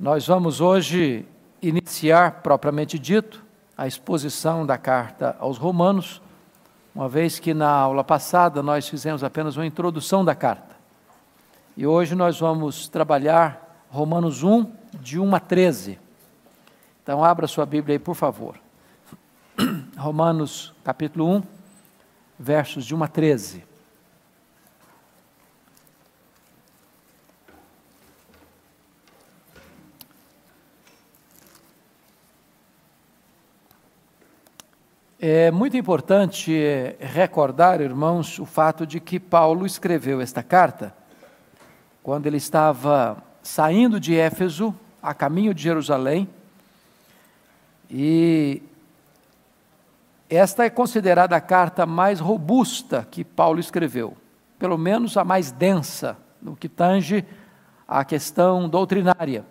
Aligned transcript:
Nós 0.00 0.26
vamos 0.26 0.62
hoje 0.62 1.26
iniciar, 1.60 2.40
propriamente 2.40 2.98
dito, 2.98 3.44
a 3.76 3.86
exposição 3.86 4.64
da 4.64 4.78
carta 4.78 5.36
aos 5.38 5.58
Romanos, 5.58 6.22
uma 6.94 7.06
vez 7.06 7.38
que 7.38 7.52
na 7.52 7.68
aula 7.68 8.02
passada 8.02 8.62
nós 8.62 8.88
fizemos 8.88 9.22
apenas 9.22 9.58
uma 9.58 9.66
introdução 9.66 10.24
da 10.24 10.34
carta. 10.34 10.74
E 11.76 11.86
hoje 11.86 12.14
nós 12.14 12.40
vamos 12.40 12.88
trabalhar 12.88 13.84
Romanos 13.90 14.42
1, 14.42 14.72
de 14.98 15.20
1 15.20 15.34
a 15.34 15.38
13. 15.38 15.98
Então, 17.02 17.22
abra 17.22 17.46
sua 17.46 17.66
Bíblia 17.66 17.96
aí, 17.96 17.98
por 17.98 18.14
favor. 18.14 18.58
Romanos, 19.98 20.72
capítulo 20.82 21.28
1, 21.28 21.42
versos 22.38 22.86
de 22.86 22.94
1 22.94 23.04
a 23.04 23.06
13. 23.06 23.69
É 35.22 35.50
muito 35.50 35.76
importante 35.76 36.96
recordar, 36.98 37.82
irmãos, 37.82 38.38
o 38.38 38.46
fato 38.46 38.86
de 38.86 38.98
que 38.98 39.20
Paulo 39.20 39.66
escreveu 39.66 40.18
esta 40.18 40.42
carta 40.42 40.94
quando 42.02 42.24
ele 42.24 42.38
estava 42.38 43.22
saindo 43.42 44.00
de 44.00 44.16
Éfeso, 44.16 44.74
a 45.02 45.12
caminho 45.12 45.52
de 45.52 45.62
Jerusalém, 45.62 46.26
e 47.90 48.62
esta 50.30 50.64
é 50.64 50.70
considerada 50.70 51.36
a 51.36 51.40
carta 51.40 51.84
mais 51.84 52.18
robusta 52.18 53.06
que 53.10 53.22
Paulo 53.22 53.60
escreveu, 53.60 54.16
pelo 54.58 54.78
menos 54.78 55.18
a 55.18 55.24
mais 55.24 55.52
densa 55.52 56.16
no 56.40 56.56
que 56.56 56.66
tange 56.66 57.26
à 57.86 58.06
questão 58.06 58.66
doutrinária. 58.70 59.44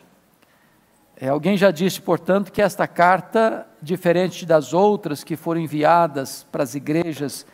É, 1.21 1.27
alguém 1.27 1.57
já 1.57 1.69
disse, 1.69 2.01
portanto, 2.01 2.49
que 2.49 2.61
esta 2.61 2.87
carta, 2.87 3.67
diferente 3.81 4.45
das 4.45 4.73
outras 4.73 5.21
que 5.21 5.35
foram 5.35 5.59
enviadas 5.59 6.47
para 6.49 6.63
as 6.63 6.75
igrejas 6.75 7.45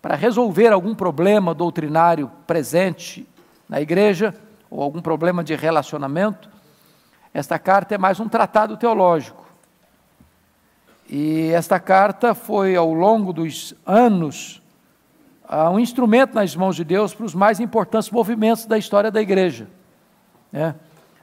para 0.00 0.16
resolver 0.16 0.72
algum 0.72 0.92
problema 0.92 1.54
doutrinário 1.54 2.28
presente 2.48 3.24
na 3.68 3.80
igreja, 3.80 4.34
ou 4.68 4.82
algum 4.82 5.00
problema 5.00 5.44
de 5.44 5.54
relacionamento, 5.54 6.50
esta 7.32 7.60
carta 7.60 7.94
é 7.94 7.98
mais 7.98 8.18
um 8.18 8.28
tratado 8.28 8.76
teológico. 8.76 9.46
E 11.08 11.52
esta 11.52 11.78
carta 11.78 12.34
foi, 12.34 12.74
ao 12.74 12.92
longo 12.92 13.32
dos 13.32 13.72
anos, 13.86 14.60
um 15.72 15.78
instrumento 15.78 16.34
nas 16.34 16.56
mãos 16.56 16.74
de 16.74 16.82
Deus 16.82 17.14
para 17.14 17.26
os 17.26 17.34
mais 17.36 17.60
importantes 17.60 18.10
movimentos 18.10 18.66
da 18.66 18.76
história 18.76 19.12
da 19.12 19.22
igreja. 19.22 19.68
Né? 20.50 20.74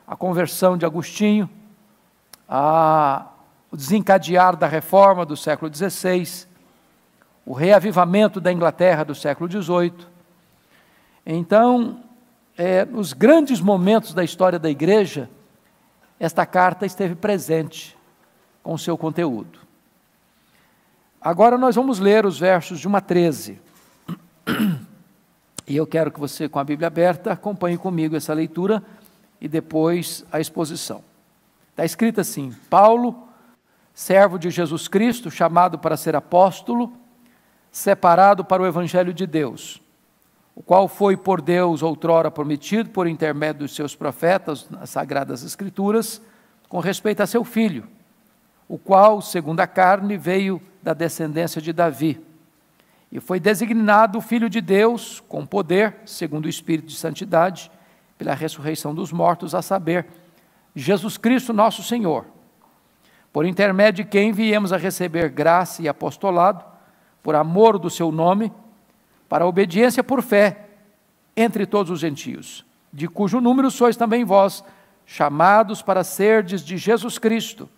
A 0.07 0.15
conversão 0.15 0.77
de 0.77 0.85
Agostinho, 0.85 1.49
a, 2.49 3.27
o 3.71 3.77
desencadear 3.77 4.55
da 4.57 4.65
reforma 4.65 5.25
do 5.25 5.37
século 5.37 5.71
XVI, 5.73 6.47
o 7.45 7.53
reavivamento 7.53 8.41
da 8.41 8.51
Inglaterra 8.51 9.03
do 9.03 9.13
século 9.13 9.49
XVIII. 9.49 10.07
Então, 11.25 12.01
é, 12.57 12.83
nos 12.85 13.13
grandes 13.13 13.61
momentos 13.61 14.13
da 14.13 14.23
história 14.23 14.57
da 14.57 14.69
igreja, 14.69 15.29
esta 16.19 16.45
carta 16.45 16.85
esteve 16.85 17.15
presente 17.15 17.95
com 18.63 18.77
seu 18.77 18.97
conteúdo. 18.97 19.59
Agora 21.21 21.57
nós 21.57 21.75
vamos 21.75 21.99
ler 21.99 22.25
os 22.25 22.39
versos 22.39 22.79
de 22.79 22.87
1 22.87 22.95
a 22.95 23.01
13. 23.01 23.61
E 25.67 25.75
eu 25.75 25.85
quero 25.85 26.11
que 26.11 26.19
você, 26.19 26.49
com 26.49 26.57
a 26.57 26.63
Bíblia 26.63 26.87
aberta, 26.87 27.31
acompanhe 27.31 27.77
comigo 27.77 28.15
essa 28.15 28.33
leitura 28.33 28.81
e 29.39 29.47
depois 29.47 30.25
a 30.31 30.39
exposição. 30.39 31.03
Está 31.79 31.85
escrito 31.85 32.19
assim: 32.19 32.53
Paulo, 32.69 33.29
servo 33.93 34.37
de 34.37 34.49
Jesus 34.49 34.89
Cristo, 34.89 35.31
chamado 35.31 35.79
para 35.79 35.95
ser 35.95 36.13
apóstolo, 36.13 36.91
separado 37.71 38.43
para 38.43 38.61
o 38.61 38.67
evangelho 38.67 39.13
de 39.13 39.25
Deus, 39.25 39.81
o 40.53 40.61
qual 40.61 40.89
foi 40.89 41.15
por 41.15 41.41
Deus 41.41 41.81
outrora 41.81 42.29
prometido 42.29 42.89
por 42.89 43.07
intermédio 43.07 43.59
dos 43.59 43.73
seus 43.73 43.95
profetas 43.95 44.69
nas 44.69 44.89
sagradas 44.89 45.41
escrituras, 45.41 46.21
com 46.67 46.81
respeito 46.81 47.23
a 47.23 47.27
seu 47.27 47.45
filho, 47.45 47.87
o 48.67 48.77
qual, 48.77 49.21
segundo 49.21 49.61
a 49.61 49.67
carne, 49.67 50.17
veio 50.17 50.61
da 50.83 50.93
descendência 50.93 51.61
de 51.61 51.71
Davi. 51.71 52.21
E 53.09 53.21
foi 53.21 53.39
designado 53.39 54.19
filho 54.19 54.49
de 54.49 54.59
Deus 54.59 55.23
com 55.29 55.45
poder, 55.45 55.95
segundo 56.05 56.43
o 56.43 56.49
espírito 56.49 56.89
de 56.89 56.97
santidade, 56.97 57.71
pela 58.17 58.33
ressurreição 58.33 58.93
dos 58.93 59.13
mortos, 59.13 59.55
a 59.55 59.61
saber, 59.61 60.05
Jesus 60.81 61.17
Cristo, 61.17 61.53
nosso 61.53 61.83
Senhor, 61.83 62.25
por 63.33 63.45
intermédio 63.45 64.03
de 64.03 64.09
quem 64.09 64.31
viemos 64.31 64.71
a 64.71 64.77
receber 64.77 65.29
graça 65.29 65.81
e 65.81 65.87
apostolado, 65.87 66.63
por 67.21 67.35
amor 67.35 67.77
do 67.77 67.89
seu 67.89 68.11
nome, 68.11 68.51
para 69.27 69.45
obediência 69.45 70.03
por 70.03 70.21
fé 70.21 70.67
entre 71.35 71.65
todos 71.65 71.91
os 71.91 71.99
gentios, 71.99 72.65
de 72.91 73.07
cujo 73.07 73.39
número 73.39 73.69
sois 73.69 73.95
também 73.95 74.23
vós, 74.23 74.63
chamados 75.05 75.81
para 75.81 76.03
serdes 76.03 76.63
de 76.63 76.77
Jesus 76.77 77.17
Cristo. 77.17 77.69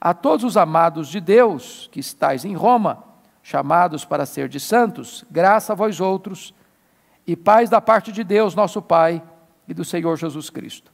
A 0.00 0.12
todos 0.12 0.44
os 0.44 0.56
amados 0.56 1.08
de 1.08 1.20
Deus 1.20 1.88
que 1.92 2.00
estáis 2.00 2.44
em 2.44 2.54
Roma, 2.54 3.04
chamados 3.42 4.04
para 4.04 4.26
ser 4.26 4.48
de 4.48 4.60
santos, 4.60 5.24
graça 5.30 5.72
a 5.72 5.76
vós 5.76 6.00
outros, 6.00 6.54
e 7.26 7.36
paz 7.36 7.70
da 7.70 7.80
parte 7.80 8.10
de 8.10 8.24
Deus, 8.24 8.54
nosso 8.54 8.82
Pai, 8.82 9.22
e 9.68 9.74
do 9.74 9.84
Senhor 9.84 10.16
Jesus 10.16 10.50
Cristo. 10.50 10.92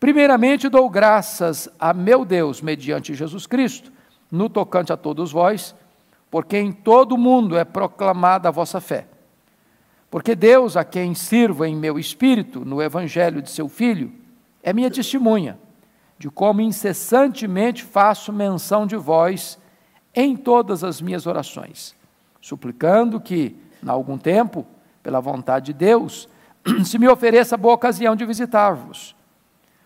Primeiramente 0.00 0.70
dou 0.70 0.88
graças 0.88 1.68
a 1.78 1.92
meu 1.92 2.24
Deus, 2.24 2.62
mediante 2.62 3.12
Jesus 3.12 3.46
Cristo, 3.46 3.92
no 4.32 4.48
tocante 4.48 4.90
a 4.90 4.96
todos 4.96 5.30
vós, 5.30 5.74
porque 6.30 6.56
em 6.56 6.72
todo 6.72 7.12
o 7.12 7.18
mundo 7.18 7.58
é 7.58 7.66
proclamada 7.66 8.48
a 8.48 8.50
vossa 8.50 8.80
fé. 8.80 9.06
Porque 10.10 10.34
Deus, 10.34 10.74
a 10.74 10.84
quem 10.84 11.14
sirvo 11.14 11.66
em 11.66 11.76
meu 11.76 11.98
espírito, 11.98 12.64
no 12.64 12.80
evangelho 12.80 13.42
de 13.42 13.50
seu 13.50 13.68
Filho, 13.68 14.10
é 14.62 14.72
minha 14.72 14.90
testemunha, 14.90 15.58
de 16.18 16.30
como 16.30 16.62
incessantemente 16.62 17.84
faço 17.84 18.32
menção 18.32 18.86
de 18.86 18.96
vós 18.96 19.58
em 20.14 20.34
todas 20.34 20.82
as 20.82 21.02
minhas 21.02 21.26
orações, 21.26 21.94
suplicando 22.40 23.20
que, 23.20 23.54
em 23.84 23.88
algum 23.88 24.16
tempo, 24.16 24.66
pela 25.02 25.20
vontade 25.20 25.66
de 25.66 25.72
Deus, 25.74 26.26
se 26.86 26.98
me 26.98 27.06
ofereça 27.06 27.54
boa 27.54 27.74
ocasião 27.74 28.16
de 28.16 28.24
visitar-vos 28.24 29.19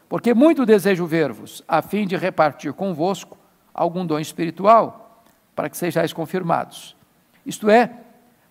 porque 0.09 0.35
muito 0.35 0.67
desejo 0.67 1.07
ver-vos, 1.07 1.63
a 1.67 1.83
fim 1.83 2.07
de 2.07 2.17
repartir 2.17 2.73
convosco 2.73 3.37
algum 3.73 4.07
dom 4.07 4.19
espiritual, 4.19 5.23
para 5.55 5.69
que 5.69 5.77
sejais 5.77 6.13
confirmados. 6.13 6.97
Isto 7.45 7.71
é, 7.71 7.91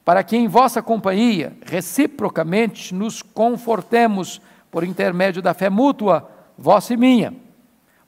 para 0.05 0.23
que 0.23 0.35
em 0.35 0.47
vossa 0.47 0.81
companhia, 0.81 1.55
reciprocamente, 1.65 2.93
nos 2.93 3.21
confortemos 3.21 4.41
por 4.69 4.83
intermédio 4.83 5.41
da 5.41 5.53
fé 5.53 5.69
mútua, 5.69 6.29
vossa 6.57 6.93
e 6.93 6.97
minha. 6.97 7.33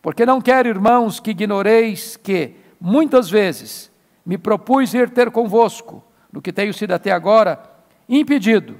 Porque 0.01 0.25
não 0.25 0.41
quero, 0.41 0.67
irmãos, 0.67 1.19
que 1.19 1.31
ignoreis 1.31 2.17
que, 2.17 2.55
muitas 2.79 3.29
vezes, 3.29 3.91
me 4.25 4.37
propus 4.37 4.93
ir 4.93 5.09
ter 5.09 5.31
convosco, 5.31 6.03
no 6.31 6.41
que 6.41 6.51
tenho 6.51 6.73
sido 6.73 6.93
até 6.93 7.11
agora 7.11 7.61
impedido, 8.07 8.75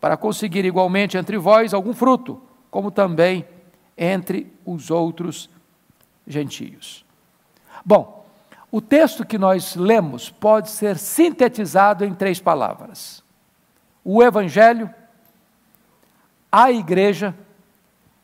para 0.00 0.16
conseguir 0.16 0.64
igualmente 0.64 1.16
entre 1.16 1.38
vós 1.38 1.72
algum 1.72 1.92
fruto, 1.94 2.40
como 2.70 2.90
também 2.90 3.44
entre 3.98 4.52
os 4.64 4.90
outros 4.90 5.50
gentios. 6.26 7.04
Bom, 7.84 8.24
o 8.70 8.80
texto 8.80 9.26
que 9.26 9.36
nós 9.36 9.74
lemos 9.74 10.30
pode 10.30 10.70
ser 10.70 10.96
sintetizado 10.96 12.04
em 12.04 12.14
três 12.14 12.40
palavras: 12.40 13.22
o 14.04 14.22
Evangelho, 14.22 14.88
a 16.52 16.70
Igreja 16.70 17.34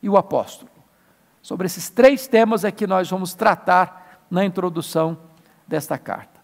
e 0.01 0.09
o 0.09 0.17
Apóstolo. 0.17 0.71
Sobre 1.41 1.65
esses 1.67 1.89
três 1.89 2.27
temas 2.27 2.63
é 2.63 2.71
que 2.71 2.87
nós 2.87 3.09
vamos 3.09 3.33
tratar 3.33 4.21
na 4.31 4.45
introdução 4.45 5.17
desta 5.67 5.97
carta. 5.97 6.39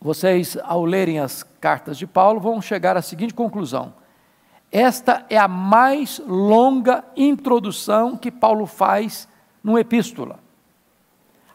Vocês, 0.00 0.58
ao 0.62 0.84
lerem 0.84 1.18
as 1.18 1.42
cartas 1.42 1.96
de 1.96 2.06
Paulo, 2.06 2.38
vão 2.38 2.60
chegar 2.60 2.96
à 2.96 3.02
seguinte 3.02 3.32
conclusão 3.32 3.94
esta 4.78 5.24
é 5.30 5.38
a 5.38 5.48
mais 5.48 6.20
longa 6.26 7.02
introdução 7.16 8.14
que 8.14 8.30
Paulo 8.30 8.66
faz 8.66 9.26
numa 9.64 9.80
epístola. 9.80 10.38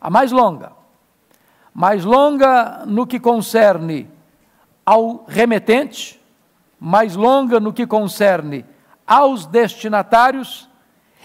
A 0.02 0.10
mais 0.10 0.32
longa. 0.32 0.72
Mais 1.72 2.04
longa 2.04 2.84
no 2.88 3.06
que 3.06 3.20
concerne 3.20 4.10
ao 4.84 5.24
remetente, 5.28 6.20
mais 6.80 7.16
longa 7.16 7.60
no 7.60 7.72
que 7.72 7.86
concerne 7.86 8.66
aos 9.06 9.46
destinatários 9.46 10.68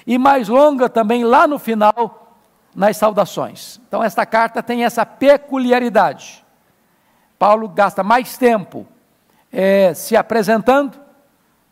e 0.06 0.18
mais 0.18 0.48
longa 0.48 0.90
também 0.90 1.24
lá 1.24 1.48
no 1.48 1.58
final 1.58 2.36
nas 2.74 2.98
saudações. 2.98 3.80
Então, 3.88 4.04
esta 4.04 4.26
carta 4.26 4.62
tem 4.62 4.84
essa 4.84 5.06
peculiaridade. 5.06 6.44
Paulo 7.38 7.70
gasta 7.70 8.02
mais 8.02 8.36
tempo 8.36 8.86
é, 9.50 9.94
se 9.94 10.14
apresentando 10.14 11.05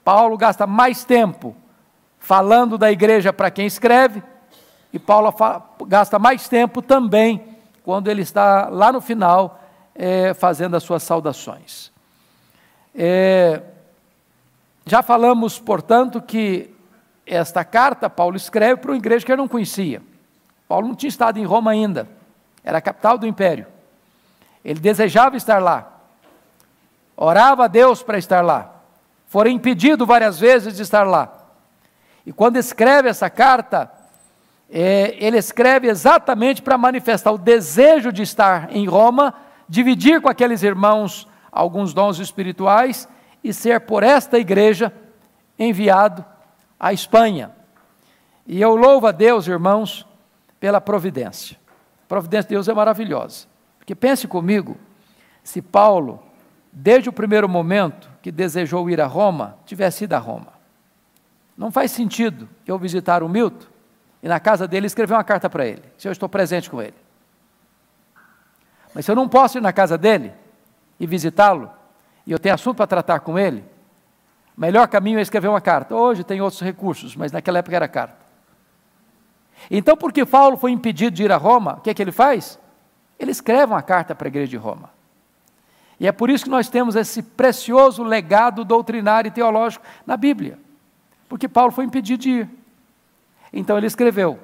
Paulo 0.04 0.36
gasta 0.36 0.66
mais 0.66 1.04
tempo 1.04 1.56
falando 2.18 2.76
da 2.76 2.92
igreja 2.92 3.32
para 3.32 3.50
quem 3.50 3.66
escreve 3.66 4.22
e 4.92 4.98
Paulo 4.98 5.34
gasta 5.86 6.18
mais 6.18 6.48
tempo 6.48 6.82
também 6.82 7.56
quando 7.82 8.08
ele 8.08 8.22
está 8.22 8.68
lá 8.68 8.92
no 8.92 9.00
final 9.00 9.60
é, 9.94 10.34
fazendo 10.34 10.76
as 10.76 10.82
suas 10.82 11.02
saudações. 11.02 11.92
É, 12.94 13.60
já 14.86 15.02
falamos, 15.02 15.58
portanto, 15.58 16.20
que 16.20 16.72
esta 17.26 17.64
carta 17.64 18.08
Paulo 18.10 18.36
escreve 18.36 18.76
para 18.76 18.90
uma 18.90 18.96
igreja 18.96 19.24
que 19.24 19.32
ele 19.32 19.40
não 19.40 19.48
conhecia. 19.48 20.02
Paulo 20.68 20.88
não 20.88 20.94
tinha 20.94 21.08
estado 21.08 21.38
em 21.38 21.44
Roma 21.44 21.70
ainda, 21.70 22.08
era 22.62 22.78
a 22.78 22.82
capital 22.82 23.18
do 23.18 23.26
império. 23.26 23.66
Ele 24.64 24.80
desejava 24.80 25.36
estar 25.36 25.62
lá, 25.62 25.92
orava 27.16 27.64
a 27.64 27.68
Deus 27.68 28.02
para 28.02 28.18
estar 28.18 28.42
lá, 28.42 28.73
fora 29.34 29.50
impedido 29.50 30.06
várias 30.06 30.38
vezes 30.38 30.76
de 30.76 30.82
estar 30.82 31.02
lá. 31.02 31.48
E 32.24 32.32
quando 32.32 32.56
escreve 32.56 33.08
essa 33.08 33.28
carta, 33.28 33.90
é, 34.70 35.16
ele 35.18 35.36
escreve 35.36 35.88
exatamente 35.88 36.62
para 36.62 36.78
manifestar 36.78 37.32
o 37.32 37.36
desejo 37.36 38.12
de 38.12 38.22
estar 38.22 38.68
em 38.70 38.86
Roma, 38.86 39.34
dividir 39.68 40.20
com 40.20 40.28
aqueles 40.28 40.62
irmãos 40.62 41.26
alguns 41.50 41.92
dons 41.92 42.20
espirituais 42.20 43.08
e 43.42 43.52
ser 43.52 43.80
por 43.80 44.04
esta 44.04 44.38
igreja 44.38 44.92
enviado 45.58 46.24
à 46.78 46.92
Espanha. 46.92 47.50
E 48.46 48.62
eu 48.62 48.76
louvo 48.76 49.08
a 49.08 49.10
Deus, 49.10 49.48
irmãos, 49.48 50.06
pela 50.60 50.80
providência. 50.80 51.56
A 52.04 52.06
providência 52.06 52.50
de 52.50 52.54
Deus 52.54 52.68
é 52.68 52.72
maravilhosa. 52.72 53.48
Porque 53.78 53.96
pense 53.96 54.28
comigo, 54.28 54.76
se 55.42 55.60
Paulo, 55.60 56.22
desde 56.74 57.08
o 57.08 57.12
primeiro 57.12 57.48
momento 57.48 58.10
que 58.20 58.32
desejou 58.32 58.90
ir 58.90 59.00
a 59.00 59.06
Roma, 59.06 59.56
tivesse 59.64 60.04
ido 60.04 60.14
a 60.14 60.18
Roma. 60.18 60.52
Não 61.56 61.70
faz 61.70 61.92
sentido 61.92 62.48
eu 62.66 62.76
visitar 62.76 63.22
o 63.22 63.28
Milton 63.28 63.66
e 64.20 64.26
na 64.26 64.40
casa 64.40 64.66
dele 64.66 64.86
escrever 64.86 65.14
uma 65.14 65.22
carta 65.22 65.48
para 65.48 65.64
ele, 65.64 65.82
se 65.96 66.08
eu 66.08 66.12
estou 66.12 66.28
presente 66.28 66.68
com 66.68 66.82
ele. 66.82 66.96
Mas 68.92 69.04
se 69.04 69.10
eu 69.10 69.14
não 69.14 69.28
posso 69.28 69.58
ir 69.58 69.60
na 69.60 69.72
casa 69.72 69.96
dele 69.96 70.32
e 70.98 71.06
visitá-lo, 71.06 71.70
e 72.26 72.32
eu 72.32 72.38
tenho 72.38 72.54
assunto 72.54 72.76
para 72.76 72.86
tratar 72.86 73.20
com 73.20 73.38
ele, 73.38 73.64
o 74.56 74.60
melhor 74.60 74.88
caminho 74.88 75.18
é 75.18 75.22
escrever 75.22 75.48
uma 75.48 75.60
carta. 75.60 75.94
Hoje 75.94 76.24
tem 76.24 76.40
outros 76.40 76.60
recursos, 76.60 77.14
mas 77.14 77.30
naquela 77.30 77.58
época 77.58 77.76
era 77.76 77.86
carta. 77.86 78.16
Então, 79.70 79.96
porque 79.96 80.24
Paulo 80.24 80.56
foi 80.56 80.72
impedido 80.72 81.16
de 81.16 81.24
ir 81.24 81.32
a 81.32 81.36
Roma, 81.36 81.74
o 81.74 81.80
que 81.80 81.90
é 81.90 81.94
que 81.94 82.02
ele 82.02 82.12
faz? 82.12 82.58
Ele 83.18 83.30
escreve 83.30 83.72
uma 83.72 83.82
carta 83.82 84.14
para 84.14 84.26
a 84.26 84.30
igreja 84.30 84.50
de 84.50 84.56
Roma. 84.56 84.93
E 85.98 86.06
é 86.06 86.12
por 86.12 86.28
isso 86.28 86.44
que 86.44 86.50
nós 86.50 86.68
temos 86.68 86.96
esse 86.96 87.22
precioso 87.22 88.02
legado 88.02 88.64
doutrinário 88.64 89.28
e 89.28 89.32
teológico 89.32 89.84
na 90.06 90.16
Bíblia. 90.16 90.58
Porque 91.28 91.48
Paulo 91.48 91.72
foi 91.72 91.84
impedido 91.84 92.22
de 92.22 92.30
ir. 92.30 92.48
Então 93.52 93.78
ele 93.78 93.86
escreveu. 93.86 94.38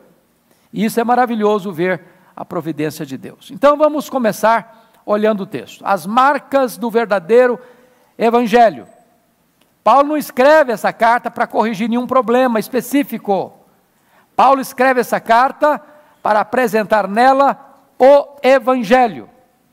E 0.73 0.85
isso 0.85 1.00
é 1.00 1.05
maravilhoso 1.05 1.73
ver 1.73 2.02
a 2.37 2.44
providência 2.44 3.05
de 3.05 3.17
Deus. 3.17 3.50
Então 3.50 3.76
vamos 3.76 4.08
começar 4.08 4.91
olhando 5.05 5.43
o 5.43 5.47
texto. 5.47 5.82
As 5.85 6.06
marcas 6.06 6.76
do 6.76 6.91
verdadeiro 6.91 7.58
evangelho. 8.17 8.87
Paulo 9.82 10.11
não 10.11 10.17
escreve 10.17 10.73
essa 10.73 10.93
carta 10.93 11.31
para 11.31 11.47
corrigir 11.47 11.88
nenhum 11.88 12.06
problema 12.06 12.61
específico. 12.61 13.52
Paulo 14.37 14.61
escreve 14.61 15.00
essa 15.00 15.19
carta 15.19 15.82
para 16.23 16.41
apresentar 16.41 17.08
nela 17.08 17.58
o 17.99 18.38
Evangelho. 18.43 19.29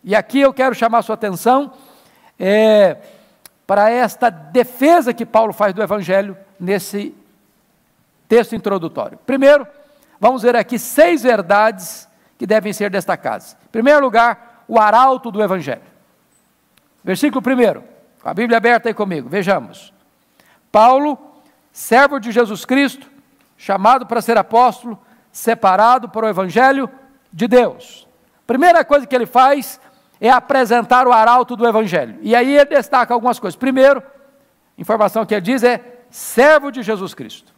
E 0.08 0.16
aqui 0.16 0.40
eu 0.40 0.54
quero 0.54 0.74
chamar 0.74 1.02
sua 1.02 1.16
atenção 1.16 1.74
é, 2.40 2.96
para 3.68 3.90
esta 3.90 4.30
defesa 4.30 5.14
que 5.14 5.26
Paulo 5.26 5.52
faz 5.52 5.74
do 5.74 5.84
Evangelho 5.84 6.38
nesse 6.58 7.14
texto 8.26 8.56
introdutório. 8.56 9.20
Primeiro, 9.26 9.68
vamos 10.18 10.44
ver 10.44 10.56
aqui 10.56 10.80
seis 10.80 11.24
verdades 11.24 12.08
que 12.38 12.48
devem 12.48 12.72
ser 12.72 12.90
destacadas. 12.90 13.58
Em 13.66 13.70
primeiro 13.70 14.00
lugar, 14.00 14.64
o 14.66 14.80
arauto 14.80 15.30
do 15.30 15.44
Evangelho. 15.44 15.82
Versículo 17.04 17.42
primeiro, 17.42 17.84
com 18.22 18.30
a 18.30 18.34
Bíblia 18.34 18.60
aberta 18.60 18.88
aí 18.88 18.94
comigo, 18.94 19.28
vejamos. 19.28 19.94
Paulo, 20.72 21.20
servo 21.70 22.18
de 22.18 22.32
Jesus 22.32 22.64
Cristo, 22.64 23.12
chamado 23.58 24.06
para 24.06 24.22
ser 24.22 24.38
apóstolo, 24.38 24.98
separado 25.34 26.08
para 26.08 26.28
o 26.28 26.30
Evangelho 26.30 26.90
de 27.30 27.46
Deus. 27.46 28.08
Primeira 28.48 28.86
coisa 28.86 29.06
que 29.06 29.14
ele 29.14 29.26
faz 29.26 29.82
é 30.20 30.30
apresentar 30.30 31.08
o 31.08 31.12
arauto 31.12 31.56
do 31.56 31.68
Evangelho. 31.68 32.18
E 32.22 32.36
aí 32.36 32.56
ele 32.56 32.66
destaca 32.66 33.14
algumas 33.14 33.40
coisas. 33.40 33.56
Primeiro, 33.56 34.02
informação 34.78 35.26
que 35.26 35.34
ele 35.34 35.42
diz 35.42 35.64
é 35.64 36.04
servo 36.10 36.72
de 36.72 36.82
Jesus 36.82 37.14
Cristo. 37.14 37.54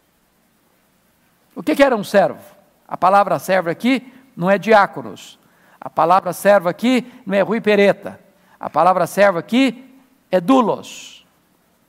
O 1.56 1.64
que, 1.64 1.76
que 1.76 1.84
era 1.84 1.96
um 1.96 2.04
servo? 2.04 2.40
A 2.88 2.98
palavra 2.98 3.40
servo 3.40 3.70
aqui 3.70 4.14
não 4.36 4.50
é 4.50 4.58
diáconos. 4.58 5.40
A 5.80 5.90
palavra 5.90 6.34
servo 6.34 6.68
aqui 6.68 7.12
não 7.26 7.36
é 7.36 7.42
Rui 7.42 7.62
Pereta. 7.62 8.20
A 8.60 8.70
palavra 8.70 9.08
servo 9.08 9.38
aqui 9.38 9.98
é 10.30 10.42
dulos. 10.42 11.26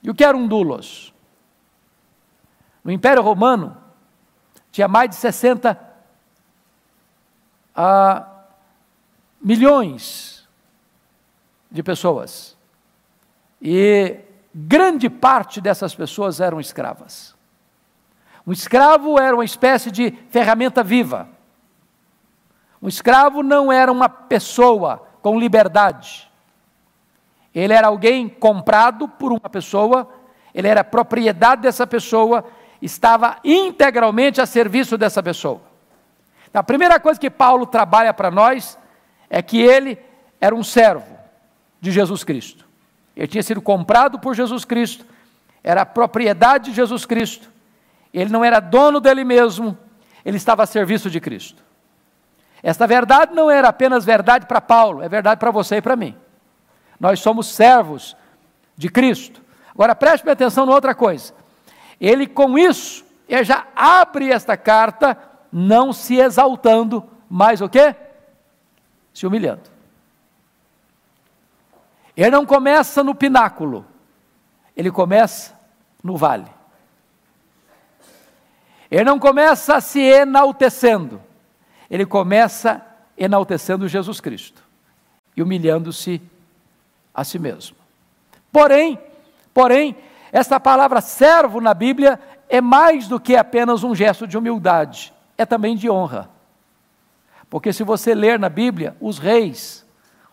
E 0.02 0.10
o 0.10 0.14
que 0.14 0.24
era 0.24 0.36
um 0.36 0.46
dulos? 0.46 1.12
No 2.82 2.92
Império 2.92 3.22
Romano, 3.22 3.76
tinha 4.70 4.88
mais 4.88 5.10
de 5.10 5.16
60 5.16 5.78
ah, 7.74 8.26
milhões 9.40 10.39
de 11.70 11.82
pessoas. 11.82 12.56
E 13.62 14.16
grande 14.54 15.08
parte 15.08 15.60
dessas 15.60 15.94
pessoas 15.94 16.40
eram 16.40 16.58
escravas. 16.58 17.36
Um 18.46 18.52
escravo 18.52 19.18
era 19.18 19.34
uma 19.34 19.44
espécie 19.44 19.90
de 19.90 20.12
ferramenta 20.30 20.82
viva. 20.82 21.28
Um 22.82 22.88
escravo 22.88 23.42
não 23.42 23.70
era 23.70 23.92
uma 23.92 24.08
pessoa 24.08 25.06
com 25.22 25.38
liberdade. 25.38 26.30
Ele 27.54 27.74
era 27.74 27.88
alguém 27.88 28.28
comprado 28.28 29.06
por 29.06 29.30
uma 29.30 29.50
pessoa, 29.50 30.08
ele 30.54 30.66
era 30.66 30.82
propriedade 30.82 31.62
dessa 31.62 31.86
pessoa, 31.86 32.44
estava 32.80 33.36
integralmente 33.44 34.40
a 34.40 34.46
serviço 34.46 34.96
dessa 34.96 35.22
pessoa. 35.22 35.60
Então, 36.48 36.60
a 36.60 36.64
primeira 36.64 36.98
coisa 36.98 37.20
que 37.20 37.30
Paulo 37.30 37.66
trabalha 37.66 38.14
para 38.14 38.30
nós 38.30 38.78
é 39.28 39.42
que 39.42 39.60
ele 39.60 39.98
era 40.40 40.54
um 40.54 40.64
servo 40.64 41.19
de 41.80 41.90
Jesus 41.90 42.24
Cristo. 42.24 42.66
Ele 43.16 43.26
tinha 43.26 43.42
sido 43.42 43.60
comprado 43.60 44.18
por 44.18 44.34
Jesus 44.34 44.64
Cristo, 44.64 45.04
era 45.62 45.84
propriedade 45.84 46.70
de 46.70 46.76
Jesus 46.76 47.04
Cristo. 47.04 47.50
Ele 48.12 48.30
não 48.30 48.44
era 48.44 48.60
dono 48.60 49.00
dele 49.00 49.24
mesmo, 49.24 49.76
ele 50.24 50.36
estava 50.36 50.62
a 50.62 50.66
serviço 50.66 51.10
de 51.10 51.20
Cristo. 51.20 51.62
Esta 52.62 52.86
verdade 52.86 53.34
não 53.34 53.50
era 53.50 53.68
apenas 53.68 54.04
verdade 54.04 54.46
para 54.46 54.60
Paulo, 54.60 55.02
é 55.02 55.08
verdade 55.08 55.38
para 55.38 55.50
você 55.50 55.76
e 55.76 55.82
para 55.82 55.96
mim. 55.96 56.14
Nós 56.98 57.20
somos 57.20 57.46
servos 57.46 58.16
de 58.76 58.88
Cristo. 58.88 59.40
Agora 59.74 59.94
preste 59.94 60.28
atenção 60.28 60.66
em 60.66 60.70
outra 60.70 60.94
coisa. 60.94 61.32
Ele 62.00 62.26
com 62.26 62.58
isso, 62.58 63.04
ele 63.28 63.44
já 63.44 63.66
abre 63.74 64.30
esta 64.30 64.56
carta 64.56 65.16
não 65.52 65.92
se 65.92 66.16
exaltando, 66.16 67.08
mas 67.28 67.60
o 67.60 67.68
quê? 67.68 67.94
se 69.12 69.26
humilhando. 69.26 69.69
Ele 72.20 72.32
não 72.32 72.44
começa 72.44 73.02
no 73.02 73.14
pináculo, 73.14 73.86
ele 74.76 74.90
começa 74.90 75.58
no 76.04 76.18
vale. 76.18 76.50
Ele 78.90 79.04
não 79.04 79.18
começa 79.18 79.80
se 79.80 80.00
enaltecendo, 80.00 81.22
ele 81.88 82.04
começa 82.04 82.84
enaltecendo 83.16 83.88
Jesus 83.88 84.20
Cristo 84.20 84.62
e 85.34 85.42
humilhando-se 85.42 86.20
a 87.14 87.24
si 87.24 87.38
mesmo. 87.38 87.74
Porém, 88.52 88.98
porém, 89.54 89.96
essa 90.30 90.60
palavra 90.60 91.00
servo 91.00 91.58
na 91.58 91.72
Bíblia 91.72 92.20
é 92.50 92.60
mais 92.60 93.08
do 93.08 93.18
que 93.18 93.34
apenas 93.34 93.82
um 93.82 93.94
gesto 93.94 94.26
de 94.26 94.36
humildade, 94.36 95.10
é 95.38 95.46
também 95.46 95.74
de 95.74 95.88
honra. 95.88 96.28
Porque 97.48 97.72
se 97.72 97.82
você 97.82 98.14
ler 98.14 98.38
na 98.38 98.50
Bíblia, 98.50 98.94
os 99.00 99.18
reis, 99.18 99.86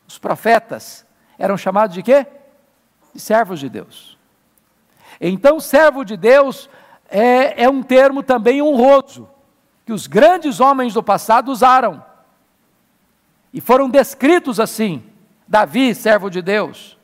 os 0.06 0.20
profetas, 0.20 1.07
eram 1.38 1.58
chamados 1.58 1.94
de 1.94 2.04
quê? 2.04 2.26
De 3.14 3.20
servos 3.20 3.60
de 3.60 3.70
Deus. 3.70 4.18
Então, 5.20 5.60
servo 5.60 6.04
de 6.04 6.16
Deus 6.16 6.70
é, 7.10 7.64
é 7.64 7.70
um 7.70 7.82
termo 7.82 8.22
também 8.22 8.62
honroso, 8.62 9.30
que 9.86 9.94
os 9.94 10.08
grandes 10.08 10.60
homens 10.60 10.94
do 10.94 11.02
passado 11.02 11.50
usaram. 11.52 12.04
E 13.54 13.62
foram 13.62 13.90
descritos 13.90 14.60
assim: 14.60 15.04
Davi, 15.48 15.96
servo 15.96 16.30
de 16.30 16.42
Deus, 16.42 16.98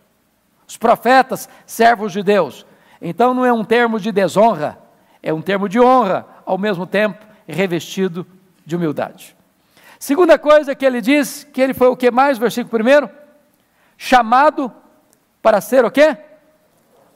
os 0.68 0.78
profetas, 0.78 1.50
servos 1.66 2.12
de 2.12 2.22
Deus. 2.22 2.66
Então 3.02 3.34
não 3.34 3.46
é 3.46 3.52
um 3.52 3.64
termo 3.64 4.00
de 4.00 4.12
desonra, 4.12 4.78
é 5.22 5.34
um 5.34 5.42
termo 5.42 5.68
de 5.68 5.80
honra, 5.80 6.26
ao 6.46 6.58
mesmo 6.58 6.86
tempo 6.86 7.26
revestido 7.48 8.26
de 8.66 8.76
humildade. 8.76 9.36
Segunda 10.00 10.38
coisa 10.38 10.76
que 10.76 10.86
ele 10.86 11.02
diz, 11.02 11.46
que 11.46 11.62
ele 11.62 11.74
foi 11.74 11.88
o 11.88 11.96
que 11.96 12.12
mais, 12.12 12.38
versículo 12.38 12.70
primeiro? 12.70 13.10
Chamado 14.06 14.70
para 15.42 15.62
ser 15.62 15.86
o 15.86 15.90
quê? 15.90 16.18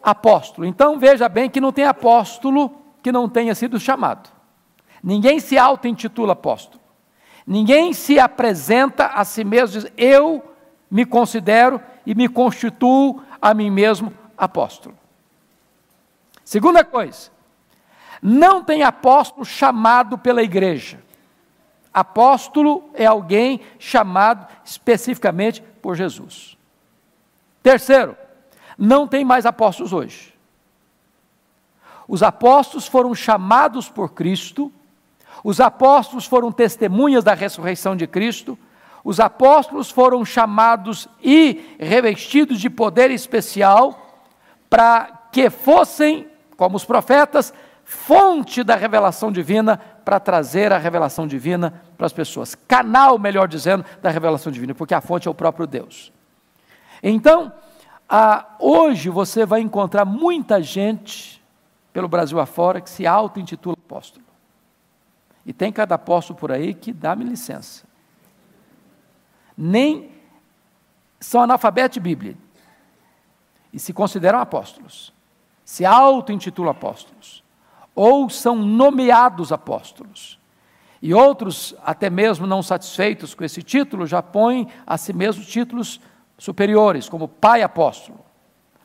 Apóstolo. 0.01 0.65
Então 0.65 0.98
veja 0.98 1.27
bem 1.27 1.50
que 1.50 1.60
não 1.60 1.74
tem 1.74 1.84
apóstolo 1.84 2.82
que 3.03 3.12
não 3.12 3.27
tenha 3.27 3.53
sido 3.53 3.77
chamado. 3.77 4.29
Ninguém 5.03 5.38
se 5.41 5.58
auto-intitula 5.58 6.32
apóstolo. 6.32 6.82
Ninguém 7.46 7.91
se 7.91 8.17
apresenta 8.17 9.08
a 9.08 9.25
si 9.25 9.44
mesmo 9.44 9.82
diz: 9.82 9.91
Eu 9.98 10.41
me 10.89 11.06
considero 11.06 11.82
e 12.06 12.15
me 12.15 12.29
constituo 12.29 13.22
a 13.41 13.53
mim 13.53 13.70
mesmo 13.70 14.13
apóstolo. 14.38 14.98
Segunda 16.41 16.86
coisa, 16.86 17.29
não 18.22 18.63
tem 18.63 18.84
apóstolo 18.84 19.44
chamado 19.44 20.17
pela 20.17 20.41
igreja. 20.41 21.03
Apóstolo 21.94 22.89
é 22.94 23.06
alguém 23.06 23.60
chamado 23.77 24.48
especificamente 24.63 25.62
por 25.82 25.94
Jesus. 25.94 26.56
Terceiro, 27.67 28.15
não 28.77 29.05
tem 29.05 29.25
mais 29.25 29.45
apóstolos 29.45 29.91
hoje. 29.91 30.33
Os 32.07 32.24
apóstolos 32.24 32.88
foram 32.88 33.13
chamados 33.13 33.89
por 33.89 34.13
Cristo, 34.13 34.71
os 35.43 35.59
apóstolos 35.59 36.25
foram 36.25 36.50
testemunhas 36.50 37.25
da 37.25 37.33
ressurreição 37.33 37.93
de 37.93 38.07
Cristo, 38.07 38.57
os 39.03 39.19
apóstolos 39.19 39.91
foram 39.91 40.24
chamados 40.24 41.09
e 41.21 41.75
revestidos 41.77 42.62
de 42.62 42.69
poder 42.69 43.12
especial 43.12 44.15
para 44.69 45.27
que 45.29 45.50
fossem, 45.50 46.25
como 46.55 46.77
os 46.77 46.86
profetas, 46.86 47.53
fonte 47.83 48.63
da 48.63 48.77
revelação 48.77 49.29
divina 49.29 49.75
para 50.05 50.21
trazer 50.21 50.71
a 50.71 50.77
revelação 50.77 51.27
divina 51.27 51.83
para 51.97 52.05
as 52.05 52.13
pessoas. 52.13 52.55
Canal, 52.65 53.19
melhor 53.19 53.45
dizendo, 53.45 53.83
da 54.01 54.09
revelação 54.09 54.53
divina, 54.53 54.74
porque 54.74 54.93
a 54.93 55.01
fonte 55.01 55.27
é 55.27 55.31
o 55.31 55.36
próprio 55.36 55.67
Deus. 55.67 56.15
Então, 57.01 57.51
hoje 58.59 59.09
você 59.09 59.45
vai 59.45 59.61
encontrar 59.61 60.05
muita 60.05 60.61
gente 60.61 61.43
pelo 61.93 62.07
Brasil 62.07 62.39
afora 62.39 62.79
que 62.81 62.89
se 62.89 63.07
auto-intitula 63.07 63.75
apóstolo. 63.85 64.25
E 65.45 65.53
tem 65.53 65.71
cada 65.71 65.95
apóstolo 65.95 66.37
por 66.37 66.51
aí 66.51 66.73
que 66.73 66.91
dá-me 66.91 67.23
licença. 67.23 67.85
Nem 69.57 70.11
são 71.19 71.41
analfabetos 71.41 71.95
de 71.95 71.99
Bíblia 71.99 72.37
e 73.73 73.79
se 73.79 73.93
consideram 73.93 74.39
apóstolos, 74.39 75.13
se 75.65 75.85
auto-intitulam 75.85 76.71
apóstolos 76.71 77.43
ou 77.95 78.29
são 78.29 78.55
nomeados 78.57 79.51
apóstolos. 79.51 80.39
E 81.01 81.15
outros, 81.15 81.73
até 81.83 82.11
mesmo 82.11 82.45
não 82.45 82.61
satisfeitos 82.61 83.33
com 83.33 83.43
esse 83.43 83.63
título, 83.63 84.05
já 84.05 84.21
põem 84.21 84.67
a 84.85 84.97
si 84.97 85.13
mesmos 85.13 85.47
títulos 85.47 85.99
superiores, 86.38 87.10
como 87.10 87.27
pai 87.27 87.62
apóstolo, 87.62 88.20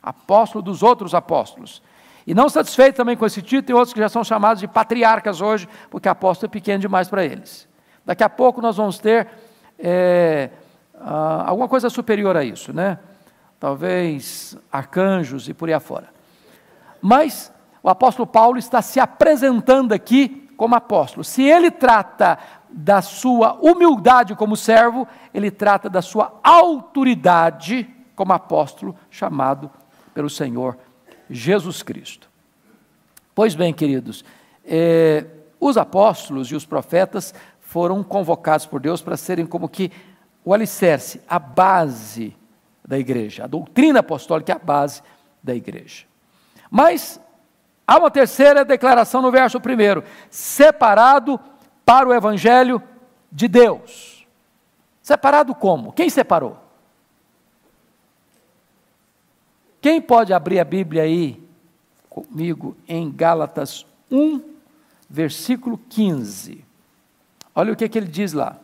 apóstolo 0.01 0.61
dos 0.61 0.81
outros 0.81 1.13
apóstolos. 1.13 1.81
E 2.25 2.33
não 2.33 2.49
satisfeitos 2.49 2.97
também 2.97 3.17
com 3.17 3.25
esse 3.25 3.41
título, 3.41 3.63
tem 3.63 3.75
outros 3.75 3.93
que 3.93 3.99
já 3.99 4.09
são 4.09 4.23
chamados 4.23 4.61
de 4.61 4.67
patriarcas 4.67 5.41
hoje, 5.41 5.67
porque 5.89 6.07
apóstolo 6.07 6.49
é 6.49 6.51
pequeno 6.51 6.79
demais 6.79 7.09
para 7.09 7.23
eles. 7.23 7.67
Daqui 8.05 8.23
a 8.23 8.29
pouco 8.29 8.61
nós 8.61 8.77
vamos 8.77 8.97
ter 8.97 9.27
é, 9.77 10.49
alguma 11.45 11.67
coisa 11.67 11.89
superior 11.89 12.35
a 12.35 12.43
isso, 12.43 12.73
né? 12.73 12.97
Talvez 13.59 14.57
arcanjos 14.71 15.47
e 15.47 15.53
por 15.53 15.69
aí 15.69 15.73
afora. 15.73 16.09
Mas 17.01 17.51
o 17.81 17.89
apóstolo 17.89 18.25
Paulo 18.25 18.57
está 18.57 18.81
se 18.81 18.99
apresentando 18.99 19.93
aqui 19.93 20.49
como 20.55 20.75
apóstolo. 20.75 21.23
Se 21.23 21.43
ele 21.43 21.69
trata 21.69 22.37
da 22.73 23.01
sua 23.03 23.53
humildade 23.61 24.35
como 24.35 24.57
servo, 24.57 25.07
ele 25.31 25.51
trata 25.51 25.87
da 25.87 26.01
sua 26.01 26.39
autoridade 26.43 27.87
como 28.15 28.33
apóstolo 28.33 28.95
chamado 29.11 29.69
pelo 30.13 30.29
Senhor 30.29 30.77
Jesus 31.29 31.83
Cristo. 31.83 32.27
Pois 33.35 33.53
bem, 33.53 33.73
queridos, 33.73 34.25
é, 34.65 35.25
os 35.59 35.77
apóstolos 35.77 36.51
e 36.51 36.55
os 36.55 36.65
profetas 36.65 37.33
foram 37.59 38.03
convocados 38.03 38.65
por 38.65 38.79
Deus 38.79 39.01
para 39.01 39.17
serem 39.17 39.45
como 39.45 39.69
que 39.69 39.91
o 40.43 40.53
alicerce, 40.53 41.21
a 41.27 41.37
base 41.37 42.35
da 42.85 42.97
igreja. 42.97 43.45
A 43.45 43.47
doutrina 43.47 43.99
apostólica 43.99 44.51
é 44.51 44.55
a 44.55 44.59
base 44.59 45.01
da 45.43 45.53
igreja. 45.53 46.05
Mas 46.69 47.19
Há 47.85 47.97
uma 47.97 48.09
terceira 48.09 48.63
declaração 48.63 49.21
no 49.21 49.31
verso 49.31 49.59
primeiro: 49.59 50.03
separado 50.29 51.39
para 51.85 52.07
o 52.07 52.13
evangelho 52.13 52.81
de 53.31 53.47
Deus. 53.47 54.25
Separado 55.01 55.53
como? 55.53 55.91
Quem 55.91 56.09
separou? 56.09 56.57
Quem 59.81 60.01
pode 60.01 60.33
abrir 60.33 60.59
a 60.59 60.63
Bíblia 60.63 61.03
aí 61.03 61.43
comigo 62.09 62.77
em 62.87 63.11
Gálatas 63.11 63.85
1, 64.09 64.41
versículo 65.09 65.77
15? 65.77 66.63
Olha 67.53 67.73
o 67.73 67.75
que, 67.75 67.89
que 67.89 67.97
ele 67.97 68.07
diz 68.07 68.31
lá. 68.31 68.57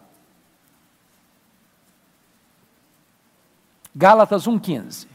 Gálatas 3.93 4.47
1,15. 4.47 5.07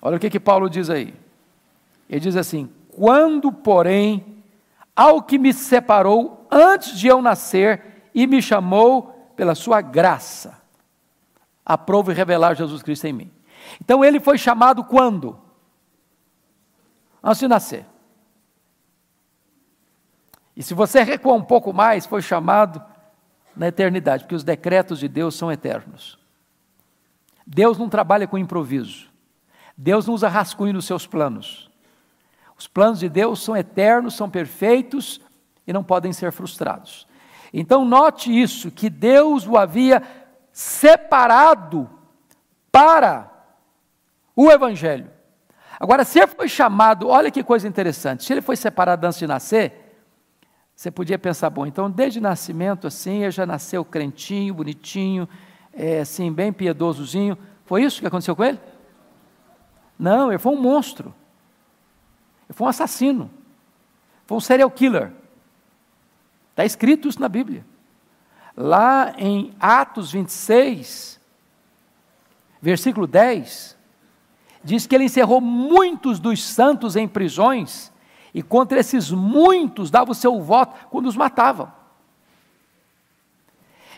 Olha 0.00 0.16
o 0.16 0.20
que, 0.20 0.30
que 0.30 0.38
Paulo 0.38 0.70
diz 0.70 0.88
aí. 0.88 1.12
Ele 2.08 2.20
diz 2.20 2.36
assim: 2.36 2.70
Quando, 2.94 3.50
porém, 3.50 4.44
ao 4.94 5.20
que 5.22 5.38
me 5.38 5.52
separou 5.52 6.35
antes 6.50 6.98
de 6.98 7.06
eu 7.06 7.20
nascer 7.20 8.08
e 8.14 8.26
me 8.26 8.40
chamou 8.40 9.32
pela 9.36 9.54
sua 9.54 9.80
graça, 9.80 10.60
aprove 11.64 12.12
revelar 12.12 12.54
Jesus 12.54 12.82
Cristo 12.82 13.06
em 13.06 13.12
mim. 13.12 13.30
Então 13.80 14.04
ele 14.04 14.20
foi 14.20 14.38
chamado 14.38 14.84
quando? 14.84 15.38
Antes 17.22 17.40
de 17.40 17.48
nascer. 17.48 17.84
E 20.56 20.62
se 20.62 20.72
você 20.72 21.02
recuar 21.02 21.36
um 21.36 21.42
pouco 21.42 21.72
mais, 21.72 22.06
foi 22.06 22.22
chamado 22.22 22.82
na 23.54 23.68
eternidade, 23.68 24.24
porque 24.24 24.34
os 24.34 24.44
decretos 24.44 24.98
de 24.98 25.08
Deus 25.08 25.34
são 25.34 25.52
eternos. 25.52 26.18
Deus 27.46 27.78
não 27.78 27.88
trabalha 27.88 28.26
com 28.26 28.38
improviso. 28.38 29.08
Deus 29.76 30.06
não 30.06 30.14
usa 30.14 30.28
rascunho 30.28 30.72
nos 30.72 30.86
seus 30.86 31.06
planos. 31.06 31.70
Os 32.58 32.66
planos 32.66 33.00
de 33.00 33.08
Deus 33.08 33.42
são 33.42 33.54
eternos, 33.54 34.14
são 34.14 34.30
perfeitos 34.30 35.20
e 35.66 35.72
não 35.72 35.82
podem 35.82 36.12
ser 36.12 36.32
frustrados. 36.32 37.06
Então, 37.52 37.84
note 37.84 38.30
isso: 38.30 38.70
que 38.70 38.88
Deus 38.88 39.46
o 39.46 39.56
havia 39.56 40.02
separado 40.52 41.88
para 42.70 43.30
o 44.34 44.50
Evangelho. 44.50 45.10
Agora, 45.78 46.04
se 46.04 46.18
ele 46.18 46.28
foi 46.28 46.48
chamado, 46.48 47.08
olha 47.08 47.30
que 47.30 47.42
coisa 47.42 47.68
interessante: 47.68 48.24
se 48.24 48.32
ele 48.32 48.42
foi 48.42 48.56
separado 48.56 49.06
antes 49.06 49.18
de 49.18 49.26
nascer, 49.26 49.86
você 50.74 50.90
podia 50.90 51.18
pensar, 51.18 51.48
bom, 51.48 51.66
então 51.66 51.90
desde 51.90 52.20
nascimento 52.20 52.86
assim, 52.86 53.22
ele 53.22 53.30
já 53.30 53.46
nasceu 53.46 53.82
crentinho, 53.84 54.52
bonitinho, 54.52 55.26
é, 55.72 56.00
assim, 56.00 56.30
bem 56.30 56.52
piedosozinho. 56.52 57.36
Foi 57.64 57.82
isso 57.82 58.00
que 58.00 58.06
aconteceu 58.06 58.36
com 58.36 58.44
ele? 58.44 58.60
Não, 59.98 60.30
ele 60.30 60.38
foi 60.38 60.52
um 60.52 60.60
monstro. 60.60 61.14
Ele 62.48 62.54
foi 62.54 62.66
um 62.66 62.70
assassino. 62.70 63.30
Foi 64.26 64.36
um 64.36 64.40
serial 64.40 64.70
killer. 64.70 65.12
Está 66.56 66.64
escrito 66.64 67.06
isso 67.06 67.20
na 67.20 67.28
Bíblia. 67.28 67.66
Lá 68.56 69.12
em 69.18 69.52
Atos 69.60 70.10
26, 70.10 71.20
versículo 72.62 73.06
10, 73.06 73.76
diz 74.64 74.86
que 74.86 74.94
ele 74.94 75.04
encerrou 75.04 75.38
muitos 75.38 76.18
dos 76.18 76.42
santos 76.42 76.96
em 76.96 77.06
prisões, 77.06 77.92
e 78.32 78.42
contra 78.42 78.80
esses 78.80 79.10
muitos 79.10 79.90
dava 79.90 80.12
o 80.12 80.14
seu 80.14 80.40
voto 80.40 80.74
quando 80.88 81.04
os 81.04 81.14
matavam. 81.14 81.70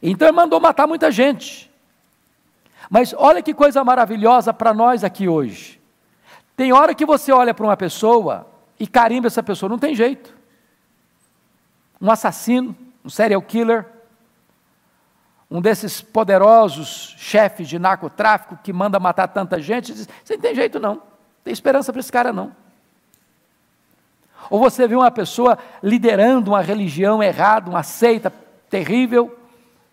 Então 0.03 0.27
ele 0.27 0.37
mandou 0.37 0.59
matar 0.59 0.88
muita 0.88 1.12
gente. 1.12 1.71
Mas 2.91 3.15
olha 3.17 3.41
que 3.41 3.55
coisa 3.55 3.85
maravilhosa 3.85 4.53
para 4.53 4.75
nós 4.75 5.05
aqui 5.05 5.29
hoje. 5.29 5.81
Tem 6.57 6.73
hora 6.73 6.93
que 6.93 7.07
você 7.07 7.31
olha 7.31 7.55
para 7.55 7.65
uma 7.65 7.77
pessoa 7.77 8.49
e 8.81 8.87
carimba 8.88 9.29
essa 9.29 9.45
pessoa, 9.45 9.71
não 9.71 9.79
tem 9.79 9.95
jeito. 9.95 10.38
Um 12.00 12.11
assassino, 12.11 12.76
um 13.05 13.11
serial 13.11 13.43
killer, 13.43 13.87
um 15.50 15.61
desses 15.61 16.00
poderosos 16.00 17.14
chefes 17.17 17.69
de 17.69 17.78
narcotráfico 17.78 18.59
que 18.62 18.73
manda 18.73 19.00
matar 19.00 19.28
tanta 19.28 19.61
gente, 19.61 19.93
diz, 19.93 20.09
você 20.23 20.35
não 20.35 20.40
tem 20.43 20.55
jeito 20.55 20.78
não, 20.78 20.95
não 20.95 21.02
tem 21.43 21.52
esperança 21.52 21.93
para 21.93 22.00
esse 22.00 22.12
cara 22.12 22.33
não. 22.33 22.52
Ou 24.50 24.61
você 24.61 24.87
vê 24.87 24.95
uma 24.95 25.11
pessoa 25.11 25.59
liderando 25.83 26.50
uma 26.50 26.61
religião 26.61 27.23
errada, 27.23 27.71
uma 27.71 27.83
seita 27.83 28.33
terrível, 28.69 29.37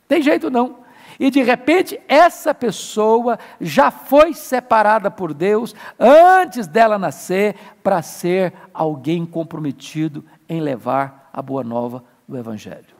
tem 0.07 0.21
jeito 0.21 0.49
não 0.49 0.85
e 1.19 1.29
de 1.29 1.41
repente 1.41 1.99
essa 2.07 2.53
pessoa 2.53 3.39
já 3.59 3.89
foi 3.91 4.33
separada 4.33 5.09
por 5.09 5.33
Deus 5.33 5.75
antes 5.99 6.67
dela 6.67 6.97
nascer 6.97 7.55
para 7.83 8.01
ser 8.01 8.53
alguém 8.73 9.25
comprometido 9.25 10.23
em 10.47 10.59
levar 10.59 11.24
a 11.35 11.41
boa 11.41 11.63
nova 11.63 12.01
do 12.25 12.37
Evangelho. 12.37 12.95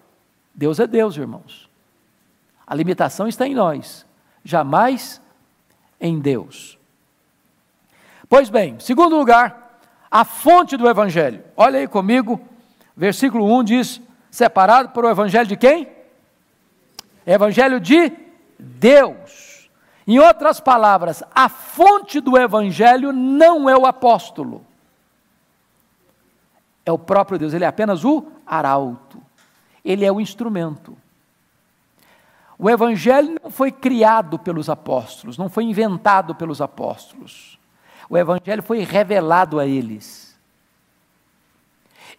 Deus 0.53 0.79
é 0.79 0.85
Deus, 0.85 1.15
irmãos. 1.15 1.69
A 2.67 2.75
limitação 2.75 3.27
está 3.27 3.47
em 3.47 3.55
nós, 3.55 4.05
jamais 4.43 5.21
em 5.99 6.19
Deus. 6.19 6.77
Pois 8.27 8.49
bem, 8.49 8.77
segundo 8.79 9.15
lugar, 9.15 9.79
a 10.11 10.25
fonte 10.25 10.75
do 10.75 10.87
Evangelho. 10.87 11.43
Olha 11.55 11.79
aí 11.79 11.87
comigo, 11.87 12.41
Versículo 12.95 13.45
1 13.59 13.63
diz: 13.63 14.01
separado 14.31 14.89
para 14.89 15.07
o 15.07 15.09
evangelho 15.09 15.47
de 15.47 15.57
quem? 15.57 15.89
Evangelho 17.25 17.79
de 17.79 18.11
Deus. 18.57 19.69
Em 20.07 20.19
outras 20.19 20.59
palavras, 20.59 21.23
a 21.33 21.49
fonte 21.49 22.19
do 22.19 22.37
evangelho 22.37 23.11
não 23.11 23.69
é 23.69 23.75
o 23.75 23.85
apóstolo. 23.85 24.63
É 26.85 26.91
o 26.91 26.97
próprio 26.97 27.39
Deus, 27.39 27.53
ele 27.53 27.65
é 27.65 27.67
apenas 27.67 28.03
o 28.05 28.25
arauto. 28.45 29.21
Ele 29.83 30.05
é 30.05 30.11
o 30.11 30.21
instrumento. 30.21 30.95
O 32.57 32.69
evangelho 32.69 33.39
não 33.43 33.51
foi 33.51 33.71
criado 33.71 34.39
pelos 34.39 34.69
apóstolos, 34.69 35.37
não 35.37 35.49
foi 35.49 35.65
inventado 35.65 36.33
pelos 36.35 36.61
apóstolos. 36.61 37.59
O 38.09 38.17
evangelho 38.17 38.63
foi 38.63 38.79
revelado 38.79 39.59
a 39.59 39.65
eles. 39.65 40.37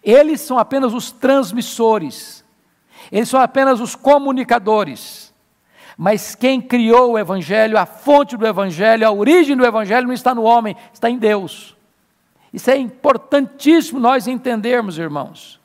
Eles 0.03 0.41
são 0.41 0.59
apenas 0.59 0.93
os 0.93 1.11
transmissores. 1.11 2.45
Eles 3.11 3.29
são 3.29 3.41
apenas 3.41 3.81
os 3.81 3.95
comunicadores. 3.95 5.33
Mas 5.97 6.35
quem 6.35 6.61
criou 6.61 7.13
o 7.13 7.19
Evangelho, 7.19 7.79
a 7.79 7.87
fonte 7.87 8.37
do 8.37 8.47
Evangelho, 8.47 9.07
a 9.07 9.11
origem 9.11 9.57
do 9.57 9.65
Evangelho 9.65 10.07
não 10.07 10.15
está 10.15 10.35
no 10.35 10.43
homem, 10.43 10.77
está 10.93 11.09
em 11.09 11.17
Deus. 11.17 11.76
Isso 12.53 12.71
é 12.71 12.77
importantíssimo 12.77 14.01
nós 14.01 14.27
entendermos, 14.27 14.99
irmãos. 14.99 15.61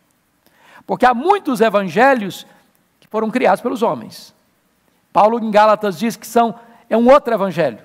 Porque 0.85 1.05
há 1.05 1.13
muitos 1.13 1.61
evangelhos 1.61 2.45
que 2.99 3.07
foram 3.07 3.29
criados 3.29 3.61
pelos 3.61 3.81
homens. 3.81 4.33
Paulo 5.13 5.39
em 5.39 5.51
Gálatas 5.51 5.97
diz 5.97 6.15
que 6.15 6.27
são 6.27 6.55
é 6.89 6.97
um 6.97 7.09
outro 7.09 7.33
evangelho, 7.33 7.79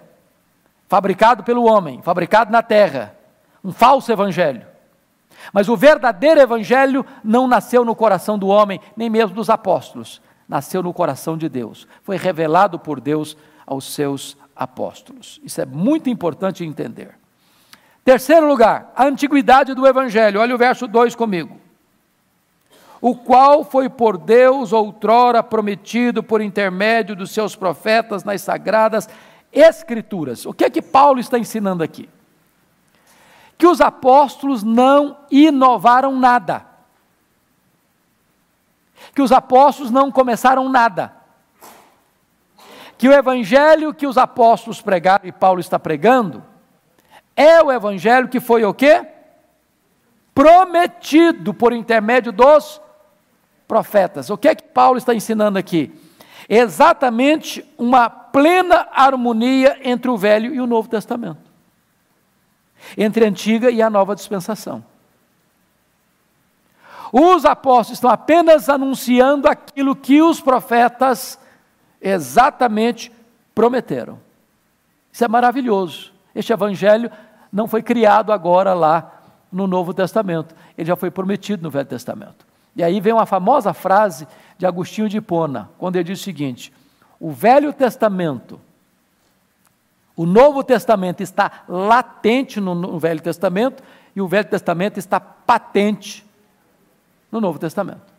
fabricado 0.88 1.44
pelo 1.44 1.64
homem, 1.64 2.02
fabricado 2.02 2.50
na 2.50 2.60
terra, 2.60 3.16
um 3.62 3.70
falso 3.70 4.10
evangelho. 4.10 4.66
Mas 5.52 5.68
o 5.68 5.76
verdadeiro 5.76 6.40
evangelho 6.40 7.06
não 7.22 7.46
nasceu 7.46 7.84
no 7.84 7.94
coração 7.94 8.36
do 8.36 8.48
homem, 8.48 8.80
nem 8.96 9.08
mesmo 9.08 9.36
dos 9.36 9.48
apóstolos, 9.48 10.20
nasceu 10.48 10.82
no 10.82 10.92
coração 10.92 11.36
de 11.36 11.48
Deus. 11.48 11.86
Foi 12.02 12.16
revelado 12.16 12.80
por 12.80 13.00
Deus 13.00 13.36
aos 13.64 13.92
seus 13.94 14.36
apóstolos. 14.56 15.40
Isso 15.44 15.60
é 15.60 15.66
muito 15.66 16.10
importante 16.10 16.64
entender. 16.64 17.14
Terceiro 18.06 18.48
lugar, 18.48 18.90
a 18.96 19.04
antiguidade 19.04 19.74
do 19.74 19.86
evangelho. 19.86 20.40
Olha 20.40 20.54
o 20.54 20.58
verso 20.58 20.86
2 20.86 21.14
comigo. 21.14 21.60
O 23.00 23.14
qual 23.14 23.64
foi 23.64 23.90
por 23.90 24.16
Deus 24.16 24.72
outrora 24.72 25.42
prometido 25.42 26.22
por 26.22 26.40
intermédio 26.40 27.14
dos 27.14 27.32
seus 27.32 27.54
profetas 27.54 28.24
nas 28.24 28.40
sagradas 28.40 29.06
escrituras. 29.52 30.46
O 30.46 30.54
que 30.54 30.64
é 30.64 30.70
que 30.70 30.80
Paulo 30.80 31.20
está 31.20 31.38
ensinando 31.38 31.82
aqui? 31.82 32.08
que 33.58 33.66
os 33.66 33.80
apóstolos 33.80 34.62
não 34.62 35.16
inovaram 35.30 36.14
nada. 36.18 36.66
Que 39.14 39.22
os 39.22 39.32
apóstolos 39.32 39.90
não 39.90 40.10
começaram 40.10 40.68
nada. 40.68 41.14
Que 42.98 43.08
o 43.08 43.12
evangelho 43.12 43.94
que 43.94 44.06
os 44.06 44.18
apóstolos 44.18 44.80
pregaram 44.80 45.26
e 45.26 45.32
Paulo 45.32 45.60
está 45.60 45.78
pregando 45.78 46.42
é 47.36 47.62
o 47.62 47.70
evangelho 47.70 48.28
que 48.28 48.40
foi 48.40 48.64
o 48.64 48.74
quê? 48.74 49.06
Prometido 50.34 51.52
por 51.52 51.72
intermédio 51.72 52.32
dos 52.32 52.80
profetas. 53.68 54.30
O 54.30 54.38
que 54.38 54.48
é 54.48 54.54
que 54.54 54.64
Paulo 54.64 54.98
está 54.98 55.14
ensinando 55.14 55.58
aqui? 55.58 55.92
Exatamente 56.48 57.64
uma 57.76 58.08
plena 58.08 58.88
harmonia 58.92 59.78
entre 59.82 60.10
o 60.10 60.16
Velho 60.16 60.54
e 60.54 60.60
o 60.60 60.66
Novo 60.66 60.88
Testamento 60.88 61.46
entre 62.96 63.24
a 63.24 63.28
antiga 63.28 63.70
e 63.70 63.80
a 63.80 63.88
nova 63.88 64.14
dispensação. 64.14 64.84
Os 67.12 67.44
apóstolos 67.44 67.98
estão 67.98 68.10
apenas 68.10 68.68
anunciando 68.68 69.48
aquilo 69.48 69.96
que 69.96 70.20
os 70.20 70.40
profetas 70.40 71.38
exatamente 72.00 73.12
prometeram. 73.54 74.20
Isso 75.10 75.24
é 75.24 75.28
maravilhoso. 75.28 76.12
Este 76.34 76.52
evangelho 76.52 77.10
não 77.56 77.66
foi 77.66 77.82
criado 77.82 78.32
agora 78.32 78.74
lá 78.74 79.12
no 79.50 79.66
Novo 79.66 79.94
Testamento, 79.94 80.54
ele 80.76 80.86
já 80.86 80.96
foi 80.96 81.10
prometido 81.10 81.62
no 81.62 81.70
Velho 81.70 81.86
Testamento. 81.86 82.46
E 82.74 82.84
aí 82.84 83.00
vem 83.00 83.12
uma 83.12 83.26
famosa 83.26 83.72
frase 83.72 84.28
de 84.58 84.66
Agostinho 84.66 85.08
de 85.08 85.16
Hipona, 85.16 85.70
quando 85.78 85.96
ele 85.96 86.04
diz 86.04 86.20
o 86.20 86.22
seguinte: 86.22 86.72
o 87.18 87.32
Velho 87.32 87.72
Testamento 87.72 88.60
o 90.16 90.24
Novo 90.24 90.64
Testamento 90.64 91.22
está 91.22 91.64
latente 91.68 92.58
no, 92.58 92.74
no 92.74 92.98
Velho 92.98 93.20
Testamento 93.20 93.82
e 94.14 94.20
o 94.22 94.26
Velho 94.26 94.48
Testamento 94.48 94.96
está 94.98 95.20
patente 95.20 96.24
no 97.30 97.38
Novo 97.38 97.58
Testamento. 97.58 98.14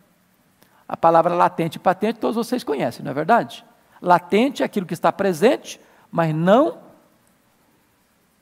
A 0.87 0.95
palavra 0.95 1.33
latente 1.33 1.77
e 1.77 1.79
patente 1.79 2.19
todos 2.19 2.35
vocês 2.35 2.63
conhecem, 2.63 3.03
não 3.03 3.11
é 3.11 3.15
verdade? 3.15 3.65
Latente 3.99 4.61
é 4.61 4.65
aquilo 4.65 4.85
que 4.85 4.93
está 4.93 5.11
presente, 5.11 5.81
mas 6.11 6.35
não 6.35 6.77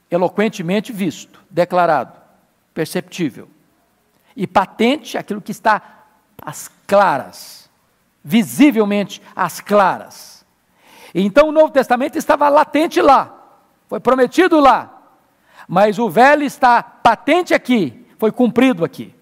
eloquentemente 0.10 0.92
visto, 0.92 1.42
declarado, 1.50 2.20
perceptível. 2.74 3.50
E 4.36 4.46
patente 4.46 5.18
aquilo 5.18 5.42
que 5.42 5.52
está 5.52 5.82
às 6.42 6.70
claras, 6.86 7.70
visivelmente 8.24 9.22
às 9.36 9.60
claras. 9.60 10.46
Então 11.14 11.50
o 11.50 11.52
Novo 11.52 11.72
Testamento 11.72 12.18
estava 12.18 12.50
latente 12.50 13.02
lá, 13.02 13.34
foi 13.88 14.00
prometido 14.00 14.60
lá. 14.60 14.92
Mas 15.68 15.98
o 15.98 16.10
velho 16.10 16.44
está 16.44 16.84
patente 16.84 17.54
aqui, 17.54 18.06
foi 18.20 18.32
cumprido 18.32 18.84
aqui. 18.84 19.16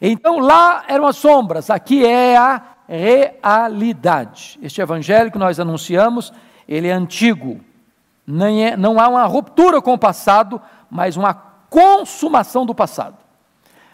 Então 0.00 0.38
lá 0.38 0.84
eram 0.88 1.06
as 1.06 1.16
sombras, 1.16 1.70
aqui 1.70 2.04
é 2.04 2.36
a 2.36 2.62
realidade. 2.88 4.58
Este 4.62 4.80
evangelho 4.80 5.30
que 5.30 5.38
nós 5.38 5.58
anunciamos, 5.58 6.32
ele 6.68 6.88
é 6.88 6.92
antigo. 6.92 7.60
Não, 8.26 8.46
é, 8.46 8.76
não 8.76 8.98
há 8.98 9.08
uma 9.08 9.24
ruptura 9.24 9.82
com 9.82 9.92
o 9.92 9.98
passado, 9.98 10.60
mas 10.90 11.16
uma 11.16 11.34
consumação 11.34 12.64
do 12.64 12.74
passado. 12.74 13.16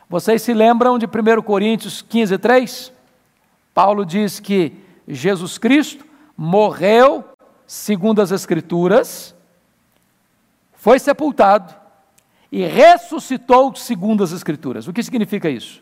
Vocês 0.09 0.43
se 0.43 0.53
lembram 0.53 0.99
de 0.99 1.07
1 1.07 1.43
Coríntios 1.43 2.03
15, 2.03 2.39
3? 2.39 2.93
Paulo 3.73 4.05
diz 4.05 4.41
que 4.41 4.73
Jesus 5.07 5.57
Cristo 5.59 6.05
morreu 6.37 7.25
segundo 7.67 8.21
as 8.21 8.33
Escrituras, 8.33 9.35
foi 10.73 10.99
sepultado 10.99 11.73
e 12.51 12.65
ressuscitou 12.65 13.75
segundo 13.77 14.25
as 14.25 14.33
Escrituras. 14.33 14.89
O 14.89 14.93
que 14.93 15.03
significa 15.03 15.49
isso? 15.49 15.81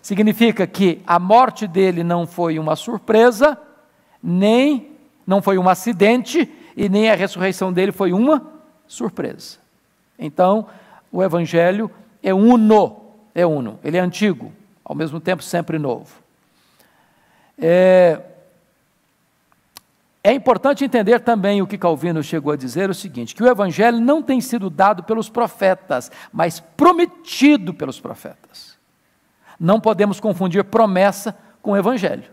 Significa 0.00 0.66
que 0.66 1.02
a 1.06 1.18
morte 1.18 1.66
dele 1.66 2.02
não 2.02 2.26
foi 2.26 2.58
uma 2.58 2.76
surpresa, 2.76 3.58
nem 4.22 4.92
não 5.26 5.42
foi 5.42 5.58
um 5.58 5.68
acidente, 5.68 6.50
e 6.76 6.88
nem 6.88 7.10
a 7.10 7.14
ressurreição 7.14 7.72
dele 7.72 7.92
foi 7.92 8.12
uma 8.12 8.46
surpresa. 8.86 9.58
Então, 10.18 10.66
o 11.10 11.22
Evangelho 11.22 11.90
é 12.22 12.32
uno, 12.32 12.96
é 13.34 13.46
uno, 13.46 13.78
ele 13.82 13.96
é 13.96 14.00
antigo, 14.00 14.52
ao 14.84 14.94
mesmo 14.94 15.20
tempo 15.20 15.42
sempre 15.42 15.78
novo. 15.78 16.22
É, 17.58 18.20
é 20.22 20.32
importante 20.32 20.84
entender 20.84 21.20
também 21.20 21.60
o 21.60 21.66
que 21.66 21.78
Calvino 21.78 22.22
chegou 22.22 22.52
a 22.52 22.56
dizer: 22.56 22.90
o 22.90 22.94
seguinte, 22.94 23.34
que 23.34 23.42
o 23.42 23.48
Evangelho 23.48 24.00
não 24.00 24.22
tem 24.22 24.40
sido 24.40 24.70
dado 24.70 25.02
pelos 25.02 25.28
profetas, 25.28 26.10
mas 26.32 26.60
prometido 26.60 27.74
pelos 27.74 28.00
profetas. 28.00 28.74
Não 29.58 29.80
podemos 29.80 30.18
confundir 30.18 30.64
promessa 30.64 31.36
com 31.62 31.76
Evangelho. 31.76 32.24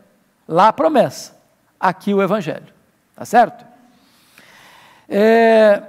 Lá 0.47 0.69
a 0.69 0.73
promessa, 0.73 1.37
aqui 1.79 2.13
o 2.13 2.21
Evangelho. 2.21 2.73
Tá 3.15 3.25
certo? 3.25 3.70
É, 5.13 5.83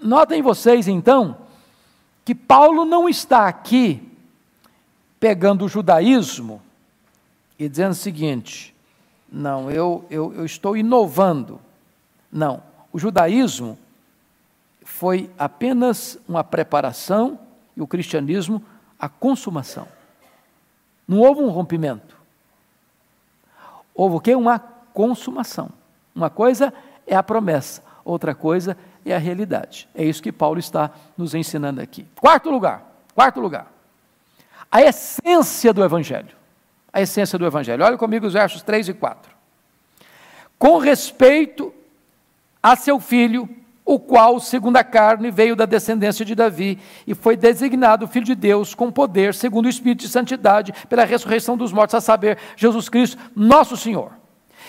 notem 0.00 0.40
vocês 0.40 0.88
então 0.88 1.36
que 2.24 2.34
Paulo 2.34 2.86
não 2.86 3.06
está 3.06 3.46
aqui 3.46 4.10
pegando 5.20 5.66
o 5.66 5.68
judaísmo 5.68 6.62
e 7.58 7.68
dizendo 7.68 7.92
o 7.92 7.94
seguinte: 7.94 8.74
não, 9.30 9.70
eu, 9.70 10.06
eu, 10.08 10.32
eu 10.32 10.46
estou 10.46 10.78
inovando. 10.78 11.60
Não, 12.32 12.62
o 12.90 12.98
judaísmo 12.98 13.78
foi 14.82 15.28
apenas 15.38 16.18
uma 16.26 16.42
preparação 16.42 17.38
e 17.76 17.82
o 17.82 17.86
cristianismo 17.86 18.64
a 18.98 19.10
consumação. 19.10 19.86
Não 21.06 21.18
houve 21.18 21.42
um 21.42 21.50
rompimento. 21.50 22.16
Houve 23.94 24.16
o 24.16 24.20
quê? 24.20 24.34
Uma 24.34 24.58
consumação. 24.58 25.68
Uma 26.14 26.30
coisa 26.30 26.72
é 27.06 27.14
a 27.14 27.22
promessa, 27.22 27.82
outra 28.06 28.34
coisa 28.34 28.76
é 29.04 29.14
a 29.14 29.18
realidade. 29.18 29.88
É 29.94 30.04
isso 30.04 30.22
que 30.22 30.32
Paulo 30.32 30.58
está 30.58 30.90
nos 31.18 31.34
ensinando 31.34 31.80
aqui. 31.80 32.06
Quarto 32.18 32.48
lugar, 32.48 32.82
quarto 33.14 33.40
lugar. 33.40 33.70
A 34.70 34.82
essência 34.82 35.72
do 35.72 35.84
evangelho 35.84 36.36
a 36.96 37.02
essência 37.02 37.38
do 37.38 37.44
Evangelho. 37.44 37.84
Olha 37.84 37.98
comigo 37.98 38.26
os 38.26 38.32
versos 38.32 38.62
3 38.62 38.88
e 38.88 38.94
4. 38.94 39.30
Com 40.58 40.78
respeito 40.78 41.70
a 42.62 42.74
seu 42.74 42.98
filho 42.98 43.46
o 43.84 44.00
qual, 44.00 44.40
segundo 44.40 44.78
a 44.78 44.82
carne, 44.82 45.30
veio 45.30 45.54
da 45.54 45.66
descendência 45.66 46.24
de 46.24 46.34
Davi 46.34 46.78
e 47.06 47.14
foi 47.14 47.36
designado 47.36 48.08
Filho 48.08 48.24
de 48.24 48.34
Deus 48.34 48.74
com 48.74 48.90
poder, 48.90 49.34
segundo 49.34 49.66
o 49.66 49.68
Espírito 49.68 50.00
de 50.00 50.08
Santidade, 50.08 50.72
pela 50.88 51.04
ressurreição 51.04 51.54
dos 51.54 51.70
mortos, 51.70 51.94
a 51.94 52.00
saber, 52.00 52.38
Jesus 52.56 52.88
Cristo, 52.88 53.18
nosso 53.36 53.76
Senhor. 53.76 54.12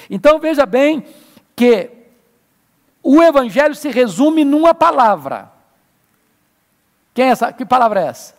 Então 0.09 0.37
veja 0.37 0.65
bem 0.65 1.05
que 1.55 1.89
o 3.09 3.23
Evangelho 3.23 3.73
se 3.73 3.87
resume 3.89 4.43
numa 4.43 4.73
palavra. 4.73 5.49
Quem 7.13 7.23
é 7.23 7.29
essa? 7.29 7.53
Que 7.53 7.65
palavra 7.65 8.01
é 8.01 8.07
essa? 8.07 8.35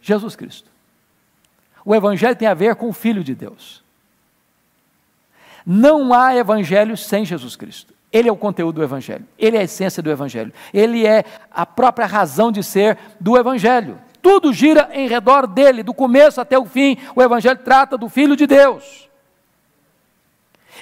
Jesus 0.00 0.34
Cristo. 0.34 0.68
O 1.84 1.94
Evangelho 1.94 2.34
tem 2.34 2.48
a 2.48 2.54
ver 2.54 2.74
com 2.74 2.88
o 2.88 2.92
Filho 2.92 3.22
de 3.22 3.36
Deus. 3.36 3.80
Não 5.64 6.12
há 6.12 6.34
Evangelho 6.34 6.96
sem 6.96 7.24
Jesus 7.24 7.54
Cristo. 7.54 7.94
Ele 8.10 8.28
é 8.28 8.32
o 8.32 8.36
conteúdo 8.36 8.74
do 8.76 8.82
Evangelho, 8.82 9.24
ele 9.38 9.56
é 9.56 9.60
a 9.60 9.64
essência 9.64 10.02
do 10.02 10.10
Evangelho, 10.10 10.52
ele 10.74 11.06
é 11.06 11.24
a 11.48 11.64
própria 11.64 12.04
razão 12.04 12.50
de 12.50 12.64
ser 12.64 12.98
do 13.20 13.38
Evangelho. 13.38 13.96
Tudo 14.20 14.52
gira 14.52 14.90
em 14.92 15.06
redor 15.06 15.46
dele, 15.46 15.84
do 15.84 15.94
começo 15.94 16.40
até 16.40 16.58
o 16.58 16.64
fim. 16.64 16.98
O 17.14 17.22
Evangelho 17.22 17.60
trata 17.60 17.96
do 17.96 18.08
Filho 18.08 18.34
de 18.34 18.44
Deus. 18.44 19.08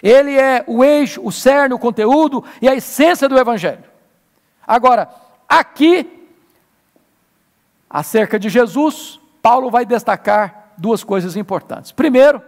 Ele 0.02 0.38
é 0.38 0.64
o 0.66 0.82
eixo, 0.82 1.20
o 1.24 1.30
cerne, 1.30 1.74
o 1.74 1.78
conteúdo 1.78 2.44
e 2.60 2.68
a 2.68 2.74
essência 2.74 3.28
do 3.28 3.38
Evangelho. 3.38 3.84
Agora, 4.66 5.08
aqui, 5.48 6.28
acerca 7.88 8.38
de 8.38 8.48
Jesus, 8.48 9.20
Paulo 9.42 9.70
vai 9.70 9.84
destacar 9.84 10.72
duas 10.78 11.04
coisas 11.04 11.36
importantes. 11.36 11.92
Primeiro, 11.92 12.42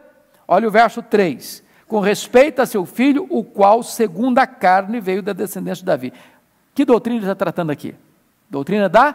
olha 0.46 0.66
o 0.68 0.70
verso 0.70 1.02
3 1.02 1.62
com 1.92 2.00
respeito 2.00 2.62
a 2.62 2.66
seu 2.66 2.86
filho, 2.86 3.26
o 3.28 3.44
qual, 3.44 3.82
segundo 3.82 4.38
a 4.38 4.46
carne, 4.46 4.98
veio 4.98 5.22
da 5.22 5.34
descendência 5.34 5.82
de 5.82 5.86
Davi. 5.86 6.10
Que 6.74 6.86
doutrina 6.86 7.18
ele 7.18 7.26
está 7.26 7.34
tratando 7.34 7.70
aqui? 7.70 7.94
Doutrina 8.48 8.88
da 8.88 9.14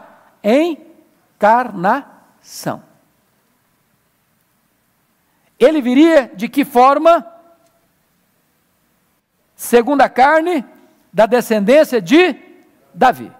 encarnação. 1.39 2.83
Ele 5.59 5.81
viria 5.81 6.31
de 6.35 6.47
que 6.47 6.63
forma? 6.63 7.25
Segundo 9.57 10.01
a 10.01 10.07
carne, 10.07 10.63
da 11.11 11.25
descendência 11.25 11.99
de 11.99 12.35
Davi. 12.93 13.31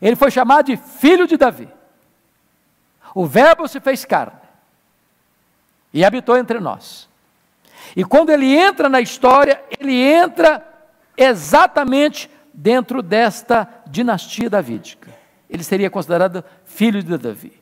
Ele 0.00 0.16
foi 0.16 0.28
chamado 0.28 0.66
de 0.66 0.76
filho 0.76 1.24
de 1.24 1.36
Davi. 1.36 1.68
O 3.14 3.24
Verbo 3.26 3.68
se 3.68 3.78
fez 3.78 4.04
carne 4.04 4.40
e 5.94 6.04
habitou 6.04 6.36
entre 6.36 6.58
nós. 6.58 7.08
E 7.94 8.04
quando 8.04 8.30
ele 8.30 8.56
entra 8.56 8.88
na 8.88 9.00
história, 9.00 9.62
ele 9.78 9.94
entra 9.94 10.66
exatamente 11.16 12.28
dentro 12.52 13.02
desta 13.02 13.68
dinastia 13.86 14.50
davídica. 14.50 15.10
Ele 15.48 15.62
seria 15.62 15.88
considerado 15.88 16.44
filho 16.64 17.02
de 17.04 17.16
Davi. 17.16 17.52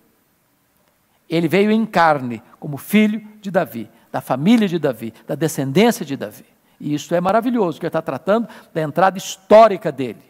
Ele 1.29 1.49
veio 1.49 1.71
em 1.71 1.85
carne 1.85 2.43
como 2.59 2.79
filho 2.79 3.21
de 3.41 3.51
Davi, 3.51 3.91
da 4.13 4.21
família 4.21 4.69
de 4.69 4.79
Davi, 4.79 5.15
da 5.27 5.35
descendência 5.35 6.05
de 6.05 6.17
Davi. 6.17 6.47
E 6.81 6.95
isso 6.95 7.15
é 7.15 7.21
maravilhoso, 7.21 7.79
que 7.79 7.85
ele 7.85 7.91
está 7.91 8.03
tratando 8.03 8.49
da 8.73 8.81
entrada 8.81 9.19
histórica 9.19 9.93
dele. 9.93 10.23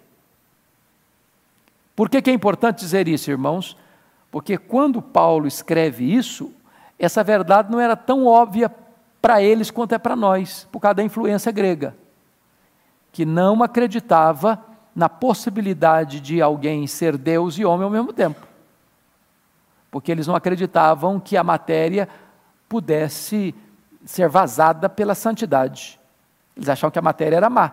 Por 1.95 2.09
que, 2.09 2.21
que 2.21 2.31
é 2.31 2.33
importante 2.33 2.81
dizer 2.81 3.07
isso, 3.07 3.31
irmãos? 3.31 3.77
Porque 4.31 4.57
quando 4.59 5.01
Paulo 5.01 5.47
escreve 5.47 6.05
isso, 6.05 6.53
essa 6.99 7.23
verdade 7.23 7.71
não 7.71 7.81
era 7.81 7.97
tão 7.97 8.27
óbvia 8.27 8.71
para 9.21 9.43
eles 9.43 9.71
quanto 9.71 9.95
é 9.95 9.99
para 9.99 10.17
nós, 10.17 10.67
por 10.73 10.81
causa 10.81 10.95
da 10.95 11.03
influência 11.03 11.53
grega, 11.53 11.95
que 13.13 13.25
não 13.25 13.63
acreditava 13.63 14.63
na 14.95 15.09
possibilidade 15.09 16.21
de 16.21 16.41
alguém 16.41 16.87
ser 16.87 17.17
Deus 17.17 17.59
e 17.59 17.65
homem 17.65 17.85
ao 17.85 17.91
mesmo 17.91 18.13
tempo. 18.13 18.47
Porque 19.91 20.11
eles 20.11 20.27
não 20.27 20.35
acreditavam 20.35 21.21
que 21.21 21.37
a 21.37 21.45
matéria 21.45 22.09
pudesse 22.69 23.55
ser 24.11 24.29
vazada 24.29 24.89
pela 24.89 25.15
santidade. 25.15 25.99
Eles 26.57 26.69
achavam 26.69 26.91
que 26.91 26.99
a 26.99 27.03
matéria 27.03 27.37
era 27.37 27.49
má. 27.49 27.71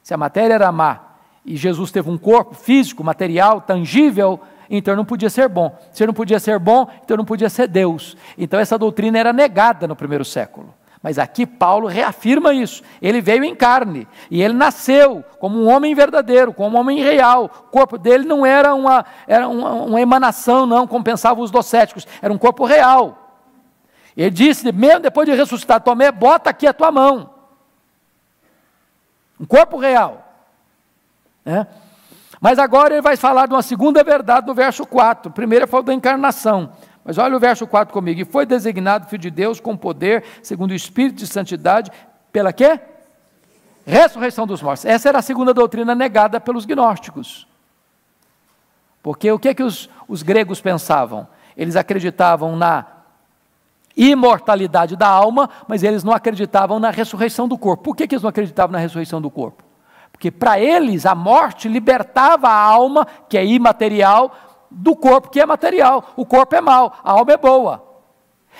Se 0.00 0.14
a 0.14 0.16
matéria 0.16 0.54
era 0.54 0.70
má 0.70 1.00
e 1.44 1.56
Jesus 1.56 1.90
teve 1.90 2.08
um 2.08 2.16
corpo 2.16 2.54
físico, 2.54 3.02
material, 3.02 3.60
tangível, 3.60 4.40
então 4.70 4.94
não 4.94 5.04
podia 5.04 5.28
ser 5.28 5.48
bom. 5.48 5.76
Se 5.92 6.06
não 6.06 6.14
podia 6.14 6.38
ser 6.38 6.60
bom, 6.60 6.86
então 7.02 7.16
não 7.16 7.24
podia 7.24 7.50
ser 7.50 7.66
Deus. 7.66 8.16
Então 8.38 8.60
essa 8.60 8.78
doutrina 8.78 9.18
era 9.18 9.32
negada 9.32 9.88
no 9.88 9.96
primeiro 9.96 10.24
século. 10.24 10.72
Mas 11.02 11.18
aqui 11.18 11.44
Paulo 11.44 11.88
reafirma 11.88 12.54
isso. 12.54 12.84
Ele 13.02 13.20
veio 13.20 13.42
em 13.42 13.56
carne 13.56 14.06
e 14.30 14.40
ele 14.40 14.54
nasceu 14.54 15.24
como 15.40 15.60
um 15.60 15.68
homem 15.68 15.96
verdadeiro, 15.96 16.52
como 16.52 16.76
um 16.76 16.80
homem 16.80 17.02
real. 17.02 17.46
O 17.46 17.70
corpo 17.72 17.98
dele 17.98 18.24
não 18.24 18.46
era 18.46 18.72
uma, 18.72 19.04
era 19.26 19.48
uma, 19.48 19.72
uma 19.72 20.00
emanação, 20.00 20.64
não, 20.64 20.86
como 20.86 21.02
pensavam 21.02 21.42
os 21.42 21.50
docéticos, 21.50 22.06
era 22.22 22.32
um 22.32 22.38
corpo 22.38 22.64
real. 22.64 23.21
Ele 24.16 24.30
disse, 24.30 24.70
mesmo 24.72 25.00
depois 25.00 25.26
de 25.28 25.34
ressuscitar, 25.34 25.80
Tomé, 25.80 26.12
bota 26.12 26.50
aqui 26.50 26.66
a 26.66 26.72
tua 26.72 26.90
mão. 26.90 27.30
Um 29.40 29.46
corpo 29.46 29.78
real. 29.78 30.32
Né? 31.44 31.66
Mas 32.40 32.58
agora 32.58 32.94
ele 32.94 33.02
vai 33.02 33.16
falar 33.16 33.46
de 33.46 33.54
uma 33.54 33.62
segunda 33.62 34.04
verdade 34.04 34.46
no 34.46 34.54
verso 34.54 34.84
4. 34.84 35.30
Primeiro 35.30 35.64
ele 35.64 35.70
falou 35.70 35.84
da 35.84 35.94
encarnação. 35.94 36.72
Mas 37.04 37.18
olha 37.18 37.36
o 37.36 37.40
verso 37.40 37.66
4 37.66 37.92
comigo. 37.92 38.20
E 38.20 38.24
foi 38.24 38.44
designado 38.44 39.06
filho 39.08 39.22
de 39.22 39.30
Deus 39.30 39.60
com 39.60 39.76
poder, 39.76 40.24
segundo 40.42 40.72
o 40.72 40.74
Espírito 40.74 41.16
de 41.16 41.26
Santidade, 41.26 41.90
pela 42.30 42.52
quê? 42.52 42.80
Ressurreição 43.86 44.46
dos 44.46 44.62
mortos. 44.62 44.84
Essa 44.84 45.08
era 45.08 45.18
a 45.18 45.22
segunda 45.22 45.52
doutrina 45.52 45.94
negada 45.94 46.38
pelos 46.40 46.64
gnósticos. 46.64 47.46
Porque 49.02 49.30
o 49.32 49.38
que 49.38 49.48
é 49.48 49.54
que 49.54 49.62
os, 49.62 49.90
os 50.06 50.22
gregos 50.22 50.60
pensavam? 50.60 51.26
Eles 51.56 51.74
acreditavam 51.74 52.54
na 52.56 52.86
imortalidade 53.96 54.96
da 54.96 55.08
alma, 55.08 55.48
mas 55.66 55.82
eles 55.82 56.04
não 56.04 56.12
acreditavam 56.12 56.78
na 56.78 56.90
ressurreição 56.90 57.46
do 57.46 57.58
corpo. 57.58 57.84
Por 57.84 57.96
que, 57.96 58.06
que 58.06 58.14
eles 58.14 58.22
não 58.22 58.30
acreditavam 58.30 58.72
na 58.72 58.78
ressurreição 58.78 59.20
do 59.20 59.30
corpo? 59.30 59.62
Porque 60.10 60.30
para 60.30 60.60
eles 60.60 61.04
a 61.06 61.14
morte 61.14 61.68
libertava 61.68 62.48
a 62.48 62.54
alma, 62.54 63.06
que 63.28 63.36
é 63.36 63.44
imaterial, 63.44 64.32
do 64.70 64.94
corpo 64.96 65.30
que 65.30 65.40
é 65.40 65.46
material. 65.46 66.04
O 66.16 66.24
corpo 66.24 66.54
é 66.54 66.60
mau, 66.60 66.92
a 67.02 67.12
alma 67.12 67.32
é 67.32 67.36
boa. 67.36 67.92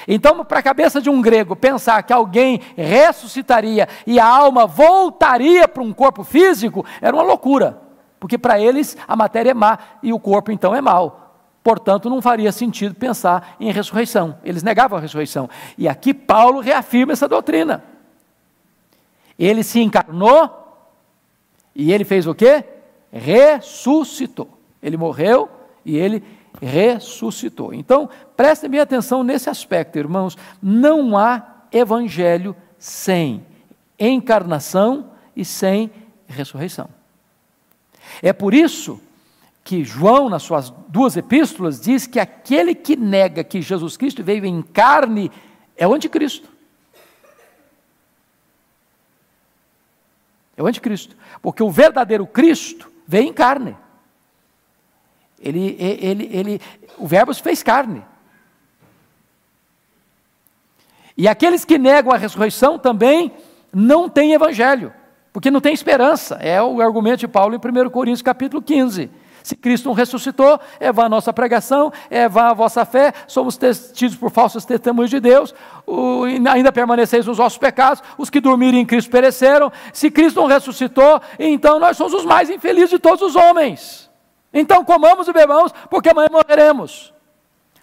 Então, 0.08 0.44
para 0.44 0.58
a 0.58 0.62
cabeça 0.62 1.00
de 1.00 1.10
um 1.10 1.20
grego, 1.20 1.54
pensar 1.54 2.02
que 2.02 2.12
alguém 2.12 2.60
ressuscitaria 2.76 3.88
e 4.06 4.18
a 4.18 4.26
alma 4.26 4.66
voltaria 4.66 5.68
para 5.68 5.82
um 5.82 5.92
corpo 5.92 6.24
físico 6.24 6.84
era 7.00 7.14
uma 7.14 7.22
loucura, 7.22 7.78
porque 8.18 8.38
para 8.38 8.58
eles 8.58 8.96
a 9.06 9.14
matéria 9.14 9.50
é 9.50 9.54
má 9.54 9.78
e 10.02 10.12
o 10.12 10.18
corpo 10.18 10.50
então 10.50 10.74
é 10.74 10.80
mau. 10.80 11.21
Portanto, 11.62 12.10
não 12.10 12.20
faria 12.20 12.50
sentido 12.50 12.94
pensar 12.94 13.56
em 13.60 13.70
ressurreição. 13.70 14.38
Eles 14.42 14.62
negavam 14.62 14.98
a 14.98 15.00
ressurreição. 15.00 15.48
E 15.78 15.88
aqui 15.88 16.12
Paulo 16.12 16.60
reafirma 16.60 17.12
essa 17.12 17.28
doutrina. 17.28 17.84
Ele 19.38 19.62
se 19.62 19.80
encarnou 19.80 20.58
e 21.74 21.92
ele 21.92 22.04
fez 22.04 22.26
o 22.26 22.34
quê? 22.34 22.64
Ressuscitou. 23.12 24.58
Ele 24.82 24.96
morreu 24.96 25.48
e 25.84 25.96
ele 25.96 26.24
ressuscitou. 26.60 27.72
Então, 27.72 28.10
prestem 28.36 28.68
bem 28.68 28.80
atenção 28.80 29.22
nesse 29.22 29.48
aspecto, 29.48 29.98
irmãos. 29.98 30.36
Não 30.60 31.16
há 31.16 31.42
evangelho 31.70 32.56
sem 32.78 33.44
encarnação 33.98 35.10
e 35.36 35.44
sem 35.44 35.90
ressurreição. 36.26 36.88
É 38.20 38.32
por 38.32 38.52
isso 38.52 39.00
que 39.64 39.84
João, 39.84 40.28
nas 40.28 40.42
suas 40.42 40.70
duas 40.88 41.16
epístolas, 41.16 41.80
diz 41.80 42.06
que 42.06 42.18
aquele 42.18 42.74
que 42.74 42.96
nega 42.96 43.44
que 43.44 43.62
Jesus 43.62 43.96
Cristo 43.96 44.22
veio 44.24 44.44
em 44.44 44.60
carne 44.62 45.30
é 45.76 45.86
o 45.86 45.94
anticristo. 45.94 46.48
É 50.56 50.62
o 50.62 50.66
anticristo. 50.66 51.16
Porque 51.40 51.62
o 51.62 51.70
verdadeiro 51.70 52.26
Cristo 52.26 52.90
veio 53.06 53.28
em 53.28 53.32
carne. 53.32 53.76
Ele, 55.38 55.76
ele, 55.78 56.30
ele, 56.32 56.60
o 56.98 57.06
Verbo 57.06 57.32
se 57.34 57.42
fez 57.42 57.62
carne. 57.62 58.04
E 61.16 61.28
aqueles 61.28 61.64
que 61.64 61.78
negam 61.78 62.12
a 62.12 62.16
ressurreição 62.16 62.78
também 62.78 63.32
não 63.72 64.08
têm 64.08 64.32
evangelho, 64.32 64.92
porque 65.32 65.50
não 65.50 65.60
tem 65.60 65.74
esperança. 65.74 66.36
É 66.36 66.62
o 66.62 66.80
argumento 66.80 67.20
de 67.20 67.28
Paulo 67.28 67.54
em 67.54 67.58
1 67.58 67.90
Coríntios 67.90 68.22
capítulo 68.22 68.62
15. 68.62 69.10
Se 69.42 69.56
Cristo 69.56 69.88
não 69.88 69.94
ressuscitou, 69.94 70.60
é 70.78 70.92
vã 70.92 71.04
a 71.04 71.08
nossa 71.08 71.32
pregação, 71.32 71.92
é 72.08 72.28
vã 72.28 72.50
a 72.50 72.54
vossa 72.54 72.84
fé, 72.84 73.12
somos 73.26 73.58
tidos 73.92 74.16
por 74.16 74.30
falsos 74.30 74.64
testemunhos 74.64 75.10
de 75.10 75.20
Deus, 75.20 75.54
o, 75.86 76.24
ainda 76.50 76.70
permaneceis 76.70 77.26
nos 77.26 77.38
vossos 77.38 77.58
pecados, 77.58 78.02
os 78.16 78.30
que 78.30 78.40
dormiram 78.40 78.78
em 78.78 78.86
Cristo 78.86 79.10
pereceram. 79.10 79.72
Se 79.92 80.10
Cristo 80.10 80.40
não 80.40 80.46
ressuscitou, 80.46 81.20
então 81.38 81.78
nós 81.78 81.96
somos 81.96 82.14
os 82.14 82.24
mais 82.24 82.48
infelizes 82.50 82.90
de 82.90 82.98
todos 82.98 83.22
os 83.22 83.36
homens. 83.36 84.10
Então 84.52 84.84
comamos 84.84 85.26
e 85.28 85.32
bebamos, 85.32 85.72
porque 85.90 86.10
amanhã 86.10 86.28
morreremos. 86.30 87.12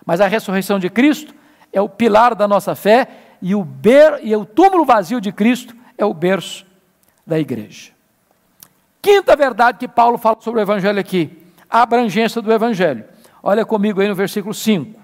Mas 0.05 0.21
a 0.21 0.27
ressurreição 0.27 0.79
de 0.79 0.89
Cristo 0.89 1.33
é 1.73 1.81
o 1.81 1.89
pilar 1.89 2.35
da 2.35 2.47
nossa 2.47 2.75
fé 2.75 3.07
e 3.41 3.55
o, 3.55 3.63
ber, 3.63 4.19
e 4.23 4.35
o 4.35 4.45
túmulo 4.45 4.85
vazio 4.85 5.19
de 5.21 5.31
Cristo 5.31 5.75
é 5.97 6.05
o 6.05 6.13
berço 6.13 6.65
da 7.25 7.39
igreja. 7.39 7.91
Quinta 9.01 9.35
verdade 9.35 9.77
que 9.77 9.87
Paulo 9.87 10.17
fala 10.17 10.37
sobre 10.41 10.59
o 10.59 10.63
Evangelho 10.63 10.99
aqui, 10.99 11.37
a 11.69 11.81
abrangência 11.81 12.41
do 12.41 12.51
Evangelho. 12.51 13.05
Olha 13.43 13.65
comigo 13.65 14.01
aí 14.01 14.07
no 14.07 14.15
versículo 14.15 14.53
5. 14.53 14.99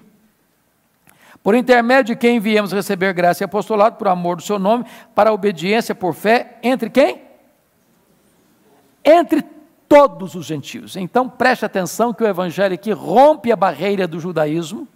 Por 1.42 1.54
intermédio 1.54 2.14
de 2.14 2.20
quem 2.20 2.40
viemos 2.40 2.72
receber 2.72 3.12
graça 3.12 3.44
e 3.44 3.44
apostolado 3.44 3.96
por 3.96 4.08
amor 4.08 4.36
do 4.36 4.42
seu 4.42 4.58
nome, 4.58 4.84
para 5.14 5.30
a 5.30 5.32
obediência 5.32 5.94
por 5.94 6.12
fé, 6.12 6.58
entre 6.62 6.90
quem? 6.90 7.22
Entre 9.04 9.42
todos 9.88 10.34
os 10.34 10.44
gentios. 10.44 10.96
Então 10.96 11.28
preste 11.28 11.64
atenção 11.64 12.12
que 12.12 12.24
o 12.24 12.26
Evangelho 12.26 12.74
aqui 12.74 12.90
rompe 12.90 13.52
a 13.52 13.56
barreira 13.56 14.06
do 14.08 14.18
judaísmo, 14.18 14.88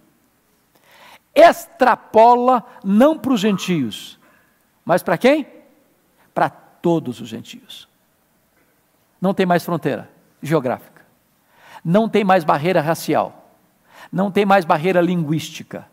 extrapola 1.33 2.65
não 2.83 3.17
para 3.17 3.31
os 3.31 3.39
gentios, 3.39 4.19
mas 4.83 5.01
para 5.01 5.17
quem? 5.17 5.47
Para 6.33 6.49
todos 6.49 7.21
os 7.21 7.29
gentios. 7.29 7.87
Não 9.21 9.33
tem 9.33 9.45
mais 9.45 9.63
fronteira 9.63 10.09
geográfica, 10.41 11.00
não 11.83 12.07
tem 12.07 12.23
mais 12.23 12.43
barreira 12.43 12.81
racial, 12.81 13.53
não 14.11 14.31
tem 14.31 14.45
mais 14.45 14.65
barreira 14.65 15.01
linguística. 15.01 15.87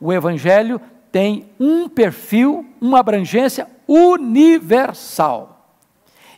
O 0.00 0.12
Evangelho 0.12 0.80
tem 1.10 1.50
um 1.58 1.88
perfil, 1.88 2.66
uma 2.80 3.00
abrangência 3.00 3.66
universal. 3.86 5.58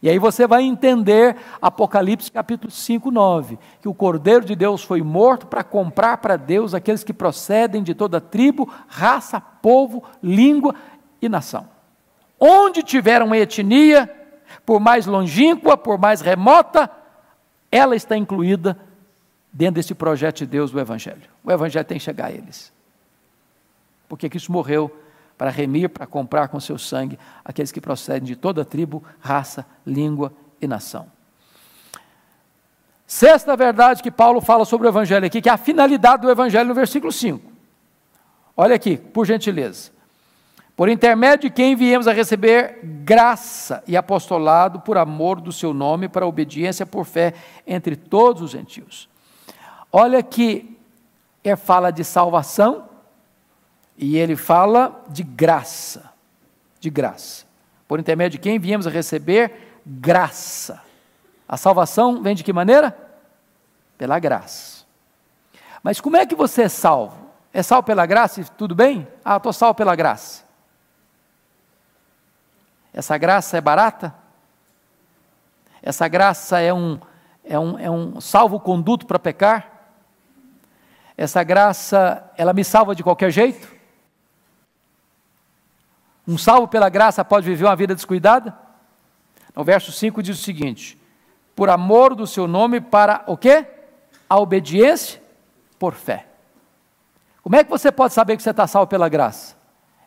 E 0.02 0.08
aí 0.08 0.18
você 0.18 0.46
vai 0.46 0.62
entender 0.62 1.36
Apocalipse 1.60 2.32
capítulo 2.32 2.70
5, 2.70 3.10
9, 3.10 3.58
que 3.82 3.88
o 3.88 3.92
Cordeiro 3.92 4.46
de 4.46 4.56
Deus 4.56 4.82
foi 4.82 5.02
morto 5.02 5.46
para 5.46 5.62
comprar 5.62 6.16
para 6.18 6.36
Deus 6.36 6.72
aqueles 6.72 7.04
que 7.04 7.12
procedem 7.12 7.82
de 7.82 7.94
toda 7.94 8.20
tribo, 8.20 8.72
raça, 8.88 9.38
povo, 9.40 10.02
língua 10.22 10.74
e 11.20 11.28
nação. 11.28 11.68
Onde 12.38 12.82
tiver 12.82 13.20
uma 13.20 13.36
etnia, 13.36 14.10
por 14.64 14.80
mais 14.80 15.04
longínqua, 15.04 15.76
por 15.76 15.98
mais 15.98 16.22
remota, 16.22 16.90
ela 17.70 17.94
está 17.94 18.16
incluída 18.16 18.78
dentro 19.52 19.74
desse 19.74 19.94
projeto 19.94 20.38
de 20.38 20.46
Deus 20.46 20.70
do 20.70 20.78
Evangelho. 20.78 21.28
O 21.42 21.50
Evangelho 21.50 21.84
tem 21.84 21.98
que 21.98 22.04
chegar 22.04 22.26
a 22.26 22.30
eles. 22.30 22.72
Porque 24.08 24.28
Cristo 24.28 24.52
morreu 24.52 24.94
para 25.36 25.50
remir, 25.50 25.88
para 25.88 26.06
comprar 26.06 26.48
com 26.48 26.60
seu 26.60 26.78
sangue 26.78 27.18
aqueles 27.44 27.72
que 27.72 27.80
procedem 27.80 28.26
de 28.26 28.36
toda 28.36 28.64
tribo, 28.64 29.02
raça, 29.20 29.66
língua 29.86 30.32
e 30.60 30.66
nação. 30.66 31.10
Sexta 33.06 33.56
verdade 33.56 34.02
que 34.02 34.10
Paulo 34.10 34.40
fala 34.40 34.64
sobre 34.64 34.86
o 34.86 34.90
Evangelho 34.90 35.26
aqui, 35.26 35.42
que 35.42 35.48
é 35.48 35.52
a 35.52 35.56
finalidade 35.56 36.22
do 36.22 36.30
Evangelho 36.30 36.68
no 36.68 36.74
versículo 36.74 37.10
5. 37.10 37.50
Olha 38.56 38.76
aqui, 38.76 38.96
por 38.96 39.26
gentileza. 39.26 39.90
Por 40.76 40.88
intermédio 40.88 41.50
de 41.50 41.54
quem 41.54 41.74
viemos 41.74 42.06
a 42.06 42.12
receber 42.12 42.78
graça 42.82 43.82
e 43.86 43.96
apostolado 43.96 44.80
por 44.80 44.96
amor 44.96 45.40
do 45.40 45.52
seu 45.52 45.74
nome, 45.74 46.08
para 46.08 46.26
obediência 46.26 46.86
por 46.86 47.04
fé 47.04 47.34
entre 47.66 47.96
todos 47.96 48.42
os 48.42 48.52
gentios. 48.52 49.09
Olha 49.92 50.22
que 50.22 50.78
é 51.42 51.56
fala 51.56 51.90
de 51.90 52.04
salvação, 52.04 52.88
e 53.96 54.16
ele 54.16 54.34
fala 54.34 55.04
de 55.08 55.22
graça, 55.22 56.10
de 56.80 56.88
graça. 56.88 57.44
Por 57.86 58.00
intermédio 58.00 58.38
de 58.38 58.42
quem 58.42 58.58
viemos 58.58 58.86
a 58.86 58.90
receber 58.90 59.80
graça. 59.84 60.82
A 61.46 61.58
salvação 61.58 62.22
vem 62.22 62.34
de 62.34 62.42
que 62.42 62.52
maneira? 62.52 62.96
Pela 63.98 64.18
graça. 64.18 64.84
Mas 65.82 66.00
como 66.00 66.16
é 66.16 66.24
que 66.24 66.34
você 66.34 66.62
é 66.62 66.68
salvo? 66.68 67.30
É 67.52 67.62
salvo 67.62 67.84
pela 67.84 68.06
graça 68.06 68.40
e 68.40 68.44
tudo 68.44 68.74
bem? 68.74 69.06
Ah, 69.22 69.36
estou 69.36 69.52
salvo 69.52 69.74
pela 69.74 69.94
graça. 69.94 70.44
Essa 72.94 73.18
graça 73.18 73.58
é 73.58 73.60
barata? 73.60 74.14
Essa 75.82 76.08
graça 76.08 76.58
é 76.58 76.72
um, 76.72 76.98
é 77.44 77.58
um, 77.58 77.78
é 77.78 77.90
um 77.90 78.18
salvo-conduto 78.18 79.06
para 79.06 79.18
pecar? 79.18 79.69
Essa 81.20 81.44
graça, 81.44 82.32
ela 82.34 82.54
me 82.54 82.64
salva 82.64 82.94
de 82.94 83.02
qualquer 83.02 83.30
jeito? 83.30 83.70
Um 86.26 86.38
salvo 86.38 86.66
pela 86.66 86.88
graça 86.88 87.22
pode 87.22 87.44
viver 87.44 87.66
uma 87.66 87.76
vida 87.76 87.94
descuidada? 87.94 88.58
No 89.54 89.62
verso 89.62 89.92
5 89.92 90.22
diz 90.22 90.40
o 90.40 90.42
seguinte: 90.42 90.98
por 91.54 91.68
amor 91.68 92.14
do 92.14 92.26
seu 92.26 92.48
nome 92.48 92.80
para 92.80 93.22
o 93.26 93.36
quê? 93.36 93.66
A 94.30 94.40
obediência 94.40 95.20
por 95.78 95.92
fé. 95.92 96.26
Como 97.42 97.54
é 97.54 97.64
que 97.64 97.68
você 97.68 97.92
pode 97.92 98.14
saber 98.14 98.34
que 98.38 98.42
você 98.42 98.48
está 98.52 98.66
salvo 98.66 98.86
pela 98.88 99.06
graça? 99.06 99.58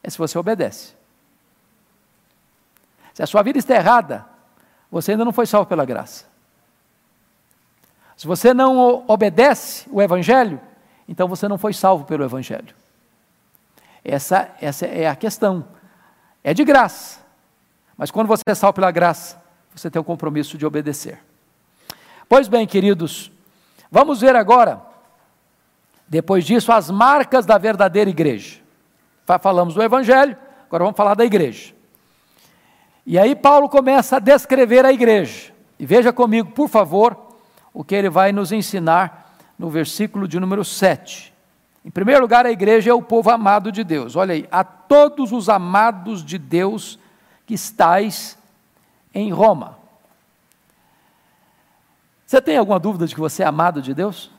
É 0.01 0.09
se 0.09 0.17
você 0.17 0.35
obedece. 0.35 0.95
Se 3.13 3.21
a 3.21 3.27
sua 3.27 3.43
vida 3.43 3.59
está 3.59 3.75
errada, 3.75 4.25
você 4.89 5.11
ainda 5.11 5.23
não 5.23 5.31
foi 5.31 5.45
salvo 5.45 5.67
pela 5.69 5.85
graça. 5.85 6.25
Se 8.17 8.25
você 8.25 8.51
não 8.51 9.05
obedece 9.07 9.87
o 9.91 10.01
Evangelho, 10.01 10.59
então 11.07 11.27
você 11.27 11.47
não 11.47 11.57
foi 11.57 11.73
salvo 11.73 12.05
pelo 12.05 12.23
Evangelho. 12.23 12.73
Essa, 14.03 14.51
essa 14.59 14.85
é 14.85 15.07
a 15.07 15.15
questão. 15.15 15.65
É 16.43 16.53
de 16.53 16.63
graça. 16.63 17.19
Mas 17.97 18.11
quando 18.11 18.27
você 18.27 18.43
é 18.47 18.55
salvo 18.55 18.75
pela 18.75 18.91
graça, 18.91 19.41
você 19.73 19.89
tem 19.89 19.99
o 19.99 20.03
compromisso 20.03 20.57
de 20.57 20.65
obedecer. 20.65 21.19
Pois 22.27 22.47
bem, 22.47 22.65
queridos, 22.65 23.31
vamos 23.91 24.21
ver 24.21 24.35
agora, 24.35 24.81
depois 26.07 26.45
disso, 26.45 26.71
as 26.71 26.89
marcas 26.89 27.45
da 27.45 27.57
verdadeira 27.57 28.09
igreja. 28.09 28.59
Falamos 29.41 29.73
do 29.75 29.81
Evangelho, 29.81 30.37
agora 30.67 30.83
vamos 30.83 30.97
falar 30.97 31.15
da 31.15 31.23
igreja. 31.23 31.73
E 33.05 33.19
aí 33.19 33.35
Paulo 33.35 33.69
começa 33.69 34.17
a 34.17 34.19
descrever 34.19 34.85
a 34.85 34.91
igreja. 34.91 35.53
E 35.79 35.85
veja 35.85 36.13
comigo, 36.13 36.51
por 36.51 36.69
favor, 36.69 37.17
o 37.73 37.83
que 37.83 37.95
ele 37.95 38.09
vai 38.09 38.31
nos 38.31 38.51
ensinar 38.51 39.22
no 39.57 39.69
versículo 39.69 40.27
de 40.27 40.39
número 40.39 40.63
7. 40.63 41.33
Em 41.85 41.89
primeiro 41.89 42.21
lugar, 42.21 42.45
a 42.45 42.51
igreja 42.51 42.91
é 42.91 42.93
o 42.93 43.01
povo 43.01 43.29
amado 43.29 43.71
de 43.71 43.83
Deus. 43.83 44.15
Olha 44.15 44.33
aí, 44.33 44.47
a 44.51 44.63
todos 44.63 45.31
os 45.31 45.49
amados 45.49 46.23
de 46.23 46.37
Deus 46.37 46.97
que 47.45 47.53
estáis 47.53 48.37
em 49.13 49.31
Roma. 49.31 49.77
Você 52.25 52.41
tem 52.41 52.57
alguma 52.57 52.79
dúvida 52.79 53.05
de 53.05 53.13
que 53.13 53.19
você 53.19 53.43
é 53.43 53.45
amado 53.45 53.81
de 53.81 53.93
Deus? 53.93 54.31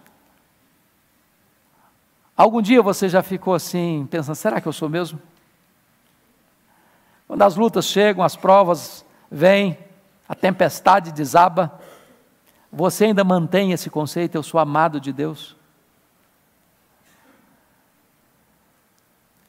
Algum 2.36 2.60
dia 2.60 2.82
você 2.82 3.08
já 3.08 3.22
ficou 3.22 3.54
assim, 3.54 4.08
pensando: 4.10 4.34
será 4.34 4.60
que 4.60 4.66
eu 4.66 4.72
sou 4.72 4.88
mesmo? 4.88 5.20
Quando 7.28 7.42
as 7.42 7.56
lutas 7.56 7.86
chegam, 7.86 8.24
as 8.24 8.36
provas 8.36 9.04
vêm, 9.30 9.78
a 10.28 10.34
tempestade 10.34 11.12
desaba, 11.12 11.80
você 12.74 13.06
ainda 13.06 13.22
mantém 13.22 13.70
esse 13.70 13.88
conceito: 13.88 14.34
eu 14.34 14.42
sou 14.42 14.58
amado 14.58 15.00
de 15.00 15.12
Deus? 15.12 15.56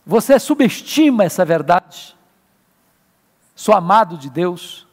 Você 0.06 0.38
subestima 0.38 1.24
essa 1.24 1.44
verdade? 1.44 2.16
Sou 3.56 3.74
amado 3.74 4.18
de 4.18 4.30
Deus. 4.30 4.86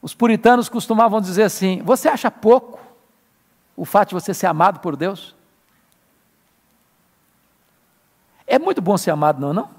Os 0.00 0.12
puritanos 0.14 0.68
costumavam 0.68 1.20
dizer 1.20 1.44
assim: 1.44 1.80
Você 1.84 2.08
acha 2.08 2.30
pouco 2.30 2.80
o 3.76 3.84
fato 3.84 4.08
de 4.08 4.14
você 4.14 4.34
ser 4.34 4.46
amado 4.46 4.80
por 4.80 4.96
Deus? 4.96 5.36
É 8.44 8.58
muito 8.58 8.82
bom 8.82 8.98
ser 8.98 9.12
amado, 9.12 9.40
não 9.40 9.50
é? 9.50 9.52
Não? 9.52 9.70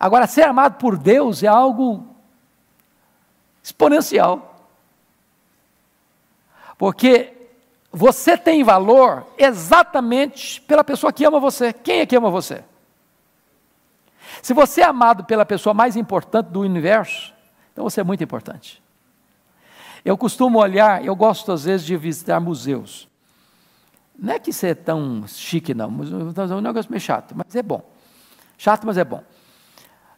Agora, 0.00 0.26
ser 0.26 0.42
amado 0.42 0.78
por 0.78 0.96
Deus 0.96 1.42
é 1.42 1.46
algo 1.46 2.15
exponencial. 3.66 4.68
Porque 6.78 7.32
você 7.90 8.38
tem 8.38 8.62
valor 8.62 9.26
exatamente 9.36 10.60
pela 10.60 10.84
pessoa 10.84 11.12
que 11.12 11.24
ama 11.24 11.40
você. 11.40 11.72
Quem 11.72 12.00
é 12.00 12.06
que 12.06 12.14
ama 12.14 12.30
você? 12.30 12.62
Se 14.40 14.54
você 14.54 14.82
é 14.82 14.84
amado 14.84 15.24
pela 15.24 15.44
pessoa 15.44 15.74
mais 15.74 15.96
importante 15.96 16.46
do 16.46 16.60
universo, 16.60 17.34
então 17.72 17.82
você 17.82 18.00
é 18.00 18.04
muito 18.04 18.22
importante. 18.22 18.80
Eu 20.04 20.16
costumo 20.16 20.60
olhar, 20.60 21.04
eu 21.04 21.16
gosto 21.16 21.50
às 21.50 21.64
vezes 21.64 21.84
de 21.84 21.96
visitar 21.96 22.38
museus. 22.38 23.08
Não 24.16 24.34
é 24.34 24.38
que 24.38 24.50
isso 24.50 24.64
é 24.64 24.74
tão 24.74 25.26
chique, 25.26 25.74
não. 25.74 25.86
É 25.86 26.54
um 26.54 26.60
negócio 26.60 26.90
meio 26.90 27.00
chato, 27.00 27.34
mas 27.34 27.56
é 27.56 27.62
bom. 27.62 27.82
Chato, 28.56 28.86
mas 28.86 28.96
é 28.96 29.04
bom. 29.04 29.24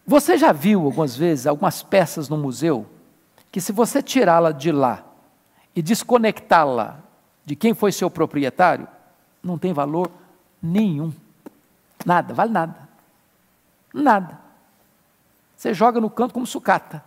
Você 0.07 0.37
já 0.37 0.53
viu 0.53 0.85
algumas 0.85 1.17
vezes 1.17 1.47
algumas 1.47 1.83
peças 1.83 2.29
no 2.29 2.37
museu 2.37 2.87
que, 3.51 3.61
se 3.61 3.73
você 3.73 4.03
tirá-la 4.03 4.53
de 4.53 4.71
lá 4.71 5.05
e 5.75 5.83
desconectá-la 5.83 7.01
de 7.45 7.57
quem 7.57 7.75
foi 7.75 7.93
seu 7.93 8.11
proprietário, 8.11 8.87
não 9.43 9.57
tem 9.59 9.73
valor 9.73 10.11
nenhum. 10.63 11.13
Nada, 12.05 12.35
vale 12.35 12.53
nada. 12.53 12.89
Nada. 13.93 14.39
Você 15.57 15.75
joga 15.75 16.01
no 16.01 16.11
canto 16.11 16.35
como 16.35 16.47
sucata, 16.47 17.03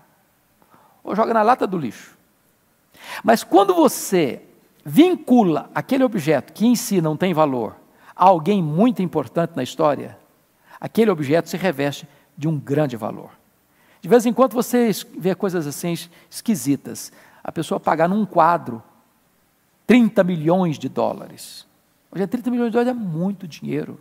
ou 1.03 1.15
joga 1.15 1.33
na 1.33 1.41
lata 1.41 1.65
do 1.65 1.77
lixo. 1.77 2.17
Mas 3.23 3.43
quando 3.43 3.73
você 3.73 4.41
vincula 4.83 5.69
aquele 5.73 6.03
objeto 6.03 6.51
que 6.53 6.65
em 6.65 6.75
si 6.75 7.01
não 7.01 7.15
tem 7.15 7.33
valor 7.33 7.75
a 8.15 8.25
alguém 8.25 8.61
muito 8.61 9.01
importante 9.01 9.53
na 9.55 9.63
história, 9.63 10.17
aquele 10.79 11.11
objeto 11.11 11.49
se 11.49 11.57
reveste 11.57 12.07
de 12.37 12.47
um 12.47 12.59
grande 12.59 12.97
valor. 12.97 13.40
De 14.01 14.09
vez 14.09 14.25
em 14.25 14.33
quando 14.33 14.53
você 14.53 14.91
vê 15.17 15.35
coisas 15.35 15.67
assim 15.67 15.93
esquisitas. 16.29 17.11
A 17.43 17.51
pessoa 17.51 17.79
pagar 17.79 18.09
num 18.09 18.25
quadro 18.25 18.81
30 19.85 20.23
milhões 20.23 20.79
de 20.79 20.89
dólares. 20.89 21.67
Hoje, 22.11 22.25
30 22.25 22.49
milhões 22.49 22.67
de 22.69 22.73
dólares 22.73 22.91
é 22.91 22.99
muito 22.99 23.47
dinheiro. 23.47 23.99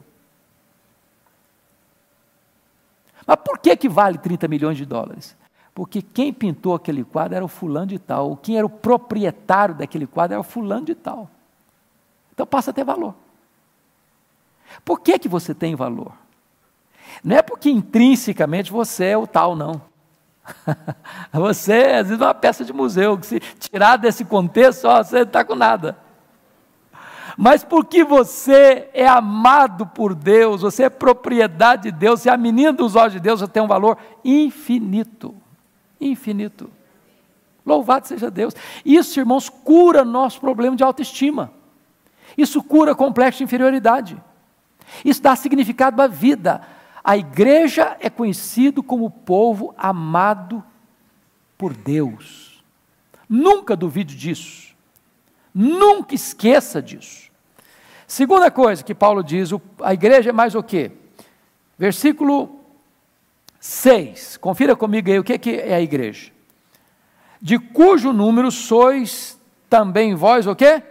Mas 3.26 3.36
por 3.44 3.58
que, 3.58 3.76
que 3.76 3.88
vale 3.88 4.18
30 4.18 4.48
milhões 4.48 4.76
de 4.76 4.86
dólares? 4.86 5.36
Porque 5.74 6.02
quem 6.02 6.32
pintou 6.32 6.74
aquele 6.74 7.04
quadro 7.04 7.36
era 7.36 7.44
o 7.44 7.48
fulano 7.48 7.86
de 7.86 7.98
tal, 7.98 8.36
quem 8.36 8.56
era 8.56 8.66
o 8.66 8.70
proprietário 8.70 9.74
daquele 9.74 10.06
quadro 10.06 10.34
era 10.34 10.40
o 10.40 10.44
fulano 10.44 10.86
de 10.86 10.94
tal. 10.94 11.30
Então 12.32 12.46
passa 12.46 12.70
a 12.70 12.74
ter 12.74 12.84
valor. 12.84 13.14
Por 14.84 15.00
que, 15.00 15.18
que 15.18 15.28
você 15.28 15.54
tem 15.54 15.74
valor? 15.74 16.12
Não 17.22 17.36
é 17.36 17.42
porque 17.42 17.68
intrinsecamente 17.68 18.72
você 18.72 19.06
é 19.06 19.18
o 19.18 19.26
tal, 19.26 19.54
não. 19.54 19.89
você, 21.32 21.72
às 21.72 22.08
vezes, 22.08 22.20
é 22.20 22.24
uma 22.24 22.34
peça 22.34 22.64
de 22.64 22.72
museu, 22.72 23.18
que 23.18 23.26
se 23.26 23.40
tirar 23.58 23.96
desse 23.96 24.24
contexto, 24.24 24.86
ó, 24.86 25.02
você 25.02 25.16
não 25.16 25.22
está 25.22 25.44
com 25.44 25.54
nada. 25.54 25.96
Mas 27.36 27.64
porque 27.64 28.04
você 28.04 28.88
é 28.92 29.06
amado 29.06 29.86
por 29.86 30.14
Deus, 30.14 30.62
você 30.62 30.84
é 30.84 30.90
propriedade 30.90 31.84
de 31.84 31.92
Deus, 31.92 32.20
você 32.20 32.28
é 32.28 32.32
a 32.32 32.36
menina 32.36 32.72
dos 32.72 32.96
olhos 32.96 33.14
de 33.14 33.20
Deus, 33.20 33.40
você 33.40 33.48
tem 33.48 33.62
um 33.62 33.68
valor 33.68 33.96
infinito. 34.24 35.34
Infinito. 36.00 36.70
Louvado 37.64 38.06
seja 38.06 38.30
Deus. 38.30 38.54
Isso, 38.84 39.18
irmãos, 39.18 39.48
cura 39.48 40.04
nosso 40.04 40.40
problema 40.40 40.76
de 40.76 40.84
autoestima. 40.84 41.52
Isso 42.36 42.62
cura 42.62 42.94
complexo 42.94 43.38
de 43.38 43.44
inferioridade. 43.44 44.22
Isso 45.04 45.22
dá 45.22 45.36
significado 45.36 46.00
à 46.02 46.06
vida. 46.06 46.62
A 47.02 47.16
igreja 47.16 47.96
é 48.00 48.10
conhecido 48.10 48.82
como 48.82 49.10
povo 49.10 49.74
amado 49.76 50.62
por 51.56 51.74
Deus. 51.74 52.62
Nunca 53.28 53.74
duvide 53.76 54.14
disso. 54.16 54.74
Nunca 55.54 56.14
esqueça 56.14 56.80
disso. 56.82 57.30
Segunda 58.06 58.50
coisa 58.50 58.82
que 58.82 58.94
Paulo 58.94 59.22
diz, 59.22 59.50
a 59.82 59.94
igreja 59.94 60.30
é 60.30 60.32
mais 60.32 60.54
o 60.54 60.62
quê? 60.62 60.92
Versículo 61.78 62.60
6. 63.58 64.36
Confira 64.36 64.74
comigo 64.74 65.10
aí 65.10 65.18
o 65.18 65.24
que 65.24 65.50
é 65.50 65.74
a 65.74 65.80
igreja. 65.80 66.32
De 67.40 67.58
cujo 67.58 68.12
número 68.12 68.50
sois 68.50 69.40
também 69.68 70.14
vós 70.14 70.46
o 70.46 70.54
quê? 70.54 70.82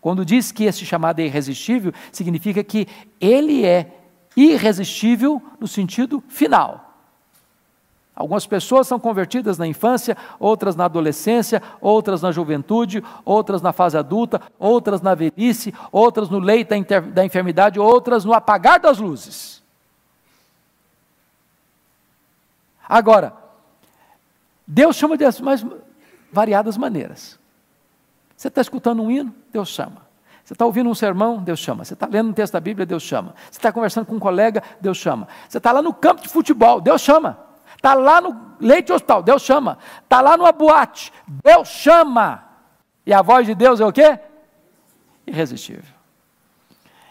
Quando 0.00 0.24
diz 0.24 0.52
que 0.52 0.62
esse 0.62 0.86
chamado 0.86 1.18
é 1.18 1.24
irresistível, 1.24 1.92
significa 2.12 2.62
que 2.62 2.86
ele 3.20 3.66
é 3.66 3.98
irresistível 4.36 5.42
no 5.58 5.66
sentido 5.66 6.22
final. 6.28 6.94
Algumas 8.14 8.46
pessoas 8.46 8.86
são 8.86 9.00
convertidas 9.00 9.58
na 9.58 9.66
infância, 9.66 10.16
outras 10.38 10.76
na 10.76 10.84
adolescência, 10.84 11.60
outras 11.80 12.22
na 12.22 12.30
juventude, 12.30 13.02
outras 13.24 13.60
na 13.60 13.72
fase 13.72 13.98
adulta, 13.98 14.40
outras 14.56 15.02
na 15.02 15.16
velhice, 15.16 15.74
outras 15.90 16.28
no 16.28 16.38
leito 16.38 16.72
da, 16.84 17.00
da 17.00 17.24
enfermidade, 17.24 17.80
outras 17.80 18.24
no 18.24 18.32
apagar 18.32 18.78
das 18.78 18.98
luzes. 18.98 19.64
Agora, 22.88 23.47
Deus 24.70 24.96
chama 24.96 25.16
de 25.16 25.24
as 25.24 25.40
mais 25.40 25.64
variadas 26.30 26.76
maneiras. 26.76 27.38
Você 28.36 28.48
está 28.48 28.60
escutando 28.60 29.02
um 29.02 29.10
hino, 29.10 29.34
Deus 29.50 29.70
chama. 29.70 30.06
Você 30.44 30.52
está 30.52 30.66
ouvindo 30.66 30.90
um 30.90 30.94
sermão, 30.94 31.42
Deus 31.42 31.58
chama. 31.58 31.84
Você 31.86 31.94
está 31.94 32.06
lendo 32.06 32.28
um 32.28 32.32
texto 32.34 32.52
da 32.52 32.60
Bíblia, 32.60 32.84
Deus 32.84 33.02
chama. 33.02 33.34
Você 33.50 33.58
está 33.58 33.72
conversando 33.72 34.04
com 34.04 34.16
um 34.16 34.18
colega, 34.18 34.62
Deus 34.78 34.98
chama. 34.98 35.26
Você 35.48 35.56
está 35.56 35.72
lá 35.72 35.80
no 35.80 35.94
campo 35.94 36.20
de 36.20 36.28
futebol, 36.28 36.82
Deus 36.82 37.00
chama. 37.00 37.38
Está 37.76 37.94
lá 37.94 38.20
no 38.20 38.38
leite 38.60 38.92
hospital, 38.92 39.22
Deus 39.22 39.40
chama. 39.42 39.78
Está 40.04 40.20
lá 40.20 40.36
numa 40.36 40.52
boate, 40.52 41.12
Deus 41.26 41.68
chama. 41.68 42.44
E 43.06 43.12
a 43.12 43.22
voz 43.22 43.46
de 43.46 43.54
Deus 43.54 43.80
é 43.80 43.86
o 43.86 43.92
quê? 43.92 44.18
Irresistível. 45.26 45.96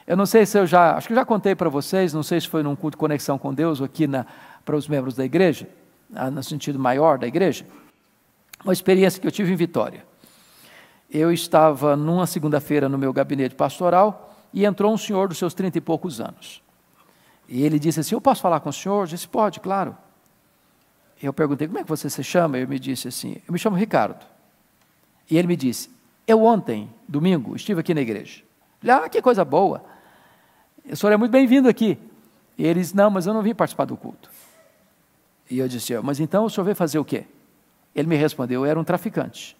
Eu 0.05 0.15
não 0.15 0.27
sei 0.27 0.45
se 0.45 0.59
eu 0.59 0.65
já, 0.65 0.95
acho 0.95 1.07
que 1.07 1.13
eu 1.13 1.17
já 1.17 1.25
contei 1.25 1.55
para 1.55 1.69
vocês, 1.69 2.13
não 2.13 2.23
sei 2.23 2.39
se 2.39 2.47
foi 2.47 2.61
num 2.61 2.75
culto 2.75 2.97
conexão 2.97 3.37
com 3.37 3.53
Deus 3.53 3.79
ou 3.81 3.85
aqui 3.85 4.07
na, 4.07 4.25
para 4.63 4.75
os 4.75 4.87
membros 4.87 5.15
da 5.15 5.25
igreja 5.25 5.67
no 6.09 6.43
sentido 6.43 6.79
maior 6.79 7.17
da 7.17 7.27
igreja, 7.27 7.65
uma 8.63 8.73
experiência 8.73 9.19
que 9.21 9.27
eu 9.27 9.31
tive 9.31 9.51
em 9.51 9.55
Vitória. 9.55 10.05
Eu 11.09 11.31
estava 11.31 11.95
numa 11.95 12.27
segunda-feira 12.27 12.89
no 12.89 12.97
meu 12.97 13.13
gabinete 13.13 13.55
pastoral 13.55 14.35
e 14.53 14.65
entrou 14.65 14.93
um 14.93 14.97
senhor 14.97 15.27
dos 15.27 15.37
seus 15.37 15.53
trinta 15.53 15.77
e 15.77 15.81
poucos 15.81 16.19
anos. 16.19 16.61
E 17.47 17.63
ele 17.63 17.79
disse 17.79 17.99
assim: 17.99 18.13
Eu 18.13 18.21
posso 18.21 18.41
falar 18.41 18.59
com 18.59 18.69
o 18.69 18.73
senhor? 18.73 19.03
Eu 19.03 19.07
disse: 19.07 19.27
Pode, 19.27 19.59
claro. 19.59 19.95
Eu 21.21 21.31
perguntei: 21.31 21.67
Como 21.67 21.79
é 21.79 21.83
que 21.83 21.89
você 21.89 22.09
se 22.09 22.23
chama? 22.23 22.57
Ele 22.57 22.67
me 22.67 22.79
disse 22.79 23.07
assim: 23.07 23.37
Eu 23.47 23.53
me 23.53 23.59
chamo 23.59 23.77
Ricardo. 23.77 24.25
E 25.29 25.37
ele 25.37 25.47
me 25.47 25.55
disse: 25.55 25.89
Eu 26.25 26.43
ontem, 26.43 26.89
domingo, 27.07 27.55
estive 27.55 27.79
aqui 27.79 27.93
na 27.93 28.01
igreja. 28.01 28.43
Falei, 28.81 28.95
ah, 28.95 29.09
que 29.09 29.21
coisa 29.21 29.45
boa. 29.45 29.83
O 30.89 30.95
senhor 30.95 31.13
é 31.13 31.17
muito 31.17 31.31
bem-vindo 31.31 31.69
aqui. 31.69 31.97
E 32.57 32.65
ele 32.65 32.81
disse: 32.81 32.95
Não, 32.95 33.09
mas 33.09 33.25
eu 33.25 33.33
não 33.33 33.41
vim 33.41 33.55
participar 33.55 33.85
do 33.85 33.95
culto. 33.95 34.29
E 35.49 35.59
eu 35.59 35.67
disse: 35.67 35.97
Mas 35.99 36.19
então 36.19 36.45
o 36.45 36.49
senhor 36.49 36.65
veio 36.65 36.75
fazer 36.75 36.99
o 36.99 37.05
quê? 37.05 37.25
Ele 37.95 38.07
me 38.07 38.15
respondeu: 38.15 38.65
Eu 38.65 38.69
era 38.69 38.79
um 38.79 38.83
traficante. 38.83 39.57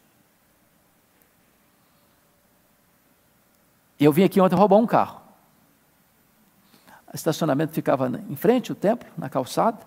Eu 4.00 4.12
vim 4.12 4.24
aqui 4.24 4.40
ontem 4.40 4.56
roubar 4.56 4.78
um 4.78 4.86
carro. 4.86 5.22
O 7.12 7.16
estacionamento 7.16 7.74
ficava 7.74 8.08
em 8.30 8.36
frente 8.36 8.72
ao 8.72 8.76
templo, 8.76 9.10
na 9.18 9.30
calçada. 9.30 9.80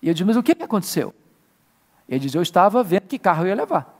E 0.00 0.08
eu 0.08 0.14
disse: 0.14 0.24
Mas 0.24 0.36
o 0.36 0.42
que 0.42 0.52
aconteceu? 0.52 1.14
Ele 2.08 2.20
disse: 2.20 2.36
Eu 2.36 2.42
estava 2.42 2.82
vendo 2.82 3.08
que 3.08 3.18
carro 3.18 3.44
eu 3.44 3.48
ia 3.48 3.54
levar. 3.54 3.92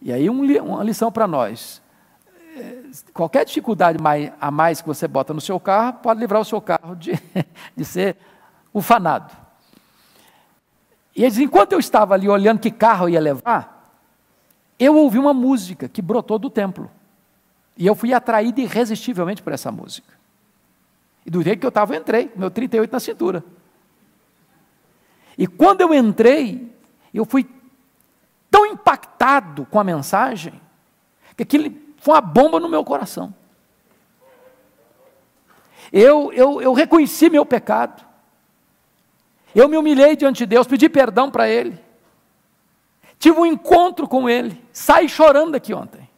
E 0.00 0.12
aí, 0.12 0.28
uma 0.28 0.82
lição 0.84 1.12
para 1.12 1.26
nós: 1.26 1.82
é, 2.56 2.82
qualquer 3.12 3.44
dificuldade 3.44 3.98
a 4.40 4.50
mais 4.50 4.80
que 4.80 4.86
você 4.86 5.06
bota 5.08 5.34
no 5.34 5.40
seu 5.40 5.58
carro 5.58 5.94
pode 5.94 6.20
livrar 6.20 6.40
o 6.40 6.44
seu 6.44 6.60
carro 6.60 6.94
de, 6.94 7.12
de 7.76 7.84
ser 7.84 8.16
ufanado. 8.72 9.41
E 11.14 11.22
ele 11.22 11.30
diz, 11.30 11.38
enquanto 11.38 11.72
eu 11.72 11.78
estava 11.78 12.14
ali 12.14 12.28
olhando 12.28 12.60
que 12.60 12.70
carro 12.70 13.08
ia 13.08 13.20
levar, 13.20 13.94
eu 14.78 14.96
ouvi 14.96 15.18
uma 15.18 15.34
música 15.34 15.88
que 15.88 16.00
brotou 16.00 16.38
do 16.38 16.48
templo. 16.48 16.90
E 17.76 17.86
eu 17.86 17.94
fui 17.94 18.12
atraído 18.12 18.60
irresistivelmente 18.60 19.42
por 19.42 19.52
essa 19.52 19.70
música. 19.70 20.12
E 21.24 21.30
do 21.30 21.42
jeito 21.42 21.60
que 21.60 21.66
eu 21.66 21.68
estava, 21.68 21.94
eu 21.94 22.00
entrei, 22.00 22.32
meu 22.34 22.50
38 22.50 22.90
na 22.90 23.00
cintura. 23.00 23.44
E 25.36 25.46
quando 25.46 25.80
eu 25.80 25.94
entrei, 25.94 26.72
eu 27.12 27.24
fui 27.24 27.48
tão 28.50 28.66
impactado 28.66 29.66
com 29.66 29.78
a 29.78 29.84
mensagem, 29.84 30.60
que 31.36 31.42
aquilo 31.42 31.74
foi 31.98 32.14
uma 32.14 32.20
bomba 32.20 32.60
no 32.60 32.68
meu 32.68 32.84
coração. 32.84 33.34
Eu, 35.92 36.32
eu, 36.32 36.60
eu 36.60 36.72
reconheci 36.72 37.30
meu 37.30 37.46
pecado. 37.46 38.04
Eu 39.54 39.68
me 39.68 39.76
humilhei 39.76 40.16
diante 40.16 40.38
de 40.38 40.46
Deus, 40.46 40.66
pedi 40.66 40.88
perdão 40.88 41.30
para 41.30 41.48
Ele. 41.48 41.78
Tive 43.18 43.38
um 43.38 43.46
encontro 43.46 44.08
com 44.08 44.28
Ele. 44.28 44.60
Saí 44.72 45.08
chorando 45.08 45.54
aqui 45.54 45.72
ontem. 45.72 46.08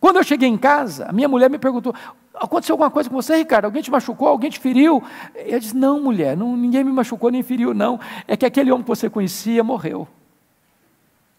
Quando 0.00 0.16
eu 0.16 0.24
cheguei 0.24 0.48
em 0.48 0.58
casa, 0.58 1.06
a 1.06 1.12
minha 1.12 1.28
mulher 1.28 1.50
me 1.50 1.58
perguntou: 1.58 1.94
aconteceu 2.34 2.74
alguma 2.74 2.90
coisa 2.90 3.08
com 3.08 3.14
você, 3.14 3.36
Ricardo? 3.36 3.66
Alguém 3.66 3.82
te 3.82 3.90
machucou? 3.90 4.28
Alguém 4.28 4.50
te 4.50 4.58
feriu? 4.58 5.02
Eu 5.34 5.60
disse: 5.60 5.76
não, 5.76 6.00
mulher, 6.00 6.36
não, 6.36 6.56
ninguém 6.56 6.82
me 6.82 6.90
machucou 6.90 7.30
nem 7.30 7.42
feriu, 7.42 7.74
não. 7.74 8.00
É 8.26 8.36
que 8.36 8.46
aquele 8.46 8.70
homem 8.72 8.82
que 8.82 8.88
você 8.88 9.10
conhecia 9.10 9.62
morreu. 9.62 10.08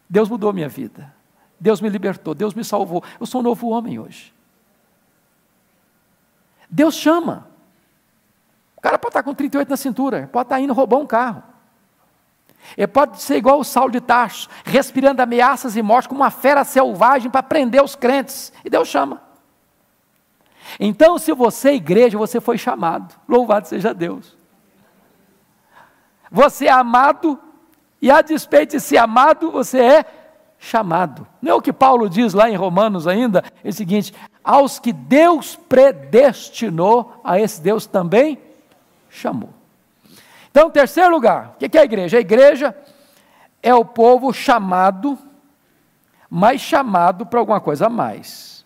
Deus 0.09 0.29
mudou 0.29 0.49
a 0.49 0.53
minha 0.53 0.69
vida. 0.69 1.13
Deus 1.59 1.81
me 1.81 1.89
libertou, 1.89 2.35
Deus 2.35 2.53
me 2.53 2.63
salvou. 2.63 3.03
Eu 3.19 3.25
sou 3.25 3.41
um 3.41 3.43
novo 3.43 3.69
homem 3.69 3.99
hoje. 3.99 4.33
Deus 6.69 6.95
chama. 6.95 7.52
Cara 8.83 8.99
pode 8.99 9.11
estar 9.11 9.23
com 9.23 9.33
38 9.33 9.69
na 9.69 9.77
cintura, 9.77 10.29
pode 10.29 10.47
estar 10.47 10.59
indo 10.59 10.73
roubar 10.73 10.97
um 10.97 11.07
carro. 11.07 11.41
Ele 12.77 12.87
pode 12.87 13.21
ser 13.21 13.37
igual 13.37 13.57
o 13.61 13.63
Saulo 13.63 13.91
de 13.91 14.01
Tarso, 14.01 14.49
respirando 14.65 15.21
ameaças 15.21 15.77
e 15.77 15.81
morte 15.81 16.09
como 16.09 16.19
uma 16.19 16.29
fera 16.29 16.65
selvagem 16.65 17.31
para 17.31 17.41
prender 17.41 17.81
os 17.81 17.95
crentes. 17.95 18.51
E 18.63 18.69
Deus 18.69 18.89
chama. 18.89 19.21
Então, 20.77 21.17
se 21.17 21.31
você 21.31 21.69
é 21.69 21.75
igreja, 21.75 22.17
você 22.17 22.41
foi 22.41 22.57
chamado. 22.57 23.15
Louvado 23.25 23.69
seja 23.69 23.93
Deus. 23.93 24.35
Você 26.29 26.65
é 26.65 26.71
amado, 26.71 27.39
e 28.01 28.11
a 28.11 28.21
despeito 28.21 28.75
de 28.75 28.81
ser 28.81 28.97
amado, 28.97 29.49
você 29.49 29.79
é 29.79 30.05
chamado. 30.59 31.25
Não 31.41 31.53
é 31.53 31.55
o 31.55 31.61
que 31.61 31.71
Paulo 31.71 32.09
diz 32.09 32.33
lá 32.33 32.49
em 32.49 32.55
Romanos 32.55 33.07
ainda? 33.07 33.45
É 33.63 33.69
o 33.69 33.73
seguinte: 33.73 34.13
aos 34.43 34.77
que 34.77 34.91
Deus 34.91 35.55
predestinou, 35.55 37.21
a 37.23 37.39
esse 37.39 37.61
Deus 37.61 37.85
também 37.85 38.37
chamou. 39.13 39.49
Então, 40.49 40.69
terceiro 40.69 41.09
lugar, 41.09 41.55
o 41.55 41.69
que 41.69 41.77
é 41.77 41.81
a 41.81 41.85
igreja? 41.85 42.17
A 42.17 42.21
igreja 42.21 42.77
é 43.61 43.73
o 43.73 43.85
povo 43.85 44.31
chamado, 44.33 45.17
mas 46.29 46.61
chamado 46.61 47.25
para 47.25 47.39
alguma 47.39 47.59
coisa 47.59 47.87
a 47.87 47.89
mais. 47.89 48.65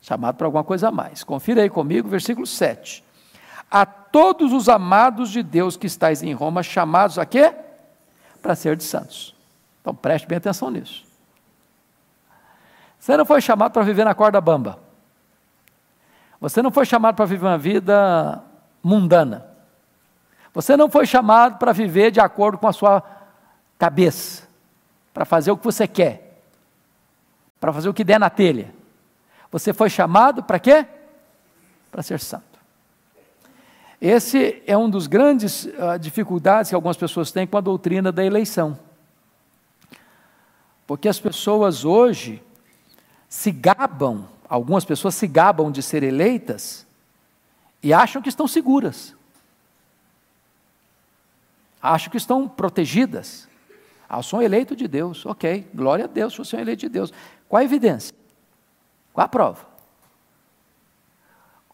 Chamado 0.00 0.36
para 0.36 0.46
alguma 0.46 0.64
coisa 0.64 0.88
a 0.88 0.90
mais. 0.90 1.24
Confira 1.24 1.62
aí 1.62 1.70
comigo, 1.70 2.08
versículo 2.08 2.46
7. 2.46 3.04
A 3.70 3.86
todos 3.86 4.52
os 4.52 4.68
amados 4.68 5.30
de 5.30 5.42
Deus 5.42 5.76
que 5.76 5.86
estáis 5.86 6.22
em 6.22 6.32
Roma, 6.32 6.62
chamados 6.62 7.18
a 7.18 7.24
quê? 7.24 7.54
Para 8.42 8.54
ser 8.54 8.76
de 8.76 8.84
santos. 8.84 9.34
Então 9.80 9.94
preste 9.94 10.26
bem 10.26 10.38
atenção 10.38 10.70
nisso. 10.70 11.04
Você 12.98 13.16
não 13.16 13.24
foi 13.24 13.40
chamado 13.40 13.72
para 13.72 13.82
viver 13.82 14.04
na 14.04 14.14
corda 14.14 14.40
bamba. 14.40 14.78
Você 16.40 16.60
não 16.60 16.70
foi 16.70 16.84
chamado 16.84 17.14
para 17.14 17.24
viver 17.24 17.46
uma 17.46 17.58
vida 17.58 18.42
mundana. 18.82 19.55
Você 20.56 20.74
não 20.74 20.88
foi 20.88 21.04
chamado 21.04 21.58
para 21.58 21.70
viver 21.70 22.10
de 22.10 22.18
acordo 22.18 22.56
com 22.56 22.66
a 22.66 22.72
sua 22.72 23.02
cabeça, 23.78 24.48
para 25.12 25.26
fazer 25.26 25.50
o 25.50 25.56
que 25.58 25.62
você 25.62 25.86
quer, 25.86 26.40
para 27.60 27.70
fazer 27.74 27.90
o 27.90 27.92
que 27.92 28.02
der 28.02 28.18
na 28.18 28.30
telha. 28.30 28.72
Você 29.52 29.74
foi 29.74 29.90
chamado 29.90 30.42
para 30.42 30.58
quê? 30.58 30.86
Para 31.92 32.02
ser 32.02 32.18
santo. 32.18 32.58
Esse 34.00 34.62
é 34.66 34.74
um 34.78 34.88
dos 34.88 35.06
grandes 35.06 35.66
uh, 35.66 35.98
dificuldades 36.00 36.70
que 36.70 36.74
algumas 36.74 36.96
pessoas 36.96 37.30
têm 37.30 37.46
com 37.46 37.58
a 37.58 37.60
doutrina 37.60 38.10
da 38.10 38.24
eleição. 38.24 38.78
Porque 40.86 41.06
as 41.06 41.20
pessoas 41.20 41.84
hoje 41.84 42.42
se 43.28 43.52
gabam, 43.52 44.24
algumas 44.48 44.86
pessoas 44.86 45.14
se 45.16 45.26
gabam 45.26 45.70
de 45.70 45.82
ser 45.82 46.02
eleitas 46.02 46.86
e 47.82 47.92
acham 47.92 48.22
que 48.22 48.30
estão 48.30 48.48
seguras. 48.48 49.14
Acham 51.80 52.10
que 52.10 52.16
estão 52.16 52.48
protegidas. 52.48 53.48
Ah, 54.08 54.18
eu 54.18 54.22
sou 54.22 54.40
um 54.40 54.42
eleito 54.42 54.74
de 54.76 54.86
Deus. 54.86 55.26
Ok, 55.26 55.68
glória 55.74 56.04
a 56.04 56.08
Deus, 56.08 56.36
você 56.36 56.56
é 56.56 56.58
um 56.58 56.62
eleito 56.62 56.80
de 56.80 56.88
Deus. 56.88 57.12
Qual 57.48 57.60
a 57.60 57.64
evidência? 57.64 58.14
Qual 59.12 59.24
a 59.24 59.28
prova? 59.28 59.66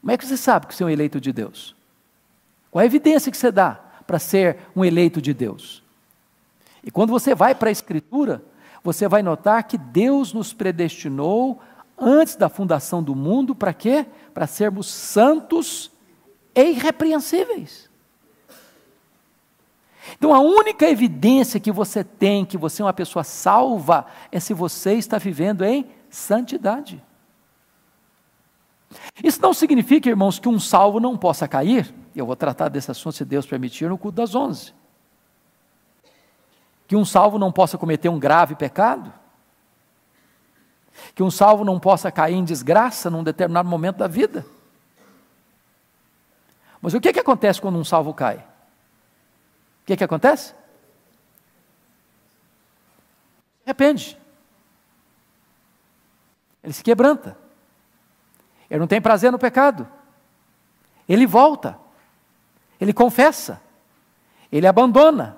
Como 0.01 0.11
é 0.11 0.17
que 0.17 0.27
você 0.27 0.37
sabe 0.37 0.67
que 0.67 0.75
você 0.75 0.83
é 0.83 0.87
um 0.87 0.91
eleito 0.91 1.21
de 1.21 1.33
Deus? 1.33 1.77
Qual 2.71 2.83
a 2.83 2.87
evidência 2.87 3.31
que 3.31 3.37
você 3.37 3.53
dá 3.53 3.75
para 4.07 4.19
ser 4.19 4.59
um 4.75 4.85
eleito 4.85 5.21
de 5.21 5.33
Deus? 5.33 5.83
E 6.83 6.91
quando 6.91 7.11
você 7.11 7.35
vai 7.35 7.55
para 7.55 7.69
a 7.69 7.73
Escritura, 7.73 8.43
você 8.83 9.07
vai 9.07 9.23
notar 9.23 9.63
que 9.65 9.79
Deus 9.79 10.33
nos 10.33 10.53
predestinou 10.53 11.61
antes 11.97 12.35
da 12.35 12.49
fundação 12.49 13.03
do 13.03 13.15
mundo 13.15 13.55
para 13.55 13.73
quê? 13.73 14.07
Para 14.35 14.47
sermos 14.47 14.89
santos 14.89 15.91
e 16.55 16.71
irrepreensíveis. 16.71 17.89
Então 20.13 20.35
a 20.35 20.41
única 20.41 20.89
evidência 20.89 21.61
que 21.61 21.71
você 21.71 22.03
tem 22.03 22.45
que 22.45 22.59
você 22.59 22.83
é 22.83 22.85
uma 22.85 22.93
pessoa 22.93 23.23
salva 23.23 24.07
é 24.31 24.41
se 24.41 24.53
você 24.53 24.95
está 24.95 25.19
vivendo 25.19 25.65
em 25.65 25.87
santidade. 26.11 27.03
Isso 29.23 29.41
não 29.41 29.55
significa, 29.55 30.09
irmãos, 30.09 30.39
que 30.39 30.49
um 30.49 30.61
salvo 30.61 31.01
não 31.01 31.17
possa 31.17 31.49
cair. 31.49 31.95
Eu 32.15 32.27
vou 32.27 32.37
tratar 32.37 32.69
desse 32.69 32.91
assunto, 32.91 33.17
se 33.17 33.25
Deus 33.25 33.47
permitir, 33.47 33.89
no 33.89 33.97
culto 33.97 34.17
das 34.17 34.35
onze 34.35 34.75
que 36.93 36.97
um 36.97 37.07
salvo 37.07 37.39
não 37.39 37.51
possa 37.51 37.79
cometer 37.79 38.11
um 38.11 38.19
grave 38.19 38.55
pecado, 38.55 39.11
que 41.15 41.23
um 41.23 41.31
salvo 41.31 41.65
não 41.65 41.81
possa 41.81 42.13
cair 42.13 42.35
em 42.35 42.45
desgraça 42.45 43.09
num 43.09 43.25
determinado 43.25 43.67
momento 43.67 43.97
da 43.97 44.07
vida. 44.07 44.45
Mas 46.83 46.93
o 46.93 47.01
que, 47.01 47.11
que 47.15 47.19
acontece 47.19 47.63
quando 47.63 47.79
um 47.79 47.85
salvo 47.85 48.13
cai? 48.13 48.45
O 49.83 49.85
que, 49.87 49.97
que 49.97 50.05
acontece? 50.05 50.55
Arrepende. 53.67 54.19
Ele 56.63 56.73
se 56.73 56.83
quebranta. 56.83 57.37
Ele 58.71 58.81
não 58.81 58.87
tem 58.87 59.01
prazer 59.01 59.33
no 59.33 59.39
pecado. 59.39 59.89
Ele 61.09 61.27
volta. 61.27 61.79
Ele 62.81 62.93
confessa. 62.93 63.61
Ele 64.51 64.67
abandona. 64.67 65.37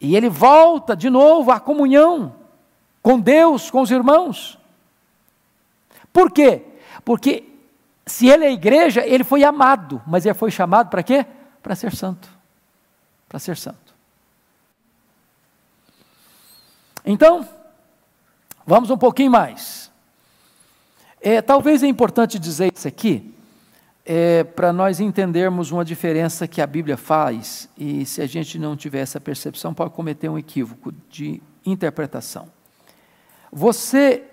E 0.00 0.14
ele 0.14 0.28
volta 0.28 0.94
de 0.94 1.10
novo 1.10 1.50
à 1.50 1.58
comunhão 1.58 2.36
com 3.02 3.18
Deus, 3.18 3.70
com 3.70 3.80
os 3.80 3.90
irmãos. 3.90 4.58
Por 6.12 6.30
quê? 6.30 6.64
Porque 7.04 7.44
se 8.06 8.28
ele 8.28 8.44
é 8.44 8.52
igreja, 8.52 9.04
ele 9.06 9.24
foi 9.24 9.42
amado, 9.42 10.00
mas 10.06 10.24
ele 10.24 10.34
foi 10.34 10.50
chamado 10.50 10.88
para 10.88 11.02
quê? 11.02 11.26
Para 11.62 11.74
ser 11.74 11.94
santo. 11.94 12.37
Para 13.28 13.38
ser 13.38 13.56
santo. 13.56 13.94
Então, 17.04 17.48
vamos 18.66 18.90
um 18.90 18.98
pouquinho 18.98 19.30
mais. 19.30 19.90
É, 21.20 21.42
talvez 21.42 21.82
é 21.82 21.86
importante 21.86 22.38
dizer 22.38 22.72
isso 22.74 22.86
aqui, 22.86 23.34
é, 24.04 24.44
para 24.44 24.72
nós 24.72 25.00
entendermos 25.00 25.70
uma 25.70 25.84
diferença 25.84 26.48
que 26.48 26.62
a 26.62 26.66
Bíblia 26.66 26.96
faz, 26.96 27.68
e 27.76 28.06
se 28.06 28.22
a 28.22 28.26
gente 28.26 28.58
não 28.58 28.76
tiver 28.76 29.00
essa 29.00 29.20
percepção, 29.20 29.74
pode 29.74 29.92
cometer 29.92 30.28
um 30.28 30.38
equívoco 30.38 30.92
de 31.10 31.42
interpretação. 31.66 32.48
Você 33.52 34.24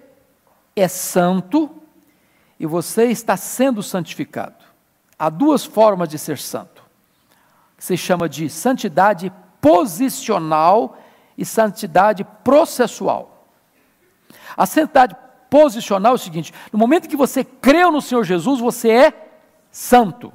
é 0.76 0.88
santo 0.88 1.70
e 2.60 2.66
você 2.66 3.06
está 3.06 3.36
sendo 3.36 3.82
santificado. 3.82 4.64
Há 5.18 5.30
duas 5.30 5.64
formas 5.64 6.10
de 6.10 6.18
ser 6.18 6.38
santo, 6.38 6.75
que 7.78 7.84
se 7.84 7.98
chama 7.98 8.30
de 8.30 8.50
santidade 8.50 9.32
posicional 9.60 10.98
e 11.38 11.46
santidade 11.46 12.24
processual. 12.44 13.48
A 14.56 14.66
santidade 14.66 15.16
posicional 15.50 16.14
é 16.14 16.16
o 16.16 16.20
seguinte: 16.20 16.54
no 16.72 16.80
momento 16.80 17.10
que 17.10 17.18
você 17.18 17.44
creu 17.44 17.92
no 17.92 18.02
Senhor 18.02 18.24
Jesus, 18.24 18.60
você 18.60 18.90
é 18.90 19.30
santo. 19.72 20.32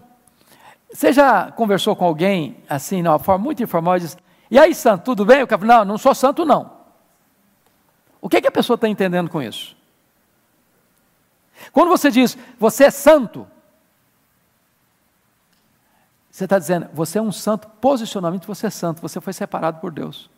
Você 0.92 1.12
já 1.12 1.52
conversou 1.52 1.94
com 1.94 2.04
alguém 2.04 2.56
assim, 2.68 3.02
de 3.02 3.08
uma 3.08 3.18
forma 3.18 3.44
muito 3.44 3.62
informal, 3.62 3.96
e 3.96 4.00
diz, 4.00 4.18
e 4.50 4.58
aí, 4.58 4.74
santo, 4.74 5.04
tudo 5.04 5.24
bem? 5.24 5.46
Cara 5.46 5.64
não, 5.64 5.84
não 5.84 5.98
sou 5.98 6.14
santo, 6.14 6.44
não. 6.44 6.72
O 8.20 8.28
que, 8.28 8.36
é 8.36 8.40
que 8.40 8.48
a 8.48 8.52
pessoa 8.52 8.74
está 8.74 8.88
entendendo 8.88 9.30
com 9.30 9.40
isso? 9.40 9.76
Quando 11.72 11.88
você 11.88 12.10
diz, 12.10 12.36
você 12.58 12.84
é 12.84 12.90
santo, 12.90 13.46
você 16.40 16.44
está 16.46 16.58
dizendo, 16.58 16.88
você 16.92 17.18
é 17.18 17.22
um 17.22 17.30
santo, 17.30 17.68
posicionamento 17.80 18.46
você 18.46 18.66
é 18.66 18.70
santo, 18.70 19.00
você 19.00 19.20
foi 19.20 19.32
separado 19.32 19.78
por 19.78 19.92
Deus. 19.92 20.28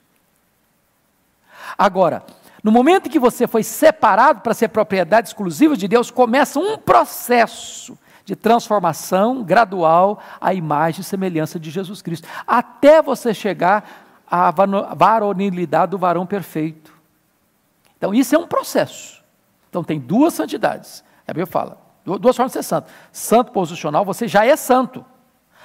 Agora, 1.78 2.24
No 2.62 2.70
momento 2.70 3.07
em 3.07 3.11
que 3.11 3.18
você 3.18 3.46
foi 3.46 3.64
separado 3.64 4.40
para 4.40 4.55
ser 4.55 4.68
propriedade 4.68 5.28
exclusiva 5.28 5.76
de 5.76 5.88
Deus, 5.88 6.11
começa 6.11 6.61
um 6.61 6.78
processo 6.78 7.98
de 8.24 8.36
transformação 8.36 9.42
gradual 9.42 10.22
à 10.40 10.55
imagem 10.55 11.00
e 11.00 11.05
semelhança 11.05 11.59
de 11.59 11.70
Jesus 11.70 12.00
Cristo, 12.00 12.28
até 12.46 13.03
você 13.03 13.34
chegar 13.34 14.22
à 14.30 14.53
varonilidade 14.94 15.90
do 15.90 15.98
varão 15.98 16.24
perfeito. 16.24 16.92
Então, 17.98 18.14
isso 18.14 18.34
é 18.34 18.38
um 18.38 18.46
processo. 18.46 19.22
Então, 19.68 19.82
tem 19.82 19.98
duas 19.98 20.34
santidades. 20.34 21.03
A 21.26 21.32
Bíblia 21.32 21.46
fala, 21.46 21.78
duas 22.05 22.36
formas 22.36 22.53
de 22.53 22.59
ser 22.59 22.62
santo. 22.62 22.88
Santo 23.11 23.50
posicional, 23.50 24.05
você 24.05 24.28
já 24.28 24.46
é 24.46 24.55
santo. 24.55 25.05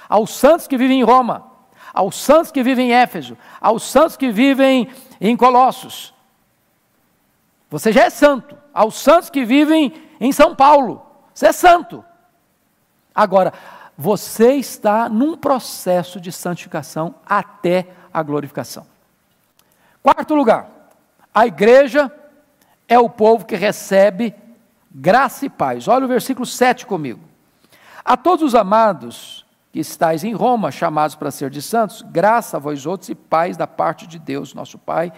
Aos 0.08 0.30
santos 0.30 0.66
que 0.66 0.76
vivem 0.76 1.00
em 1.00 1.04
Roma, 1.04 1.46
aos 1.92 2.16
santos 2.16 2.50
que 2.50 2.62
vivem 2.62 2.90
em 2.90 2.94
Éfeso, 2.94 3.36
aos 3.60 3.82
santos 3.82 4.16
que 4.16 4.30
vivem 4.30 4.88
em 5.20 5.36
Colossos. 5.36 6.14
Você 7.70 7.92
já 7.92 8.04
é 8.04 8.10
santo. 8.10 8.56
Aos 8.72 8.94
santos 8.94 9.30
que 9.30 9.44
vivem 9.44 9.92
em 10.20 10.32
São 10.32 10.54
Paulo, 10.54 11.04
você 11.34 11.46
é 11.46 11.52
santo. 11.52 12.04
Agora, 13.14 13.52
você 13.96 14.54
está 14.54 15.08
num 15.08 15.36
processo 15.36 16.20
de 16.20 16.30
santificação 16.30 17.16
até 17.26 17.88
a 18.14 18.22
glorificação. 18.22 18.86
Quarto 20.02 20.34
lugar, 20.34 20.68
a 21.34 21.46
igreja 21.46 22.12
é 22.86 22.98
o 22.98 23.10
povo 23.10 23.44
que 23.44 23.56
recebe 23.56 24.34
graça 24.90 25.46
e 25.46 25.50
paz. 25.50 25.88
Olha 25.88 26.04
o 26.04 26.08
versículo 26.08 26.46
7 26.46 26.86
comigo. 26.86 27.20
A 28.04 28.16
todos 28.16 28.44
os 28.44 28.54
amados 28.54 29.44
que 29.78 29.82
estáis 29.82 30.24
em 30.24 30.32
Roma, 30.32 30.72
chamados 30.72 31.14
para 31.14 31.30
ser 31.30 31.50
de 31.50 31.62
santos, 31.62 32.02
graça 32.02 32.56
a 32.56 32.60
vós 32.60 32.84
outros 32.84 33.10
e 33.10 33.14
paz 33.14 33.56
da 33.56 33.64
parte 33.64 34.08
de 34.08 34.18
Deus, 34.18 34.52
nosso 34.52 34.76
Pai, 34.76 35.12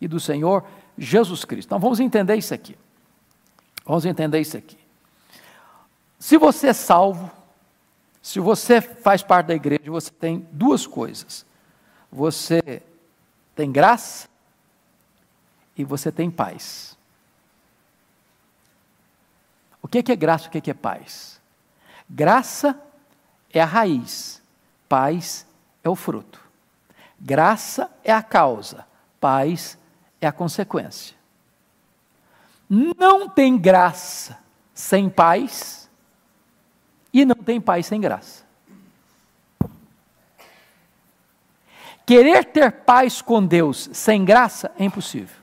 e 0.00 0.08
do 0.08 0.18
Senhor 0.18 0.64
Jesus 0.96 1.44
Cristo. 1.44 1.68
Então 1.68 1.78
vamos 1.78 2.00
entender 2.00 2.34
isso 2.36 2.54
aqui. 2.54 2.78
Vamos 3.84 4.06
entender 4.06 4.40
isso 4.40 4.56
aqui. 4.56 4.78
Se 6.18 6.38
você 6.38 6.68
é 6.68 6.72
salvo, 6.72 7.30
se 8.22 8.40
você 8.40 8.80
faz 8.80 9.22
parte 9.22 9.48
da 9.48 9.54
igreja, 9.54 9.90
você 9.90 10.10
tem 10.10 10.48
duas 10.50 10.86
coisas. 10.86 11.44
Você 12.10 12.82
tem 13.54 13.70
graça 13.70 14.30
e 15.76 15.84
você 15.84 16.10
tem 16.10 16.30
paz. 16.30 16.96
O 19.82 19.86
que 19.86 20.10
é 20.10 20.16
graça 20.16 20.46
e 20.46 20.58
o 20.58 20.62
que 20.62 20.70
é 20.70 20.74
paz? 20.74 21.38
Graça 22.08 22.80
é 23.52 23.60
a 23.60 23.66
raiz, 23.66 24.42
paz 24.88 25.46
é 25.82 25.88
o 25.88 25.96
fruto. 25.96 26.40
Graça 27.18 27.90
é 28.02 28.12
a 28.12 28.22
causa, 28.22 28.86
paz 29.20 29.78
é 30.20 30.26
a 30.26 30.32
consequência. 30.32 31.16
Não 32.68 33.28
tem 33.28 33.58
graça 33.58 34.38
sem 34.72 35.10
paz 35.10 35.90
e 37.12 37.24
não 37.24 37.34
tem 37.34 37.60
paz 37.60 37.86
sem 37.86 38.00
graça. 38.00 38.44
Querer 42.06 42.44
ter 42.46 42.72
paz 42.72 43.20
com 43.20 43.44
Deus 43.44 43.90
sem 43.92 44.24
graça 44.24 44.72
é 44.78 44.84
impossível. 44.84 45.39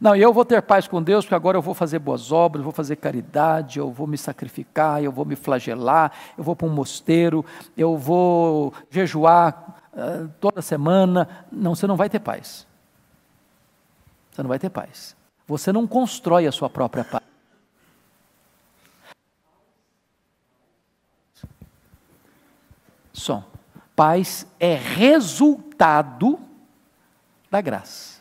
Não, 0.00 0.14
eu 0.14 0.32
vou 0.32 0.44
ter 0.44 0.60
paz 0.62 0.86
com 0.86 1.02
Deus 1.02 1.24
porque 1.24 1.34
agora 1.34 1.56
eu 1.56 1.62
vou 1.62 1.74
fazer 1.74 1.98
boas 1.98 2.30
obras, 2.32 2.62
vou 2.62 2.72
fazer 2.72 2.96
caridade, 2.96 3.78
eu 3.78 3.90
vou 3.90 4.06
me 4.06 4.18
sacrificar, 4.18 5.02
eu 5.02 5.10
vou 5.10 5.24
me 5.24 5.36
flagelar, 5.36 6.12
eu 6.36 6.44
vou 6.44 6.54
para 6.54 6.66
um 6.66 6.70
mosteiro, 6.70 7.44
eu 7.76 7.96
vou 7.96 8.72
jejuar 8.90 9.76
uh, 9.92 10.28
toda 10.40 10.60
semana. 10.62 11.46
Não, 11.50 11.74
você 11.74 11.86
não 11.86 11.96
vai 11.96 12.08
ter 12.08 12.20
paz. 12.20 12.66
Você 14.32 14.42
não 14.42 14.48
vai 14.48 14.58
ter 14.58 14.70
paz. 14.70 15.16
Você 15.46 15.72
não 15.72 15.86
constrói 15.86 16.46
a 16.46 16.52
sua 16.52 16.68
própria 16.68 17.04
paz. 17.04 17.26
som. 23.26 23.42
Paz 23.96 24.46
é 24.60 24.74
resultado 24.74 26.38
da 27.50 27.60
graça. 27.60 28.15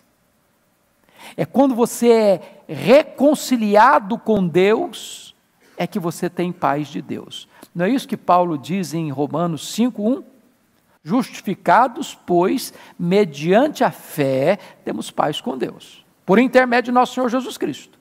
É 1.38 1.46
quando 1.46 1.76
você 1.76 2.12
é 2.12 2.42
reconciliado 2.68 4.18
com 4.18 4.48
Deus, 4.48 5.36
é 5.78 5.86
que 5.86 6.00
você 6.00 6.30
tem 6.30 6.52
paz 6.52 6.88
de 6.88 7.02
Deus. 7.02 7.48
Não 7.74 7.86
é 7.86 7.90
isso 7.90 8.08
que 8.08 8.16
Paulo 8.16 8.58
diz 8.58 8.94
em 8.94 9.12
Romanos 9.12 9.74
5:1? 9.76 10.24
Justificados, 11.04 12.18
pois, 12.26 12.74
mediante 12.98 13.84
a 13.84 13.92
fé, 13.92 14.58
temos 14.84 15.12
paz 15.12 15.40
com 15.40 15.58
Deus, 15.58 16.04
por 16.26 16.40
intermédio 16.40 16.92
de 16.92 16.96
nosso 16.96 17.14
Senhor 17.14 17.30
Jesus 17.30 17.58
Cristo, 17.58 18.00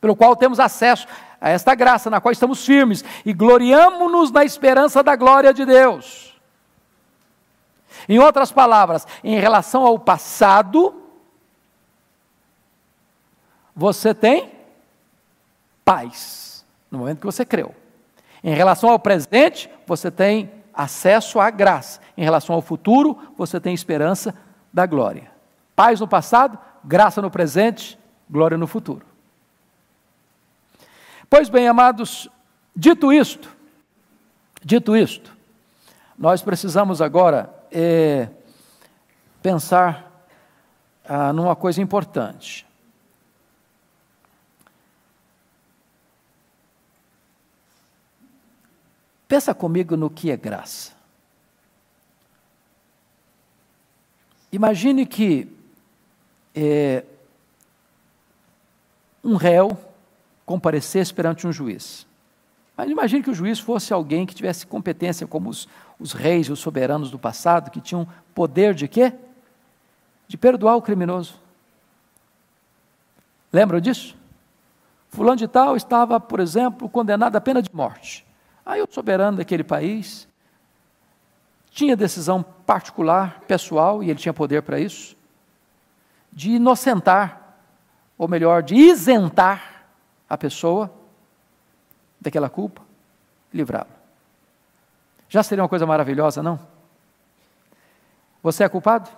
pelo 0.00 0.14
qual 0.14 0.36
temos 0.36 0.60
acesso 0.60 1.06
a 1.40 1.48
esta 1.48 1.74
graça 1.74 2.10
na 2.10 2.20
qual 2.20 2.32
estamos 2.32 2.66
firmes 2.66 3.04
e 3.24 3.32
gloriamo-nos 3.32 4.30
na 4.30 4.44
esperança 4.44 5.02
da 5.02 5.16
glória 5.16 5.54
de 5.54 5.64
Deus. 5.64 6.38
Em 8.08 8.18
outras 8.18 8.52
palavras, 8.52 9.06
em 9.22 9.38
relação 9.38 9.86
ao 9.86 9.98
passado, 9.98 11.01
você 13.74 14.14
tem 14.14 14.50
paz 15.84 16.64
no 16.90 16.98
momento 16.98 17.20
que 17.20 17.26
você 17.26 17.44
creu. 17.44 17.74
Em 18.44 18.54
relação 18.54 18.90
ao 18.90 18.98
presente, 18.98 19.70
você 19.86 20.10
tem 20.10 20.50
acesso 20.74 21.38
à 21.40 21.50
graça. 21.50 22.00
Em 22.16 22.24
relação 22.24 22.54
ao 22.54 22.62
futuro, 22.62 23.18
você 23.36 23.60
tem 23.60 23.72
esperança 23.72 24.34
da 24.72 24.84
glória. 24.86 25.30
Paz 25.74 26.00
no 26.00 26.08
passado, 26.08 26.58
graça 26.84 27.22
no 27.22 27.30
presente, 27.30 27.98
glória 28.28 28.58
no 28.58 28.66
futuro. 28.66 29.04
Pois 31.30 31.48
bem, 31.48 31.66
amados, 31.66 32.28
dito 32.76 33.12
isto, 33.12 33.54
dito 34.62 34.94
isto, 34.94 35.34
nós 36.18 36.42
precisamos 36.42 37.00
agora 37.00 37.52
é, 37.70 38.28
pensar 39.42 40.26
ah, 41.04 41.32
numa 41.32 41.56
coisa 41.56 41.80
importante. 41.80 42.66
Pensa 49.32 49.54
comigo 49.54 49.96
no 49.96 50.10
que 50.10 50.30
é 50.30 50.36
graça. 50.36 50.92
Imagine 54.52 55.06
que 55.06 55.48
é, 56.54 57.02
um 59.24 59.36
réu 59.36 59.74
comparecesse 60.44 61.14
perante 61.14 61.46
um 61.46 61.52
juiz. 61.52 62.06
Mas 62.76 62.90
imagine 62.90 63.22
que 63.22 63.30
o 63.30 63.34
juiz 63.34 63.58
fosse 63.58 63.90
alguém 63.90 64.26
que 64.26 64.34
tivesse 64.34 64.66
competência, 64.66 65.26
como 65.26 65.48
os, 65.48 65.66
os 65.98 66.12
reis 66.12 66.48
e 66.48 66.52
os 66.52 66.58
soberanos 66.58 67.10
do 67.10 67.18
passado, 67.18 67.70
que 67.70 67.80
tinham 67.80 68.06
poder 68.34 68.74
de 68.74 68.86
quê? 68.86 69.14
De 70.28 70.36
perdoar 70.36 70.76
o 70.76 70.82
criminoso. 70.82 71.40
Lembram 73.50 73.80
disso? 73.80 74.14
Fulano 75.08 75.38
de 75.38 75.48
tal 75.48 75.74
estava, 75.74 76.20
por 76.20 76.38
exemplo, 76.38 76.86
condenado 76.86 77.34
à 77.34 77.40
pena 77.40 77.62
de 77.62 77.74
morte. 77.74 78.30
Aí 78.64 78.80
o 78.82 78.88
soberano 78.90 79.38
daquele 79.38 79.64
país 79.64 80.28
tinha 81.70 81.96
decisão 81.96 82.42
particular, 82.42 83.40
pessoal, 83.48 84.02
e 84.02 84.10
ele 84.10 84.18
tinha 84.18 84.32
poder 84.32 84.62
para 84.62 84.78
isso, 84.78 85.16
de 86.32 86.52
inocentar, 86.52 87.56
ou 88.16 88.28
melhor, 88.28 88.62
de 88.62 88.74
isentar 88.74 89.84
a 90.28 90.36
pessoa 90.36 90.92
daquela 92.20 92.48
culpa, 92.48 92.82
livrá-lo. 93.52 93.90
Já 95.28 95.42
seria 95.42 95.62
uma 95.62 95.68
coisa 95.68 95.86
maravilhosa, 95.86 96.42
não? 96.42 96.60
Você 98.42 98.64
é 98.64 98.68
culpado? 98.68 99.10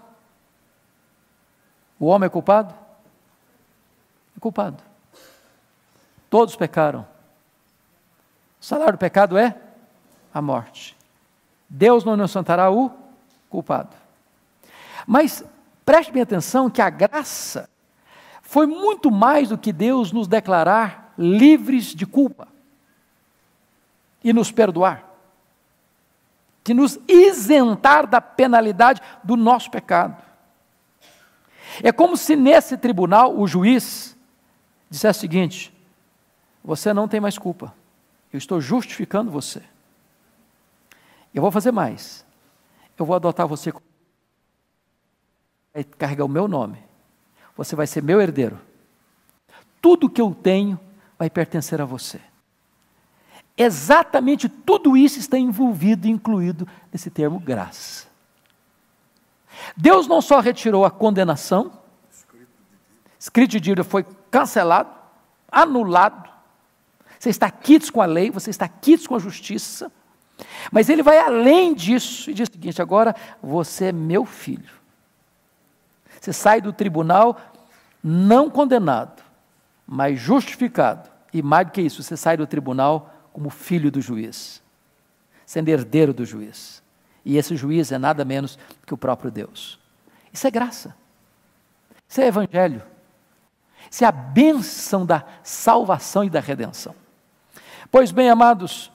O 1.99 2.07
homem 2.07 2.26
é 2.26 2.30
culpado? 2.30 2.74
É 4.36 4.40
culpado. 4.40 4.82
Todos 6.30 6.57
pecaram. 6.57 7.13
O 8.64 8.66
salário 8.66 8.94
do 8.94 8.98
pecado 8.98 9.36
é 9.36 9.54
a 10.32 10.40
morte. 10.40 10.96
Deus 11.68 12.02
não 12.02 12.14
inocentará 12.14 12.70
o 12.70 12.90
culpado. 13.50 13.94
Mas 15.06 15.44
preste 15.84 16.10
bem 16.10 16.22
atenção 16.22 16.70
que 16.70 16.80
a 16.80 16.88
graça 16.88 17.68
foi 18.40 18.66
muito 18.66 19.10
mais 19.10 19.50
do 19.50 19.58
que 19.58 19.70
Deus 19.70 20.12
nos 20.12 20.26
declarar 20.26 21.12
livres 21.18 21.94
de 21.94 22.06
culpa 22.06 22.48
e 24.24 24.32
nos 24.32 24.50
perdoar, 24.50 25.04
de 26.64 26.72
nos 26.72 26.98
isentar 27.06 28.06
da 28.06 28.18
penalidade 28.18 29.02
do 29.22 29.36
nosso 29.36 29.70
pecado. 29.70 30.16
É 31.82 31.92
como 31.92 32.16
se 32.16 32.34
nesse 32.34 32.78
tribunal 32.78 33.38
o 33.38 33.46
juiz 33.46 34.16
dissesse 34.88 35.18
o 35.18 35.20
seguinte: 35.20 35.70
você 36.64 36.94
não 36.94 37.06
tem 37.06 37.20
mais 37.20 37.36
culpa, 37.36 37.74
eu 38.35 38.39
estou 38.39 38.61
justificando 38.61 39.30
você. 39.30 39.62
Eu 41.32 41.41
vou 41.41 41.53
fazer 41.53 41.70
mais, 41.70 42.24
eu 42.99 43.07
vou 43.07 43.14
adotar 43.14 43.47
você, 43.47 43.72
vai 45.72 45.85
carregar 45.85 46.24
o 46.24 46.28
meu 46.28 46.49
nome. 46.49 46.82
você 47.57 47.76
vai 47.76 47.87
ser 47.87 48.03
meu 48.03 48.20
herdeiro. 48.20 48.61
Tudo 49.80 50.11
que 50.11 50.20
eu 50.20 50.35
tenho 50.35 50.80
vai 51.16 51.30
pertencer 51.30 51.80
a 51.80 51.85
você. 51.85 52.20
Exatamente 53.57 54.49
tudo 54.49 54.97
isso 54.97 55.20
está 55.20 55.39
envolvido, 55.39 56.09
incluído 56.09 56.66
nesse 56.93 57.11
termo 57.11 57.39
graça. 57.39 58.09
Deus 59.76 60.09
não 60.09 60.20
só 60.20 60.41
retirou 60.41 60.85
a 60.85 60.91
condenação, 60.91 61.70
escrito 63.16 63.53
de 63.53 63.61
dívida 63.61 63.85
foi 63.85 64.05
cancelado, 64.28 64.91
anulado. 65.51 66.34
Você 67.25 67.31
está 67.31 67.51
quites 67.51 67.89
com 67.89 68.03
a 68.03 68.05
lei, 68.05 68.31
você 68.31 68.51
está 68.51 68.68
quites 68.68 69.07
com 69.07 69.16
a 69.16 69.18
justiça. 69.18 69.91
Mas 70.70 70.91
ele 70.91 71.03
vai 71.03 71.16
além 71.16 71.72
disso 71.72 72.31
e 72.31 72.35
diz 72.35 72.51
o 72.51 72.53
seguinte: 72.53 72.83
agora 72.83 73.16
você 73.43 73.87
é 73.87 73.93
meu 73.93 74.27
filho. 74.27 74.70
Você 76.20 76.35
sai 76.35 76.61
do 76.61 76.70
tribunal 76.70 77.41
não 78.03 78.51
condenado, 78.51 79.22
mas 79.87 80.20
justificado. 80.20 81.09
E 81.33 81.41
mais 81.41 81.66
do 81.66 81.72
que 81.72 81.81
isso, 81.81 82.03
você 82.03 82.14
sai 82.14 82.37
do 82.37 82.47
tribunal 82.47 83.11
como 83.33 83.49
filho 83.49 83.91
do 83.91 84.03
juiz, 84.03 84.62
sendo 85.47 85.70
herdeiro 85.70 86.12
do 86.12 86.27
juiz. 86.27 86.83
E 87.25 87.39
esse 87.39 87.57
juiz 87.57 87.91
é 87.91 87.97
nada 87.97 88.22
menos 88.22 88.59
que 88.85 88.93
o 88.93 88.99
próprio 88.99 89.31
Deus. 89.31 89.81
Isso 90.31 90.47
é 90.47 90.51
graça. 90.51 90.95
Isso 92.07 92.20
é 92.20 92.27
evangelho. 92.27 92.83
Isso 93.91 94.05
é 94.05 94.07
a 94.07 94.12
bênção 94.12 95.07
da 95.07 95.25
salvação 95.43 96.22
e 96.22 96.29
da 96.29 96.41
redenção. 96.41 96.95
Pois 97.95 98.11
bem, 98.11 98.28
amados, 98.28 98.90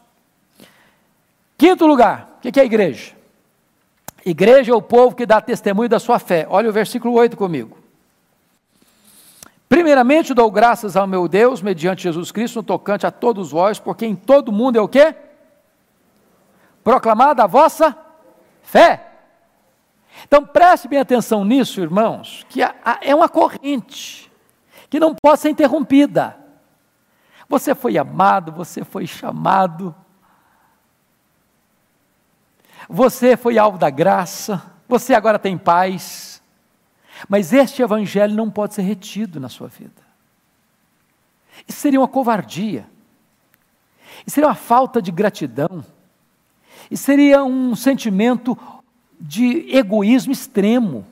quinto 1.57 1.87
lugar, 1.87 2.37
o 2.37 2.51
que 2.51 2.59
é 2.59 2.63
a 2.63 2.65
igreja? 2.65 3.13
Igreja 4.25 4.73
é 4.73 4.75
o 4.75 4.81
povo 4.81 5.15
que 5.15 5.25
dá 5.25 5.39
testemunho 5.39 5.87
da 5.87 5.99
sua 5.99 6.19
fé. 6.19 6.45
Olha 6.49 6.69
o 6.69 6.73
versículo 6.73 7.13
8 7.13 7.37
comigo. 7.37 7.77
Primeiramente 9.69 10.33
dou 10.33 10.51
graças 10.51 10.97
ao 10.97 11.07
meu 11.07 11.29
Deus, 11.29 11.61
mediante 11.61 12.03
Jesus 12.03 12.29
Cristo, 12.29 12.57
no 12.57 12.63
tocante 12.63 13.07
a 13.07 13.11
todos 13.11 13.51
vós, 13.51 13.79
porque 13.79 14.05
em 14.05 14.17
todo 14.17 14.51
mundo 14.51 14.77
é 14.77 14.81
o 14.81 14.87
quê? 14.89 15.15
Proclamada 16.83 17.45
a 17.45 17.47
vossa 17.47 17.97
fé. 18.61 19.11
Então 20.27 20.45
preste 20.45 20.89
bem 20.89 20.99
atenção 20.99 21.45
nisso, 21.45 21.79
irmãos, 21.79 22.45
que 22.49 22.61
é 22.61 23.15
uma 23.15 23.29
corrente 23.29 24.29
que 24.89 24.99
não 24.99 25.15
pode 25.15 25.39
ser 25.39 25.51
interrompida. 25.51 26.37
Você 27.49 27.73
foi 27.73 27.97
amado, 27.97 28.51
você 28.51 28.85
foi 28.85 29.07
chamado, 29.07 29.93
você 32.87 33.35
foi 33.35 33.57
alvo 33.57 33.77
da 33.77 33.89
graça, 33.89 34.63
você 34.87 35.15
agora 35.15 35.39
tem 35.39 35.57
paz, 35.57 36.41
mas 37.27 37.51
este 37.51 37.81
evangelho 37.81 38.35
não 38.35 38.51
pode 38.51 38.75
ser 38.75 38.83
retido 38.83 39.39
na 39.39 39.49
sua 39.49 39.67
vida. 39.67 40.01
Isso 41.67 41.79
seria 41.79 41.99
uma 41.99 42.07
covardia, 42.07 42.87
isso 44.25 44.35
seria 44.35 44.47
uma 44.47 44.55
falta 44.55 45.01
de 45.01 45.11
gratidão. 45.11 45.83
E 46.89 46.97
seria 46.97 47.43
um 47.43 47.75
sentimento 47.75 48.57
de 49.19 49.75
egoísmo 49.75 50.31
extremo. 50.31 51.05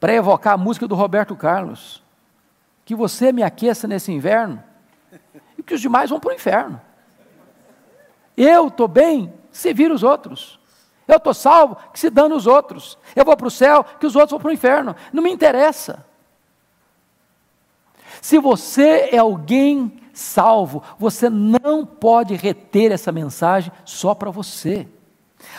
Para 0.00 0.14
evocar 0.14 0.54
a 0.54 0.58
música 0.58 0.88
do 0.88 0.94
Roberto 0.94 1.36
Carlos. 1.36 2.02
Que 2.86 2.94
você 2.94 3.30
me 3.32 3.42
aqueça 3.42 3.86
nesse 3.86 4.10
inverno 4.10 4.62
e 5.58 5.62
que 5.62 5.74
os 5.74 5.80
demais 5.82 6.08
vão 6.08 6.18
para 6.18 6.30
o 6.30 6.34
inferno. 6.34 6.80
Eu 8.34 8.68
estou 8.68 8.88
bem, 8.88 9.34
se 9.50 9.74
vira 9.74 9.92
os 9.92 10.02
outros. 10.02 10.58
Eu 11.06 11.16
estou 11.16 11.34
salvo, 11.34 11.76
que 11.92 11.98
se 11.98 12.08
dane 12.08 12.34
os 12.34 12.46
outros. 12.46 12.96
Eu 13.14 13.24
vou 13.24 13.36
para 13.36 13.46
o 13.46 13.50
céu, 13.50 13.84
que 13.84 14.06
os 14.06 14.16
outros 14.16 14.30
vão 14.30 14.40
para 14.40 14.48
o 14.48 14.52
inferno. 14.52 14.96
Não 15.12 15.22
me 15.22 15.30
interessa. 15.30 16.06
Se 18.20 18.38
você 18.38 19.10
é 19.12 19.18
alguém 19.18 20.00
salvo, 20.12 20.82
você 20.98 21.28
não 21.28 21.84
pode 21.84 22.34
reter 22.34 22.92
essa 22.92 23.12
mensagem 23.12 23.72
só 23.84 24.14
para 24.14 24.30
você. 24.30 24.88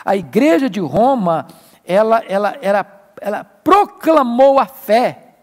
A 0.03 0.15
igreja 0.15 0.69
de 0.69 0.79
Roma, 0.79 1.47
ela, 1.85 2.23
ela, 2.27 2.57
ela, 2.61 3.11
ela 3.21 3.43
proclamou 3.43 4.59
a 4.59 4.65
fé. 4.65 5.35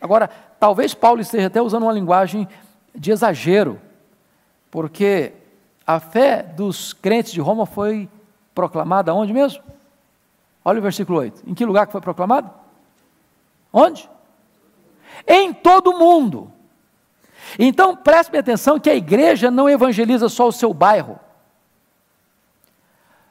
Agora, 0.00 0.28
talvez 0.64 0.94
Paulo 0.94 1.20
esteja 1.20 1.48
até 1.48 1.60
usando 1.60 1.82
uma 1.82 1.92
linguagem 1.92 2.48
de 2.94 3.12
exagero, 3.12 3.78
porque 4.70 5.34
a 5.86 6.00
fé 6.00 6.42
dos 6.42 6.94
crentes 6.94 7.34
de 7.34 7.40
Roma 7.42 7.66
foi 7.66 8.08
proclamada 8.54 9.12
onde 9.12 9.30
mesmo? 9.30 9.62
Olha 10.64 10.78
o 10.78 10.82
versículo 10.82 11.18
8. 11.18 11.42
Em 11.46 11.52
que 11.52 11.66
lugar 11.66 11.84
que 11.84 11.92
foi 11.92 12.00
proclamado? 12.00 12.50
Onde? 13.70 14.08
Em 15.26 15.52
todo 15.52 15.90
o 15.90 15.98
mundo. 15.98 16.50
Então 17.58 17.94
preste 17.94 18.34
atenção 18.34 18.80
que 18.80 18.88
a 18.88 18.94
igreja 18.94 19.50
não 19.50 19.68
evangeliza 19.68 20.30
só 20.30 20.48
o 20.48 20.52
seu 20.52 20.72
bairro, 20.72 21.20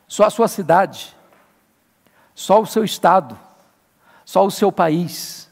só 0.08 0.26
a 0.26 0.30
sua 0.30 0.48
cidade, 0.48 1.18
só 2.36 2.62
o 2.62 2.68
seu 2.68 2.84
estado, 2.84 3.36
só 4.24 4.46
o 4.46 4.52
seu 4.52 4.72
país. 4.72 5.43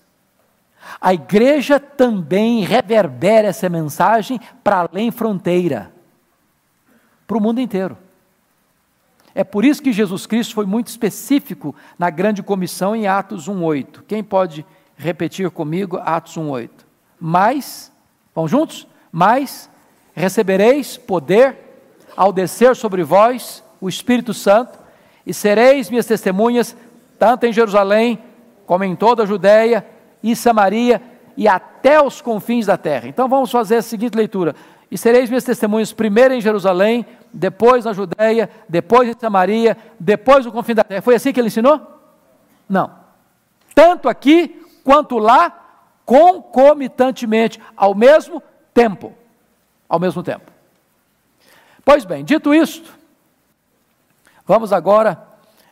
A 1.00 1.14
igreja 1.14 1.80
também 1.80 2.64
reverbera 2.64 3.48
essa 3.48 3.70
mensagem 3.70 4.40
para 4.64 4.88
além 4.92 5.12
fronteira, 5.12 5.92
para 7.28 7.38
o 7.38 7.42
mundo 7.42 7.62
inteiro. 7.62 7.98
É 9.34 9.44
por 9.44 9.64
isso 9.64 9.82
que 9.82 9.94
Jesus 9.94 10.26
Cristo 10.26 10.54
foi 10.54 10.66
muito 10.66 10.88
específico 10.88 11.76
na 11.98 12.10
grande 12.10 12.44
comissão 12.44 12.96
em 12.96 13.08
Atos 13.08 13.48
1:8. 13.48 14.04
Quem 14.08 14.24
pode 14.24 14.66
repetir 14.98 15.50
comigo 15.50 15.98
Atos 15.98 16.36
1:8? 16.36 16.86
Mas 17.20 17.92
Vamos 18.34 18.52
juntos? 18.52 18.88
Mas 19.12 19.70
recebereis 20.14 20.98
poder 20.98 21.58
ao 22.16 22.32
descer 22.32 22.76
sobre 22.76 23.04
vós 23.04 23.64
o 23.80 23.90
Espírito 23.90 24.34
Santo, 24.34 24.80
e 25.26 25.34
sereis 25.34 25.90
minhas 25.90 26.06
testemunhas, 26.06 26.76
tanto 27.18 27.46
em 27.46 27.54
Jerusalém, 27.54 28.20
como 28.66 28.84
em 28.84 28.96
toda 28.96 29.24
a 29.24 29.26
Judéia 29.26 29.86
e 30.24 30.36
Samaria 30.36 31.02
e 31.36 31.48
até 31.48 32.02
os 32.02 32.22
confins 32.22 32.66
da 32.66 32.78
terra. 32.78 33.08
Então 33.08 33.28
vamos 33.28 33.52
fazer 33.52 33.78
a 33.78 33.82
seguinte 33.82 34.16
leitura: 34.16 34.56
E 34.90 34.98
sereis 34.98 35.30
minhas 35.30 35.44
testemunhas 35.44 35.94
primeiro 35.94 36.34
em 36.34 36.42
Jerusalém, 36.42 37.06
depois 37.34 37.86
na 37.86 37.94
Judéia, 37.94 38.50
depois 38.68 39.10
em 39.10 39.20
Samaria, 39.20 39.78
depois 40.00 40.46
no 40.46 40.52
confim 40.52 40.76
da 40.76 40.84
terra. 40.84 41.02
Foi 41.02 41.16
assim 41.16 41.32
que 41.32 41.40
ele 41.40 41.48
ensinou? 41.48 41.80
Não. 42.68 42.92
Tanto 43.74 44.10
aqui 44.10 44.62
quanto 44.84 45.18
lá 45.18 45.58
concomitantemente, 46.06 47.60
ao 47.76 47.96
mesmo 47.96 48.42
tempo. 48.74 49.14
Ao 49.88 50.00
mesmo 50.00 50.22
tempo. 50.24 50.52
Pois 51.84 52.06
bem, 52.06 52.24
dito 52.24 52.54
isto, 52.54 52.94
vamos 54.46 54.72
agora 54.72 55.22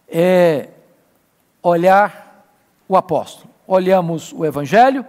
é, 0.07 0.69
olhar 1.61 2.45
o 2.87 2.97
apóstolo. 2.97 3.48
Olhamos 3.71 4.33
o 4.33 4.43
Evangelho, 4.43 5.05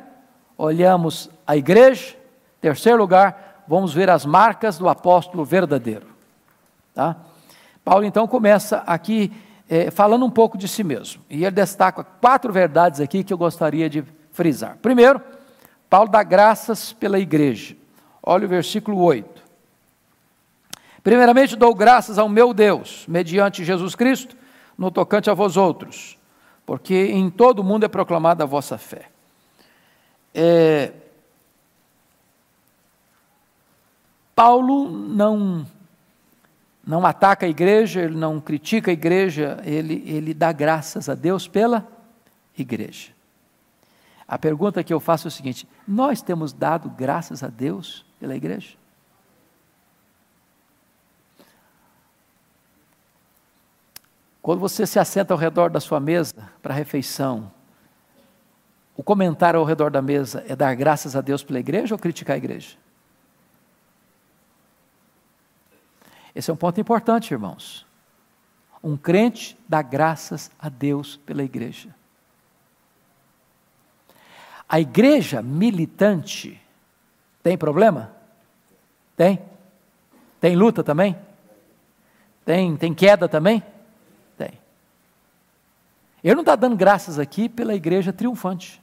olhamos 0.59 1.31
a 1.47 1.57
igreja. 1.57 2.15
Terceiro 2.61 2.99
lugar, 2.99 3.65
vamos 3.67 3.95
ver 3.95 4.11
as 4.11 4.27
marcas 4.27 4.77
do 4.77 4.87
apóstolo 4.87 5.47
verdadeiro. 5.47 6.07
Tá? 6.95 7.17
Paulo 7.83 8.05
então 8.05 8.29
começa 8.29 8.83
aqui 8.87 9.33
é, 9.67 9.91
falando 9.91 10.27
um 10.27 10.31
pouco 10.31 10.59
de 10.59 10.69
si 10.69 10.85
mesmo. 10.85 11.23
E 11.31 11.43
ele 11.43 11.53
destaca 11.53 12.05
quatro 12.05 12.53
verdades 12.53 13.01
aqui 13.01 13.25
que 13.25 13.33
eu 13.33 13.39
gostaria 13.39 13.89
de 13.89 14.05
frisar. 14.31 14.77
Primeiro, 14.83 15.23
Paulo 15.89 16.11
dá 16.11 16.23
graças 16.23 16.93
pela 16.93 17.19
igreja. 17.19 17.75
Olha 18.23 18.45
o 18.45 18.49
versículo 18.49 19.01
8. 19.01 19.43
Primeiramente 21.03 21.57
dou 21.57 21.75
graças 21.75 22.19
ao 22.19 22.29
meu 22.29 22.53
Deus, 22.53 23.07
mediante 23.09 23.65
Jesus 23.65 23.95
Cristo, 23.95 24.37
no 24.77 24.91
tocante 24.91 25.31
a 25.31 25.35
vós 25.35 25.57
outros, 25.57 26.20
porque 26.71 26.95
em 26.95 27.29
todo 27.29 27.59
o 27.59 27.65
mundo 27.65 27.83
é 27.83 27.89
proclamada 27.89 28.45
a 28.45 28.47
vossa 28.47 28.79
fé. 28.79 29.09
É, 30.33 30.93
Paulo 34.37 34.89
não 34.89 35.67
não 36.87 37.05
ataca 37.05 37.45
a 37.45 37.49
igreja, 37.49 38.03
ele 38.03 38.17
não 38.17 38.39
critica 38.39 38.93
a 38.93 38.95
igreja, 38.95 39.61
ele, 39.65 40.05
ele 40.07 40.33
dá 40.33 40.53
graças 40.53 41.09
a 41.09 41.17
Deus 41.17 41.49
pela 41.49 41.85
igreja. 42.57 43.09
A 44.29 44.39
pergunta 44.39 44.85
que 44.85 44.95
eu 44.95 45.01
faço 45.01 45.27
é 45.27 45.29
o 45.29 45.33
seguinte: 45.33 45.67
nós 45.89 46.23
temos 46.23 46.53
dado 46.53 46.89
graças 46.89 47.43
a 47.43 47.49
Deus 47.49 48.07
pela 48.21 48.37
igreja? 48.37 48.77
Quando 54.51 54.63
você 54.63 54.85
se 54.85 54.99
assenta 54.99 55.33
ao 55.33 55.39
redor 55.39 55.71
da 55.71 55.79
sua 55.79 56.01
mesa 56.01 56.35
para 56.61 56.75
a 56.75 56.77
refeição, 56.77 57.53
o 58.97 59.01
comentário 59.01 59.61
ao 59.61 59.65
redor 59.65 59.93
da 59.93 60.03
mesa 60.03 60.45
é 60.49 60.57
dar 60.57 60.75
graças 60.75 61.15
a 61.15 61.21
Deus 61.21 61.45
pela 61.45 61.61
igreja 61.61 61.95
ou 61.95 61.99
criticar 62.01 62.35
a 62.35 62.37
igreja? 62.37 62.77
Esse 66.35 66.51
é 66.51 66.53
um 66.53 66.57
ponto 66.57 66.81
importante, 66.81 67.33
irmãos. 67.33 67.87
Um 68.83 68.97
crente 68.97 69.57
dá 69.69 69.83
graças 69.83 70.51
a 70.59 70.69
Deus 70.69 71.17
pela 71.19 71.45
igreja. 71.45 71.95
A 74.69 74.81
igreja 74.81 75.41
militante 75.43 76.61
tem 77.41 77.57
problema? 77.57 78.11
Tem? 79.17 79.41
Tem 80.41 80.57
luta 80.57 80.83
também? 80.83 81.17
Tem, 82.45 82.77
tem 82.77 82.93
queda 82.93 83.29
também? 83.29 83.63
Eu 86.23 86.35
não 86.35 86.43
estou 86.43 86.57
dando 86.57 86.77
graças 86.77 87.19
aqui 87.19 87.49
pela 87.49 87.75
igreja 87.75 88.13
triunfante. 88.13 88.83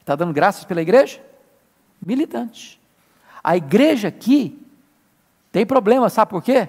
Está 0.00 0.14
dando 0.14 0.32
graças 0.32 0.64
pela 0.64 0.80
igreja? 0.80 1.24
Militante. 2.04 2.80
A 3.42 3.56
igreja 3.56 4.08
aqui 4.08 4.64
tem 5.50 5.66
problema, 5.66 6.08
sabe 6.08 6.30
por 6.30 6.42
quê? 6.42 6.68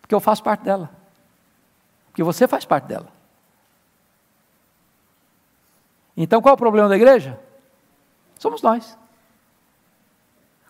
Porque 0.00 0.14
eu 0.14 0.20
faço 0.20 0.42
parte 0.42 0.64
dela. 0.64 0.90
Porque 2.06 2.22
você 2.22 2.48
faz 2.48 2.64
parte 2.64 2.86
dela. 2.86 3.12
Então 6.16 6.40
qual 6.40 6.52
é 6.52 6.54
o 6.54 6.58
problema 6.58 6.88
da 6.88 6.96
igreja? 6.96 7.38
Somos 8.38 8.62
nós. 8.62 8.96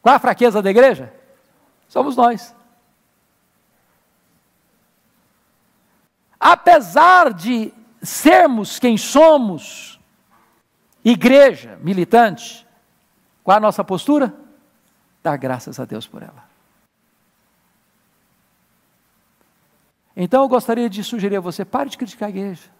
Qual 0.03 0.13
é 0.13 0.17
a 0.17 0.21
fraqueza 0.21 0.61
da 0.61 0.71
igreja? 0.71 1.13
Somos 1.89 2.17
nós. 2.17 2.55
Apesar 6.39 7.33
de 7.33 7.73
sermos 8.07 8.79
quem 8.79 8.97
somos, 8.97 10.01
igreja 11.05 11.79
militante, 11.83 12.67
qual 13.45 13.59
a 13.59 13.61
nossa 13.61 13.85
postura? 13.85 14.35
Dar 15.23 15.37
graças 15.37 15.79
a 15.79 15.85
Deus 15.85 16.07
por 16.07 16.23
ela. 16.23 16.45
Então 20.17 20.43
eu 20.43 20.49
gostaria 20.49 20.89
de 20.89 21.05
sugerir 21.05 21.37
a 21.37 21.41
você: 21.41 21.65
pare 21.65 21.91
de 21.91 21.99
criticar 21.99 22.29
a 22.29 22.31
igreja, 22.31 22.71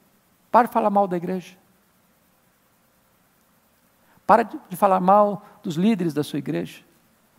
pare 0.51 0.69
de 0.69 0.75
falar 0.75 0.91
mal 0.91 1.07
da 1.07 1.17
igreja. 1.17 1.57
Para 4.27 4.43
de 4.43 4.77
falar 4.77 4.99
mal 4.99 5.47
dos 5.63 5.77
líderes 5.77 6.13
da 6.13 6.25
sua 6.25 6.39
igreja. 6.39 6.83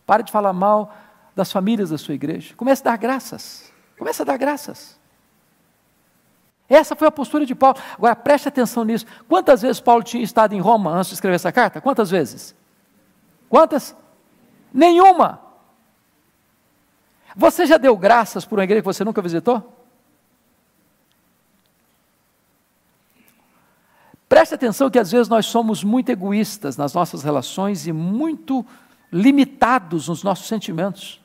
Para 0.06 0.22
de 0.22 0.32
falar 0.32 0.54
mal 0.54 0.94
das 1.36 1.52
famílias 1.52 1.90
da 1.90 1.98
sua 1.98 2.14
igreja. 2.14 2.54
Comece 2.56 2.80
a 2.80 2.92
dar 2.92 2.96
graças. 2.96 3.70
Comece 3.98 4.22
a 4.22 4.24
dar 4.24 4.38
graças. 4.38 4.97
Essa 6.68 6.94
foi 6.94 7.08
a 7.08 7.10
postura 7.10 7.46
de 7.46 7.54
Paulo. 7.54 7.78
Agora 7.94 8.14
preste 8.14 8.48
atenção 8.48 8.84
nisso. 8.84 9.06
Quantas 9.26 9.62
vezes 9.62 9.80
Paulo 9.80 10.02
tinha 10.02 10.22
estado 10.22 10.54
em 10.54 10.60
Roma 10.60 10.90
antes 10.90 11.08
de 11.08 11.14
escrever 11.14 11.36
essa 11.36 11.50
carta? 11.50 11.80
Quantas 11.80 12.10
vezes? 12.10 12.54
Quantas? 13.48 13.96
Nenhuma. 14.72 15.40
Você 17.34 17.64
já 17.66 17.78
deu 17.78 17.96
graças 17.96 18.44
por 18.44 18.58
uma 18.58 18.64
igreja 18.64 18.82
que 18.82 18.86
você 18.86 19.04
nunca 19.04 19.22
visitou? 19.22 19.78
Preste 24.28 24.54
atenção 24.54 24.90
que 24.90 24.98
às 24.98 25.10
vezes 25.10 25.28
nós 25.28 25.46
somos 25.46 25.82
muito 25.82 26.10
egoístas 26.10 26.76
nas 26.76 26.92
nossas 26.92 27.22
relações 27.22 27.86
e 27.86 27.92
muito 27.92 28.64
limitados 29.10 30.08
nos 30.08 30.22
nossos 30.22 30.46
sentimentos. 30.46 31.18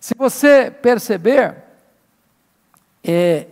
Se 0.00 0.14
você 0.16 0.68
perceber, 0.68 1.62
é, 3.04 3.46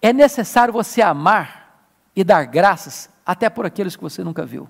é 0.00 0.12
necessário 0.12 0.72
você 0.72 1.02
amar 1.02 1.88
e 2.14 2.22
dar 2.22 2.44
graças 2.44 3.10
até 3.24 3.48
por 3.48 3.66
aqueles 3.66 3.96
que 3.96 4.02
você 4.02 4.22
nunca 4.22 4.44
viu. 4.44 4.68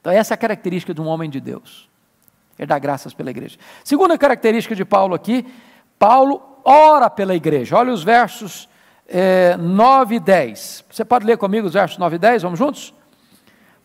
Então, 0.00 0.12
essa 0.12 0.34
é 0.34 0.36
a 0.36 0.38
característica 0.38 0.94
de 0.94 1.00
um 1.00 1.06
homem 1.06 1.28
de 1.28 1.40
Deus. 1.40 1.88
Ele 2.58 2.66
dá 2.66 2.78
graças 2.78 3.12
pela 3.12 3.30
igreja. 3.30 3.58
Segunda 3.84 4.16
característica 4.16 4.74
de 4.74 4.84
Paulo 4.84 5.14
aqui, 5.14 5.44
Paulo 5.98 6.60
ora 6.64 7.10
pela 7.10 7.34
igreja. 7.34 7.76
Olha 7.76 7.92
os 7.92 8.02
versos 8.02 8.68
é, 9.08 9.56
9 9.56 10.16
e 10.16 10.20
10. 10.20 10.84
Você 10.90 11.04
pode 11.04 11.26
ler 11.26 11.36
comigo 11.36 11.66
os 11.66 11.74
versos 11.74 11.98
9 11.98 12.16
e 12.16 12.18
10? 12.18 12.42
Vamos 12.42 12.58
juntos? 12.58 12.94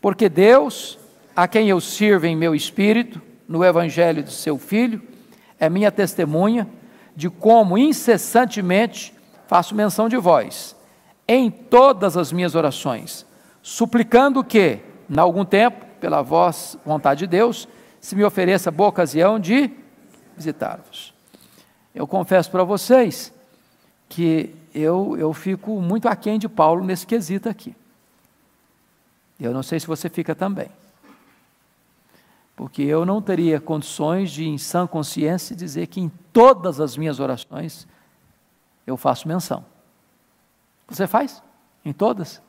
Porque 0.00 0.28
Deus, 0.28 0.98
a 1.36 1.46
quem 1.46 1.68
eu 1.68 1.80
sirvo 1.80 2.26
em 2.26 2.34
meu 2.34 2.54
espírito, 2.54 3.20
no 3.46 3.64
evangelho 3.64 4.22
de 4.22 4.32
seu 4.32 4.58
Filho, 4.58 5.02
é 5.60 5.68
minha 5.68 5.92
testemunha 5.92 6.66
de 7.14 7.28
como 7.28 7.76
incessantemente 7.76 9.14
faço 9.46 9.74
menção 9.74 10.08
de 10.08 10.16
vós, 10.16 10.74
em 11.28 11.50
todas 11.50 12.16
as 12.16 12.32
minhas 12.32 12.54
orações, 12.54 13.26
suplicando 13.62 14.42
que, 14.42 14.80
em 15.08 15.18
algum 15.18 15.44
tempo, 15.44 15.84
pela 16.00 16.22
vossa 16.22 16.78
vontade 16.84 17.20
de 17.20 17.26
Deus, 17.26 17.68
se 18.00 18.16
me 18.16 18.24
ofereça 18.24 18.70
boa 18.70 18.88
ocasião 18.88 19.38
de 19.38 19.70
visitar-vos. 20.36 21.14
Eu 21.94 22.06
confesso 22.06 22.50
para 22.50 22.64
vocês 22.64 23.32
que 24.08 24.54
eu, 24.74 25.16
eu 25.18 25.32
fico 25.32 25.80
muito 25.80 26.08
aquém 26.08 26.38
de 26.38 26.48
Paulo 26.48 26.84
nesse 26.84 27.06
quesito 27.06 27.48
aqui. 27.48 27.76
Eu 29.38 29.52
não 29.52 29.62
sei 29.62 29.78
se 29.78 29.86
você 29.86 30.08
fica 30.08 30.34
também. 30.34 30.68
Porque 32.62 32.82
eu 32.82 33.04
não 33.04 33.20
teria 33.20 33.60
condições 33.60 34.30
de, 34.30 34.44
em 34.44 34.56
sã 34.56 34.86
consciência, 34.86 35.56
dizer 35.56 35.88
que 35.88 36.00
em 36.00 36.08
todas 36.32 36.78
as 36.78 36.96
minhas 36.96 37.18
orações 37.18 37.88
eu 38.86 38.96
faço 38.96 39.26
menção. 39.26 39.64
Você 40.86 41.08
faz? 41.08 41.42
Em 41.84 41.92
todas? 41.92 42.40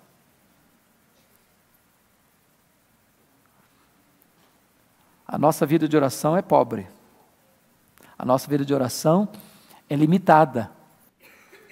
A 5.28 5.36
nossa 5.40 5.66
vida 5.66 5.88
de 5.88 5.98
oração 5.98 6.38
é 6.38 6.44
pobre. 6.44 6.88
A 8.16 8.24
nossa 8.24 8.48
vida 8.48 8.64
de 8.64 8.72
oração 8.72 9.28
é 9.90 9.96
limitada 9.96 10.70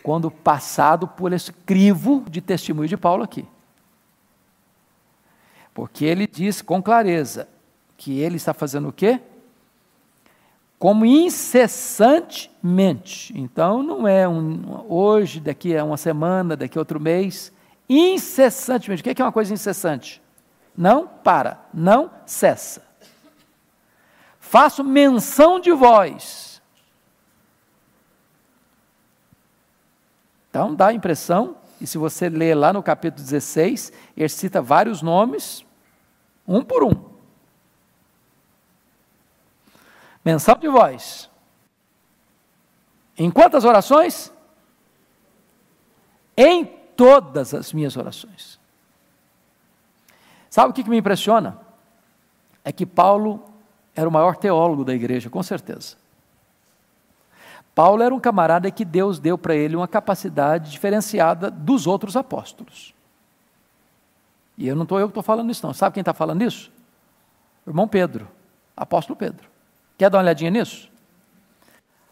quando 0.01 0.31
passado 0.31 1.07
por 1.07 1.31
esse 1.31 1.53
crivo 1.53 2.25
de 2.27 2.41
testemunho 2.41 2.89
de 2.89 2.97
Paulo 2.97 3.21
aqui. 3.21 3.47
Porque 5.75 6.05
ele 6.05 6.25
diz 6.25 6.59
com 6.63 6.81
clareza 6.81 7.47
que 8.01 8.19
ele 8.19 8.37
está 8.37 8.53
fazendo 8.53 8.89
o 8.89 8.93
quê? 8.93 9.19
Como 10.79 11.05
incessantemente. 11.05 13.31
Então 13.37 13.83
não 13.83 14.07
é 14.07 14.27
um, 14.27 14.83
hoje, 14.89 15.39
daqui 15.39 15.77
a 15.77 15.83
uma 15.83 15.97
semana, 15.97 16.55
daqui 16.55 16.75
a 16.77 16.81
outro 16.81 16.99
mês. 16.99 17.53
Incessantemente. 17.87 19.01
O 19.01 19.03
que 19.03 19.21
é 19.21 19.25
uma 19.25 19.31
coisa 19.31 19.53
incessante? 19.53 20.19
Não 20.75 21.07
para, 21.07 21.63
não 21.73 22.09
cessa 22.25 22.91
faço 24.51 24.83
menção 24.83 25.61
de 25.61 25.71
vós. 25.71 26.61
Então 30.49 30.75
dá 30.75 30.87
a 30.87 30.93
impressão, 30.93 31.55
e 31.79 31.87
se 31.87 31.97
você 31.97 32.27
ler 32.27 32.55
lá 32.55 32.73
no 32.73 32.83
capítulo 32.83 33.23
16, 33.23 33.93
ele 34.17 34.27
cita 34.27 34.61
vários 34.61 35.01
nomes, 35.01 35.65
um 36.45 36.61
por 36.61 36.83
um. 36.83 37.10
Menção 40.23 40.55
de 40.55 40.67
vós. 40.67 41.29
Em 43.17 43.29
quantas 43.29 43.65
orações? 43.65 44.31
Em 46.37 46.65
todas 46.65 47.53
as 47.53 47.73
minhas 47.73 47.97
orações. 47.97 48.59
Sabe 50.49 50.69
o 50.69 50.73
que 50.73 50.87
me 50.89 50.97
impressiona? 50.97 51.59
É 52.63 52.71
que 52.71 52.85
Paulo 52.85 53.43
era 53.95 54.07
o 54.07 54.11
maior 54.11 54.35
teólogo 54.35 54.83
da 54.83 54.93
igreja, 54.93 55.29
com 55.29 55.41
certeza. 55.41 55.95
Paulo 57.73 58.03
era 58.03 58.13
um 58.13 58.19
camarada 58.19 58.69
que 58.69 58.83
Deus 58.83 59.17
deu 59.17 59.37
para 59.37 59.55
ele 59.55 59.75
uma 59.75 59.87
capacidade 59.87 60.71
diferenciada 60.71 61.49
dos 61.49 61.87
outros 61.87 62.15
apóstolos. 62.15 62.93
E 64.57 64.67
eu 64.67 64.75
não 64.75 64.83
estou 64.83 64.99
eu 64.99 65.07
que 65.07 65.11
estou 65.11 65.23
falando 65.23 65.49
isso, 65.49 65.65
não. 65.65 65.73
Sabe 65.73 65.93
quem 65.93 66.01
está 66.01 66.13
falando 66.13 66.43
isso? 66.43 66.71
O 67.65 67.69
irmão 67.69 67.87
Pedro, 67.87 68.27
apóstolo 68.75 69.15
Pedro. 69.15 69.50
Quer 70.01 70.09
dar 70.09 70.17
uma 70.17 70.23
olhadinha 70.23 70.49
nisso? 70.49 70.89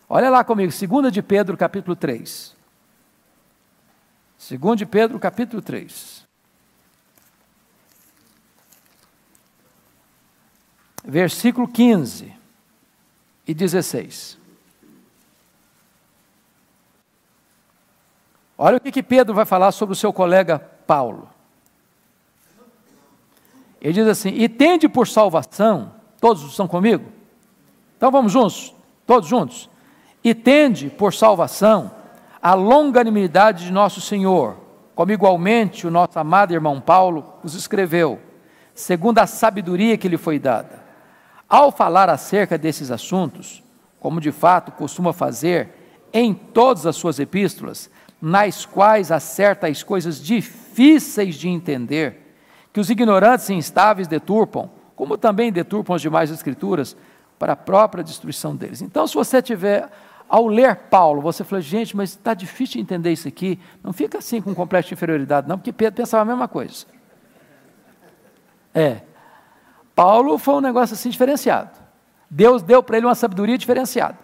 Olha 0.07 0.29
lá 0.29 0.43
comigo, 0.43 0.71
2 0.71 1.11
de 1.11 1.23
Pedro, 1.23 1.57
capítulo 1.57 1.95
3. 1.95 2.55
2 4.47 4.77
de 4.77 4.85
Pedro, 4.85 5.17
capítulo 5.17 5.59
3. 5.59 6.23
versículo 11.03 11.67
15 11.67 12.31
e 13.47 13.53
16. 13.55 14.37
Olha 18.55 18.77
o 18.77 18.79
que, 18.79 18.91
que 18.91 19.01
Pedro 19.01 19.33
vai 19.33 19.45
falar 19.45 19.71
sobre 19.71 19.93
o 19.93 19.95
seu 19.95 20.13
colega 20.13 20.59
Paulo. 20.59 21.27
Ele 23.81 23.93
diz 23.93 24.07
assim: 24.07 24.29
E 24.29 24.47
tende 24.47 24.87
por 24.87 25.07
salvação, 25.07 25.91
todos 26.21 26.43
estão 26.43 26.67
comigo? 26.67 27.17
Então 27.99 28.09
vamos 28.09 28.31
juntos, 28.31 28.73
todos 29.05 29.27
juntos. 29.27 29.69
E 30.23 30.33
tende 30.33 30.89
por 30.89 31.13
salvação 31.13 31.91
a 32.41 32.53
longanimidade 32.53 33.65
de 33.65 33.73
nosso 33.73 33.99
Senhor, 33.99 34.55
como 34.95 35.11
igualmente 35.11 35.85
o 35.85 35.91
nosso 35.91 36.17
amado 36.17 36.53
irmão 36.53 36.79
Paulo 36.79 37.33
os 37.43 37.55
escreveu, 37.55 38.17
segundo 38.73 39.19
a 39.19 39.27
sabedoria 39.27 39.97
que 39.97 40.07
lhe 40.07 40.15
foi 40.15 40.39
dada 40.39 40.79
ao 41.49 41.71
falar 41.71 42.09
acerca 42.09 42.57
desses 42.57 42.91
assuntos, 42.91 43.63
como 43.99 44.21
de 44.21 44.31
fato 44.31 44.71
costuma 44.71 45.11
fazer 45.11 45.69
em 46.13 46.33
todas 46.33 46.85
as 46.85 46.95
suas 46.95 47.19
epístolas, 47.19 47.89
nas 48.21 48.65
quais 48.65 49.11
há 49.11 49.19
certas 49.19 49.81
coisas 49.81 50.23
difíceis 50.23 51.35
de 51.35 51.49
entender, 51.49 52.35
que 52.71 52.79
os 52.79 52.89
ignorantes 52.89 53.49
e 53.49 53.53
instáveis 53.55 54.07
deturpam, 54.07 54.69
como 54.95 55.17
também 55.17 55.51
deturpam 55.51 55.95
as 55.95 56.01
demais 56.01 56.29
escrituras, 56.29 56.95
para 57.39 57.53
a 57.53 57.55
própria 57.55 58.03
destruição 58.03 58.55
deles. 58.55 58.81
Então, 58.81 59.07
se 59.07 59.15
você 59.15 59.41
tiver, 59.41 59.89
ao 60.27 60.45
ler 60.45 60.75
Paulo, 60.75 61.21
você 61.21 61.43
fala, 61.43 61.61
gente, 61.61 61.95
mas 61.95 62.11
está 62.11 62.33
difícil 62.33 62.73
de 62.73 62.81
entender 62.81 63.11
isso 63.11 63.27
aqui, 63.27 63.57
não 63.81 63.93
fica 63.93 64.17
assim 64.17 64.41
com 64.41 64.53
complexo 64.53 64.89
de 64.89 64.93
inferioridade, 64.93 65.47
não, 65.47 65.57
porque 65.57 65.71
Pedro 65.71 65.95
pensava 65.95 66.21
a 66.21 66.25
mesma 66.25 66.47
coisa. 66.47 66.85
É. 68.75 69.01
Paulo 69.95 70.37
foi 70.37 70.55
um 70.55 70.61
negócio 70.61 70.93
assim 70.93 71.09
diferenciado. 71.09 71.71
Deus 72.29 72.61
deu 72.61 72.83
para 72.83 72.97
ele 72.97 73.07
uma 73.07 73.15
sabedoria 73.15 73.57
diferenciada. 73.57 74.17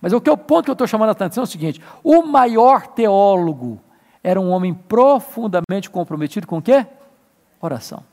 Mas 0.00 0.12
o 0.12 0.20
que 0.20 0.30
é 0.30 0.32
o 0.32 0.36
ponto 0.36 0.64
que 0.64 0.70
eu 0.70 0.74
estou 0.74 0.86
chamando 0.86 1.10
a 1.10 1.12
atenção 1.12 1.42
é 1.42 1.44
o 1.44 1.46
seguinte: 1.46 1.80
o 2.02 2.22
maior 2.22 2.86
teólogo 2.86 3.80
era 4.24 4.40
um 4.40 4.50
homem 4.50 4.74
profundamente 4.74 5.88
comprometido 5.90 6.46
com 6.46 6.58
o 6.58 6.62
quê? 6.62 6.86
Oração. 7.60 8.09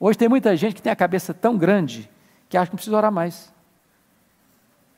Hoje 0.00 0.18
tem 0.18 0.28
muita 0.28 0.56
gente 0.56 0.74
que 0.74 0.82
tem 0.82 0.92
a 0.92 0.96
cabeça 0.96 1.34
tão 1.34 1.56
grande 1.56 2.10
que 2.48 2.56
acha 2.56 2.66
que 2.66 2.72
não 2.72 2.76
precisa 2.76 2.96
orar 2.96 3.12
mais. 3.12 3.52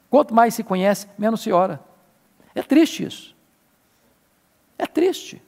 Quanto 0.09 0.35
mais 0.35 0.55
se 0.55 0.63
conhece, 0.63 1.09
menos 1.19 1.41
se 1.41 1.53
ora. 1.53 1.81
É 2.55 2.63
triste 2.63 3.05
isso. 3.05 3.35
É 4.77 4.87
triste. 4.87 5.43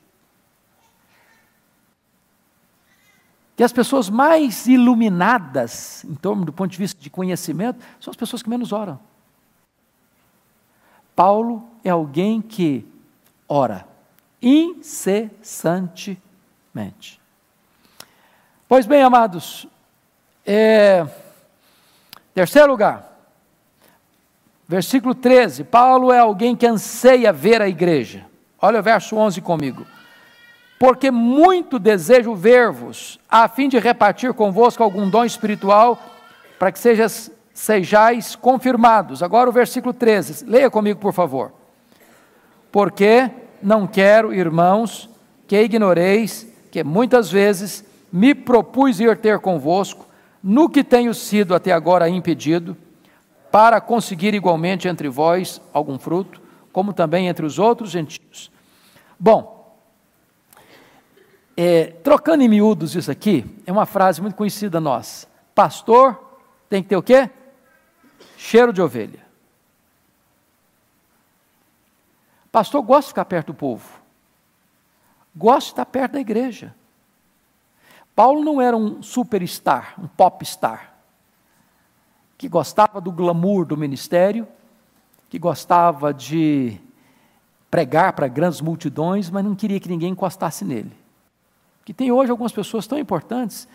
Que 3.57 3.63
as 3.63 3.73
pessoas 3.73 4.11
mais 4.11 4.67
iluminadas, 4.67 6.05
em 6.05 6.15
torno 6.15 6.45
do 6.45 6.53
ponto 6.53 6.71
de 6.71 6.79
vista 6.79 7.01
de 7.01 7.11
conhecimento, 7.11 7.85
são 8.01 8.11
as 8.11 8.17
pessoas 8.17 8.43
que 8.43 8.51
menos 8.51 8.73
oram. 8.73 8.99
Paulo 11.15 11.69
é 11.85 11.91
alguém 11.91 12.41
que 12.41 12.87
ora 13.47 13.87
incessantemente. 14.43 17.22
Pois 18.73 18.87
bem, 18.87 19.03
amados, 19.03 19.67
é, 20.47 21.07
terceiro 22.33 22.69
lugar, 22.69 23.19
versículo 24.67 25.15
13: 25.15 25.63
Paulo 25.65 26.11
é 26.11 26.19
alguém 26.19 26.57
que 26.57 26.67
anseia 26.67 27.35
ver 27.35 27.61
a 27.61 27.69
igreja. 27.69 28.25
Olha 28.59 28.81
o 28.81 28.83
verso 28.83 29.15
11 29.15 29.43
comigo. 29.43 29.87
Porque 30.79 31.11
muito 31.11 31.79
desejo 31.79 32.35
ver-vos, 32.35 33.21
a 33.29 33.47
fim 33.47 33.69
de 33.69 33.79
repartir 33.79 34.33
convosco 34.33 34.83
algum 34.83 35.07
dom 35.07 35.27
espiritual, 35.27 36.01
para 36.59 36.73
que 36.73 36.79
sejas, 36.79 37.31
sejais 37.53 38.35
confirmados. 38.35 39.23
Agora 39.23 39.51
o 39.51 39.53
versículo 39.53 39.93
13, 39.93 40.47
leia 40.47 40.71
comigo, 40.71 40.99
por 40.99 41.13
favor. 41.13 41.53
Porque 42.73 43.31
não 43.63 43.87
quero, 43.87 44.33
irmãos, 44.33 45.11
que 45.47 45.61
ignoreis 45.61 46.47
que 46.71 46.83
muitas 46.83 47.31
vezes 47.31 47.92
me 48.13 48.35
propus 48.35 49.01
ir 49.01 49.17
ter 49.17 49.39
convosco, 49.39 50.07
no 50.43 50.69
que 50.69 50.85
tenho 50.85 51.15
sido 51.15 51.55
até 51.55 51.73
agora 51.73 52.09
impedido, 52.09 52.77
para 53.51 53.81
conseguir 53.81 54.35
igualmente 54.35 54.89
entre 54.89 55.09
vós 55.09 55.61
algum 55.73 55.99
fruto, 55.99 56.41
como 56.73 56.93
também 56.93 57.29
entre 57.29 57.47
os 57.47 57.59
outros 57.59 57.91
gentios. 57.91 58.51
Bom, 59.19 59.79
é, 61.57 61.87
trocando 62.03 62.43
em 62.43 62.49
miúdos 62.49 62.95
isso 62.95 63.11
aqui, 63.11 63.45
é 63.67 63.73
uma 63.73 63.87
frase 63.87 64.21
muito 64.21 64.35
conhecida 64.35 64.81
nossa. 64.81 65.27
Pastor 65.55 66.41
tem 66.69 66.83
que 66.83 66.89
ter 66.89 66.97
o 66.97 67.03
quê? 67.03 67.31
Cheiro 68.37 68.73
de 68.73 68.81
ovelha. 68.81 69.21
Pastor 72.51 72.83
gosta 72.83 73.03
de 73.03 73.09
ficar 73.09 73.25
perto 73.25 73.49
do 73.49 73.55
povo. 73.55 74.03
Gosta 75.35 75.69
de 75.69 75.73
estar 75.73 75.87
perto 75.87 76.13
da 76.13 76.21
igreja. 76.21 76.75
Paulo 78.15 78.45
não 78.45 78.61
era 78.61 78.77
um 78.77 79.03
superstar, 79.03 79.95
um 79.99 80.07
popstar, 80.07 80.95
que 82.37 82.49
gostava 82.49 83.01
do 83.01 83.11
glamour 83.11 83.65
do 83.65 83.77
ministério, 83.77 84.47
que 85.29 85.39
gostava 85.39 86.13
de 86.13 86.79
pregar 87.71 88.13
para 88.13 88.29
grandes 88.29 88.61
multidões, 88.61 89.31
mas 89.31 89.45
não 89.45 89.55
queria 89.55 89.81
que 89.81 89.89
ninguém 89.89 90.11
encostasse 90.11 90.65
nele. 90.65 90.93
Que 91.85 91.95
tem 91.95 92.13
hoje 92.13 92.31
algumas 92.31 92.53
pessoas 92.53 92.87
tão 92.87 92.99
importantes 92.99 93.67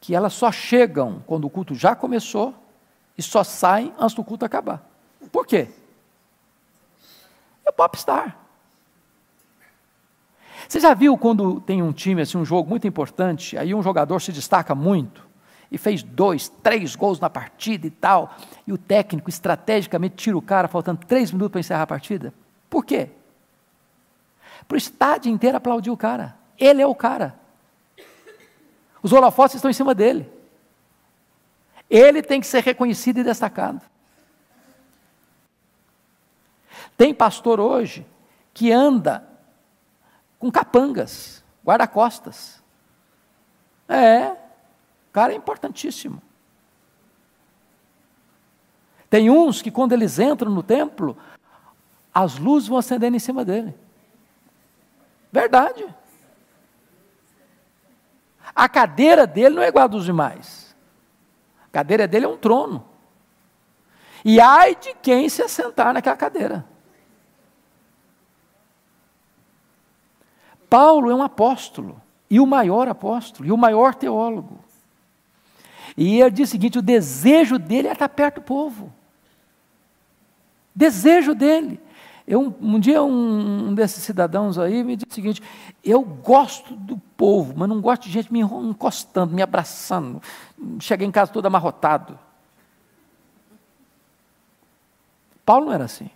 que 0.00 0.14
elas 0.14 0.32
só 0.32 0.50
chegam 0.50 1.22
quando 1.26 1.44
o 1.44 1.50
culto 1.50 1.74
já 1.74 1.94
começou 1.94 2.54
e 3.16 3.22
só 3.22 3.44
saem 3.44 3.92
antes 3.98 4.14
do 4.14 4.24
culto 4.24 4.44
acabar. 4.44 4.88
Por 5.30 5.46
quê? 5.46 5.68
É 7.66 7.72
popstar. 7.72 8.38
Você 10.68 10.80
já 10.80 10.92
viu 10.92 11.16
quando 11.16 11.62
tem 11.62 11.82
um 11.82 11.92
time, 11.92 12.20
assim, 12.20 12.36
um 12.36 12.44
jogo 12.44 12.68
muito 12.68 12.86
importante, 12.86 13.56
aí 13.56 13.74
um 13.74 13.82
jogador 13.82 14.20
se 14.20 14.30
destaca 14.30 14.74
muito 14.74 15.26
e 15.72 15.78
fez 15.78 16.02
dois, 16.02 16.50
três 16.62 16.94
gols 16.94 17.18
na 17.18 17.30
partida 17.30 17.86
e 17.86 17.90
tal, 17.90 18.36
e 18.66 18.72
o 18.72 18.76
técnico 18.76 19.30
estrategicamente 19.30 20.16
tira 20.16 20.36
o 20.36 20.42
cara 20.42 20.68
faltando 20.68 21.00
três 21.06 21.32
minutos 21.32 21.52
para 21.52 21.60
encerrar 21.60 21.82
a 21.82 21.86
partida? 21.86 22.34
Por 22.68 22.84
quê? 22.84 23.08
Para 24.66 24.74
o 24.74 24.78
estádio 24.78 25.32
inteiro 25.32 25.56
aplaudir 25.56 25.90
o 25.90 25.96
cara. 25.96 26.36
Ele 26.58 26.82
é 26.82 26.86
o 26.86 26.94
cara. 26.94 27.34
Os 29.02 29.12
holofotes 29.12 29.56
estão 29.56 29.70
em 29.70 29.74
cima 29.74 29.94
dele. 29.94 30.30
Ele 31.88 32.20
tem 32.20 32.40
que 32.40 32.46
ser 32.46 32.62
reconhecido 32.62 33.20
e 33.20 33.24
destacado. 33.24 33.80
Tem 36.94 37.14
pastor 37.14 37.58
hoje 37.58 38.06
que 38.52 38.70
anda 38.70 39.27
com 40.38 40.50
capangas, 40.50 41.44
guarda-costas. 41.64 42.62
É, 43.88 44.30
o 44.30 45.12
cara 45.12 45.32
é 45.32 45.36
importantíssimo. 45.36 46.22
Tem 49.10 49.30
uns 49.30 49.62
que, 49.62 49.70
quando 49.70 49.92
eles 49.92 50.18
entram 50.18 50.50
no 50.50 50.62
templo, 50.62 51.16
as 52.12 52.38
luzes 52.38 52.68
vão 52.68 52.78
acendendo 52.78 53.16
em 53.16 53.20
cima 53.20 53.44
dele. 53.44 53.74
Verdade. 55.32 55.86
A 58.54 58.68
cadeira 58.68 59.26
dele 59.26 59.54
não 59.54 59.62
é 59.62 59.68
igual 59.68 59.84
a 59.84 59.88
dos 59.88 60.04
demais. 60.04 60.76
A 61.64 61.68
cadeira 61.70 62.06
dele 62.06 62.26
é 62.26 62.28
um 62.28 62.36
trono. 62.36 62.86
E 64.24 64.40
ai 64.40 64.74
de 64.74 64.94
quem 64.94 65.28
se 65.28 65.42
assentar 65.42 65.92
naquela 65.92 66.16
cadeira. 66.16 66.66
Paulo 70.68 71.10
é 71.10 71.14
um 71.14 71.22
apóstolo, 71.22 72.00
e 72.30 72.38
o 72.38 72.46
maior 72.46 72.88
apóstolo, 72.88 73.48
e 73.48 73.52
o 73.52 73.56
maior 73.56 73.94
teólogo. 73.94 74.58
E 75.96 76.20
ele 76.20 76.30
diz 76.30 76.48
o 76.48 76.52
seguinte: 76.52 76.78
o 76.78 76.82
desejo 76.82 77.58
dele 77.58 77.88
é 77.88 77.92
estar 77.92 78.08
perto 78.08 78.36
do 78.36 78.42
povo. 78.42 78.92
Desejo 80.74 81.34
dele. 81.34 81.80
Eu, 82.26 82.54
um 82.60 82.78
dia 82.78 83.02
um, 83.02 83.68
um 83.68 83.74
desses 83.74 84.04
cidadãos 84.04 84.58
aí 84.58 84.84
me 84.84 84.96
disse 84.96 85.10
o 85.10 85.14
seguinte: 85.14 85.42
eu 85.82 86.02
gosto 86.02 86.76
do 86.76 86.98
povo, 87.16 87.54
mas 87.56 87.68
não 87.68 87.80
gosto 87.80 88.02
de 88.02 88.10
gente 88.10 88.32
me 88.32 88.40
encostando, 88.40 89.34
me 89.34 89.42
abraçando. 89.42 90.22
Cheguei 90.78 91.06
em 91.06 91.10
casa 91.10 91.32
todo 91.32 91.46
amarrotado. 91.46 92.18
Paulo 95.44 95.66
não 95.66 95.72
era 95.72 95.84
assim. 95.84 96.10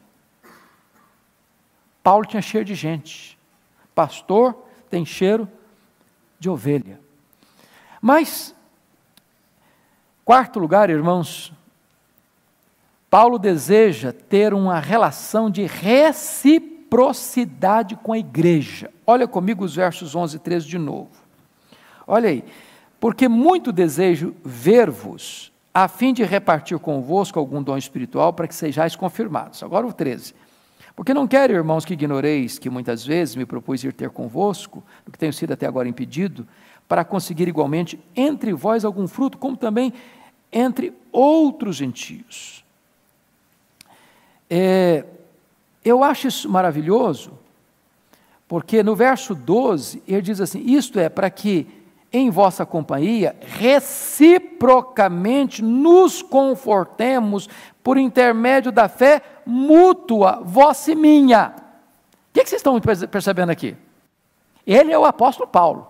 Paulo 2.03 2.27
tinha 2.27 2.43
cheio 2.43 2.65
de 2.65 2.75
gente. 2.75 3.39
Pastor 3.95 4.57
tem 4.91 5.05
cheiro 5.05 5.47
de 6.39 6.49
ovelha. 6.51 6.99
Mas, 8.01 8.55
quarto 10.25 10.59
lugar, 10.59 10.89
irmãos, 10.91 11.53
Paulo 13.09 13.39
deseja 13.39 14.13
ter 14.13 14.53
uma 14.55 14.81
relação 14.81 15.49
de 15.51 15.67
reciprocidade 15.67 17.95
com 17.97 18.13
a 18.13 18.19
igreja. 18.19 18.91
Olha 19.07 19.29
comigo 19.29 19.65
os 19.65 19.77
versos 19.77 20.15
11 20.15 20.37
e 20.37 20.41
13 20.41 20.67
de 20.67 20.79
novo. 20.79 21.11
Olha 22.07 22.31
aí. 22.31 22.45
Porque 22.99 23.29
muito 23.29 23.73
desejo 23.73 24.35
ver-vos, 24.45 25.53
a 25.75 25.89
fim 25.89 26.13
de 26.13 26.23
repartir 26.23 26.79
convosco 26.79 27.39
algum 27.39 27.63
dom 27.63 27.77
espiritual, 27.77 28.33
para 28.33 28.47
que 28.47 28.55
sejais 28.55 28.95
confirmados. 28.95 29.63
Agora 29.63 29.87
o 29.87 29.93
13. 29.93 30.35
Porque 30.95 31.15
não 31.15 31.27
quero, 31.27 31.55
irmãos, 31.55 31.85
que 31.85 31.95
ignoreis 31.95 32.59
que 32.59 32.69
muitas 32.69 33.05
vezes 33.05 33.35
me 33.35 33.47
propus 33.47 33.83
ir 33.83 33.93
ter 33.93 34.11
convosco, 34.11 34.83
do 35.05 35.13
que 35.13 35.19
tenho 35.19 35.33
sido 35.33 35.53
até 35.53 35.67
agora 35.67 35.89
impedido, 35.89 36.47
para 36.87 37.05
conseguir 37.05 37.49
igualmente 37.49 37.99
entre 38.15 38.53
vós 38.53 38.85
algum 38.85 39.09
fruto, 39.09 39.39
como 39.39 39.57
também 39.57 39.93
entre 40.53 40.93
outros 41.11 41.77
gentios. 41.77 42.63
É, 44.51 45.05
eu 45.83 46.05
acho 46.05 46.29
isso 46.29 46.49
maravilhoso, 46.49 47.33
porque 48.47 48.83
no 48.83 48.95
verso 48.95 49.35
12 49.35 50.03
ele 50.07 50.21
diz 50.21 50.41
assim: 50.41 50.63
Isto 50.67 50.99
é 50.99 51.09
para 51.09 51.31
que 51.31 51.67
em 52.13 52.29
vossa 52.29 52.67
companhia, 52.67 53.35
reciprocamente 53.41 55.63
nos 55.63 56.21
confortemos 56.21 57.49
por 57.83 57.99
intermédio 57.99 58.71
da 58.71 58.89
fé 58.89 59.23
mútua, 59.45 60.41
vossa 60.45 60.93
e 60.93 60.95
minha. 60.95 61.55
O 61.57 62.33
que, 62.33 62.43
que 62.43 62.49
vocês 62.49 62.61
estão 62.61 62.81
percebendo 62.81 63.51
aqui? 63.51 63.77
Ele 64.67 64.93
é 64.93 64.99
o 64.99 65.05
apóstolo 65.05 65.49
Paulo. 65.49 65.89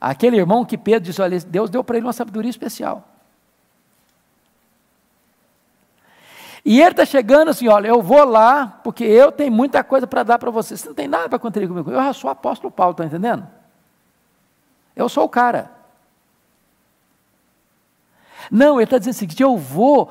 Aquele 0.00 0.36
irmão 0.36 0.64
que 0.64 0.78
Pedro 0.78 1.00
disse: 1.00 1.22
olha, 1.22 1.38
Deus 1.40 1.70
deu 1.70 1.84
para 1.84 1.96
ele 1.96 2.06
uma 2.06 2.12
sabedoria 2.12 2.50
especial. 2.50 3.04
E 6.64 6.80
ele 6.80 6.90
está 6.90 7.04
chegando 7.04 7.50
assim: 7.50 7.68
olha, 7.68 7.88
eu 7.88 8.02
vou 8.02 8.24
lá, 8.24 8.80
porque 8.82 9.04
eu 9.04 9.30
tenho 9.30 9.52
muita 9.52 9.84
coisa 9.84 10.06
para 10.06 10.22
dar 10.22 10.38
para 10.38 10.50
você. 10.50 10.76
Você 10.76 10.88
não 10.88 10.94
tem 10.94 11.06
nada 11.06 11.28
para 11.28 11.38
contribuir 11.38 11.68
comigo. 11.68 11.90
Eu 11.90 12.02
já 12.02 12.12
sou 12.12 12.28
apóstolo 12.28 12.72
Paulo, 12.72 12.92
está 12.92 13.04
entendendo? 13.04 13.46
Eu 14.94 15.08
sou 15.08 15.24
o 15.24 15.28
cara. 15.28 15.70
Não, 18.50 18.76
ele 18.76 18.84
está 18.84 18.98
dizendo 18.98 19.14
o 19.14 19.16
seguinte: 19.16 19.42
eu 19.42 19.56
vou, 19.56 20.10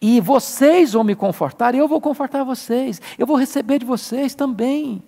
e 0.00 0.20
vocês 0.20 0.92
vão 0.92 1.04
me 1.04 1.14
confortar, 1.14 1.74
e 1.74 1.78
eu 1.78 1.88
vou 1.88 2.00
confortar 2.00 2.44
vocês, 2.44 3.00
eu 3.18 3.26
vou 3.26 3.36
receber 3.36 3.78
de 3.78 3.86
vocês 3.86 4.34
também. 4.34 5.02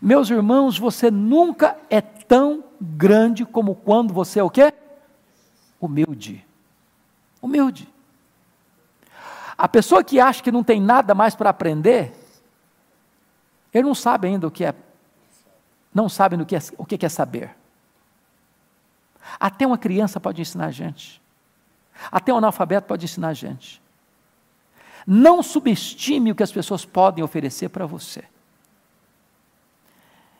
Meus 0.00 0.30
irmãos, 0.30 0.78
você 0.78 1.10
nunca 1.10 1.76
é 1.90 2.00
tão 2.00 2.64
grande 2.80 3.44
como 3.44 3.74
quando 3.74 4.12
você 4.12 4.40
é 4.40 4.42
o 4.42 4.50
quê? 4.50 4.72
Humilde. 5.80 6.44
Humilde. 7.40 7.88
A 9.56 9.68
pessoa 9.68 10.02
que 10.02 10.18
acha 10.18 10.42
que 10.42 10.52
não 10.52 10.64
tem 10.64 10.80
nada 10.80 11.14
mais 11.14 11.34
para 11.34 11.50
aprender, 11.50 12.12
ele 13.72 13.84
não 13.84 13.94
sabe 13.94 14.28
ainda 14.28 14.46
o 14.46 14.50
que 14.50 14.64
é 14.64 14.74
não 15.94 16.08
sabem 16.08 16.40
o 16.40 16.46
que, 16.46 16.56
é, 16.56 16.60
o 16.78 16.86
que 16.86 17.04
é 17.04 17.08
saber. 17.08 17.54
Até 19.38 19.66
uma 19.66 19.78
criança 19.78 20.20
pode 20.20 20.40
ensinar 20.40 20.66
a 20.66 20.70
gente. 20.70 21.20
Até 22.10 22.32
um 22.32 22.38
analfabeto 22.38 22.86
pode 22.86 23.04
ensinar 23.04 23.28
a 23.28 23.34
gente. 23.34 23.80
Não 25.06 25.42
subestime 25.42 26.30
o 26.30 26.34
que 26.34 26.42
as 26.42 26.52
pessoas 26.52 26.84
podem 26.84 27.22
oferecer 27.22 27.68
para 27.68 27.86
você. 27.86 28.24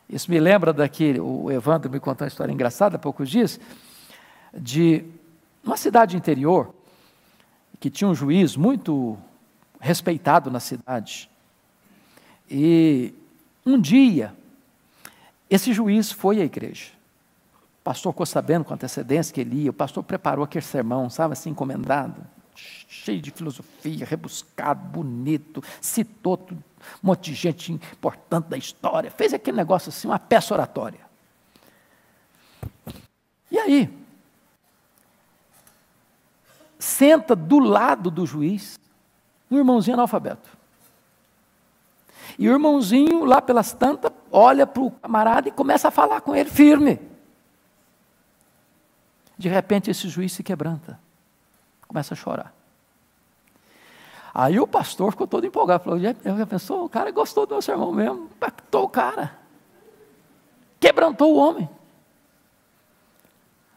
Isso 0.09 0.29
me 0.29 0.39
lembra 0.39 0.71
daquele, 0.71 1.19
o 1.19 1.51
Evandro 1.51 1.89
me 1.89 1.99
contou 1.99 2.25
uma 2.25 2.27
história 2.27 2.51
engraçada 2.51 2.97
há 2.97 2.99
poucos 2.99 3.29
dias, 3.29 3.59
de 4.53 5.03
uma 5.63 5.77
cidade 5.77 6.15
interior, 6.15 6.73
que 7.79 7.89
tinha 7.89 8.07
um 8.07 8.15
juiz 8.15 8.55
muito 8.55 9.17
respeitado 9.79 10.51
na 10.51 10.59
cidade. 10.59 11.29
E 12.49 13.13
um 13.65 13.79
dia, 13.79 14.33
esse 15.49 15.73
juiz 15.73 16.11
foi 16.11 16.41
à 16.41 16.45
igreja. 16.45 16.91
O 17.83 17.91
pastor 17.91 18.13
ficou 18.13 18.25
sabendo 18.25 18.63
com 18.63 18.73
antecedência 18.73 19.33
que 19.33 19.41
ele 19.41 19.63
ia, 19.63 19.69
o 19.69 19.73
pastor 19.73 20.01
preparou 20.05 20.45
aquele 20.45 20.63
sermão, 20.63 21.09
sabe 21.09 21.33
assim, 21.33 21.49
encomendado, 21.49 22.25
cheio 22.55 23.21
de 23.21 23.29
filosofia, 23.29 24.05
rebuscado, 24.05 24.87
bonito, 24.87 25.61
citou 25.81 26.39
um 26.49 26.57
monte 27.01 27.31
de 27.31 27.33
gente 27.33 27.73
importante 27.73 28.45
da 28.45 28.55
história, 28.55 29.11
fez 29.11 29.33
aquele 29.33 29.57
negócio 29.57 29.89
assim, 29.89 30.07
uma 30.07 30.17
peça 30.17 30.53
oratória. 30.53 31.01
E 33.51 33.59
aí, 33.59 33.93
senta 36.79 37.35
do 37.35 37.59
lado 37.59 38.09
do 38.09 38.25
juiz 38.25 38.79
um 39.51 39.57
irmãozinho 39.57 39.95
analfabeto. 39.95 40.49
E 42.39 42.47
o 42.47 42.53
irmãozinho, 42.53 43.25
lá 43.25 43.41
pelas 43.41 43.73
tantas, 43.73 44.13
olha 44.31 44.65
para 44.65 44.83
o 44.83 44.89
camarada 44.89 45.49
e 45.49 45.51
começa 45.51 45.89
a 45.89 45.91
falar 45.91 46.21
com 46.21 46.33
ele 46.33 46.49
firme. 46.49 47.11
De 49.37 49.49
repente, 49.49 49.89
esse 49.89 50.07
juiz 50.07 50.31
se 50.33 50.43
quebranta, 50.43 50.99
começa 51.87 52.13
a 52.13 52.17
chorar. 52.17 52.53
Aí 54.33 54.59
o 54.59 54.65
pastor 54.65 55.11
ficou 55.11 55.27
todo 55.27 55.45
empolgado, 55.45 55.83
falou: 55.83 55.99
já 55.99 56.13
pensou? 56.47 56.85
O 56.85 56.89
cara 56.89 57.11
gostou 57.11 57.45
do 57.45 57.53
meu 57.53 57.61
sermão 57.61 57.91
mesmo, 57.91 58.25
impactou 58.35 58.83
o 58.83 58.89
cara, 58.89 59.37
quebrantou 60.79 61.35
o 61.35 61.37
homem. 61.37 61.69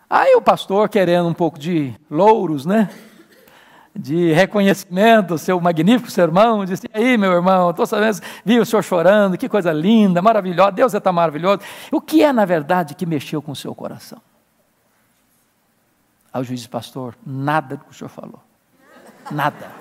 Aí 0.09 0.35
o 0.35 0.41
pastor, 0.41 0.89
querendo 0.89 1.29
um 1.29 1.35
pouco 1.35 1.59
de 1.59 1.95
louros, 2.09 2.65
né? 2.65 2.89
de 3.99 4.33
reconhecimento, 4.33 5.39
seu 5.39 5.59
magnífico 5.61 6.11
sermão, 6.11 6.65
disse, 6.65 6.89
aí 6.93 7.17
meu 7.17 7.33
irmão, 7.33 7.71
estou 7.71 7.87
sabendo, 7.87 8.21
vi 8.45 8.61
o 8.61 8.67
senhor 8.67 8.83
chorando, 8.83 9.39
que 9.39 9.49
coisa 9.49 9.73
linda, 9.73 10.21
maravilhosa, 10.21 10.73
Deus 10.73 10.95
é 10.95 11.01
tão 11.01 11.13
maravilhoso. 11.13 11.61
O 11.91 12.01
que 12.01 12.23
é, 12.23 12.33
na 12.33 12.45
verdade, 12.45 12.95
que 12.95 13.07
mexeu 13.07 13.41
com 13.41 13.53
o 13.53 13.57
seu 13.57 13.75
coração? 13.75 14.21
Aí 16.37 16.43
o 16.43 16.45
juiz 16.45 16.61
disse, 16.61 16.69
pastor, 16.69 17.17
nada 17.25 17.79
do 17.79 17.85
que 17.87 17.93
o 17.93 17.95
senhor 17.95 18.11
falou. 18.11 18.41
Nada. 19.31 19.73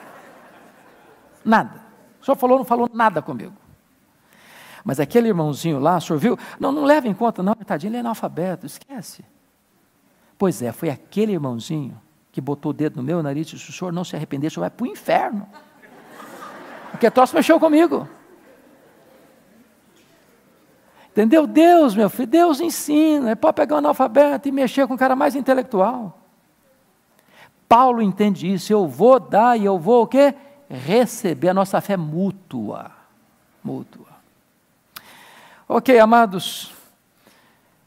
Nada. 1.44 1.82
O 2.22 2.24
senhor 2.24 2.38
falou, 2.38 2.58
não 2.58 2.64
falou 2.64 2.90
nada 2.94 3.22
comigo. 3.22 3.54
Mas 4.82 4.98
aquele 4.98 5.28
irmãozinho 5.28 5.80
lá, 5.80 5.98
o 5.98 6.02
senhor 6.02 6.18
viu? 6.18 6.40
Não, 6.58 6.72
não 6.72 6.86
leva 6.86 7.10
em 7.10 7.14
conta, 7.14 7.44
não, 7.44 7.54
tadinho, 7.56 7.90
ele 7.90 7.98
é 7.98 8.00
analfabeto, 8.00 8.66
esquece. 8.66 9.26
Pois 10.38 10.62
é, 10.62 10.72
foi 10.72 10.90
aquele 10.90 11.34
irmãozinho 11.34 12.02
que 12.32 12.40
botou 12.40 12.70
o 12.70 12.74
dedo 12.74 12.96
no 12.96 13.04
meu 13.04 13.22
nariz 13.22 13.50
e 13.50 13.56
disse: 13.58 13.70
o 13.70 13.74
senhor 13.74 13.92
não 13.92 14.06
se 14.06 14.16
arrepender, 14.16 14.48
o 14.48 14.52
senhor 14.52 14.62
vai 14.62 14.70
para 14.70 14.84
o 14.86 14.88
inferno. 14.88 15.50
Porque 16.92 17.12
troço 17.12 17.36
mexeu 17.36 17.60
comigo. 17.60 18.08
Entendeu? 21.12 21.46
Deus, 21.46 21.94
meu 21.96 22.10
filho, 22.10 22.28
Deus 22.28 22.62
ensina. 22.62 23.32
É 23.32 23.36
pode 23.36 23.56
pegar 23.56 23.76
um 23.76 23.80
analfabeto 23.80 24.48
e 24.48 24.54
mexer 24.54 24.88
com 24.88 24.94
o 24.94 24.98
cara 24.98 25.18
mais 25.18 25.36
intelectual. 25.36 26.25
Paulo 27.68 28.02
entende 28.02 28.52
isso. 28.52 28.72
Eu 28.72 28.88
vou 28.88 29.20
dar 29.20 29.58
e 29.58 29.66
eu 29.66 29.78
vou 29.78 30.04
o 30.04 30.08
quê? 30.08 30.34
Receber. 30.70 31.50
A 31.50 31.54
nossa 31.54 31.82
fé 31.82 31.98
mútua. 31.98 32.92
Mútua. 33.64 34.08
Ok, 35.68 35.98
amados. 36.00 36.72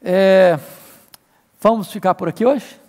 É, 0.01 0.59
vamos 1.61 1.91
ficar 1.91 2.13
por 2.15 2.27
aqui 2.27 2.45
hoje? 2.45 2.79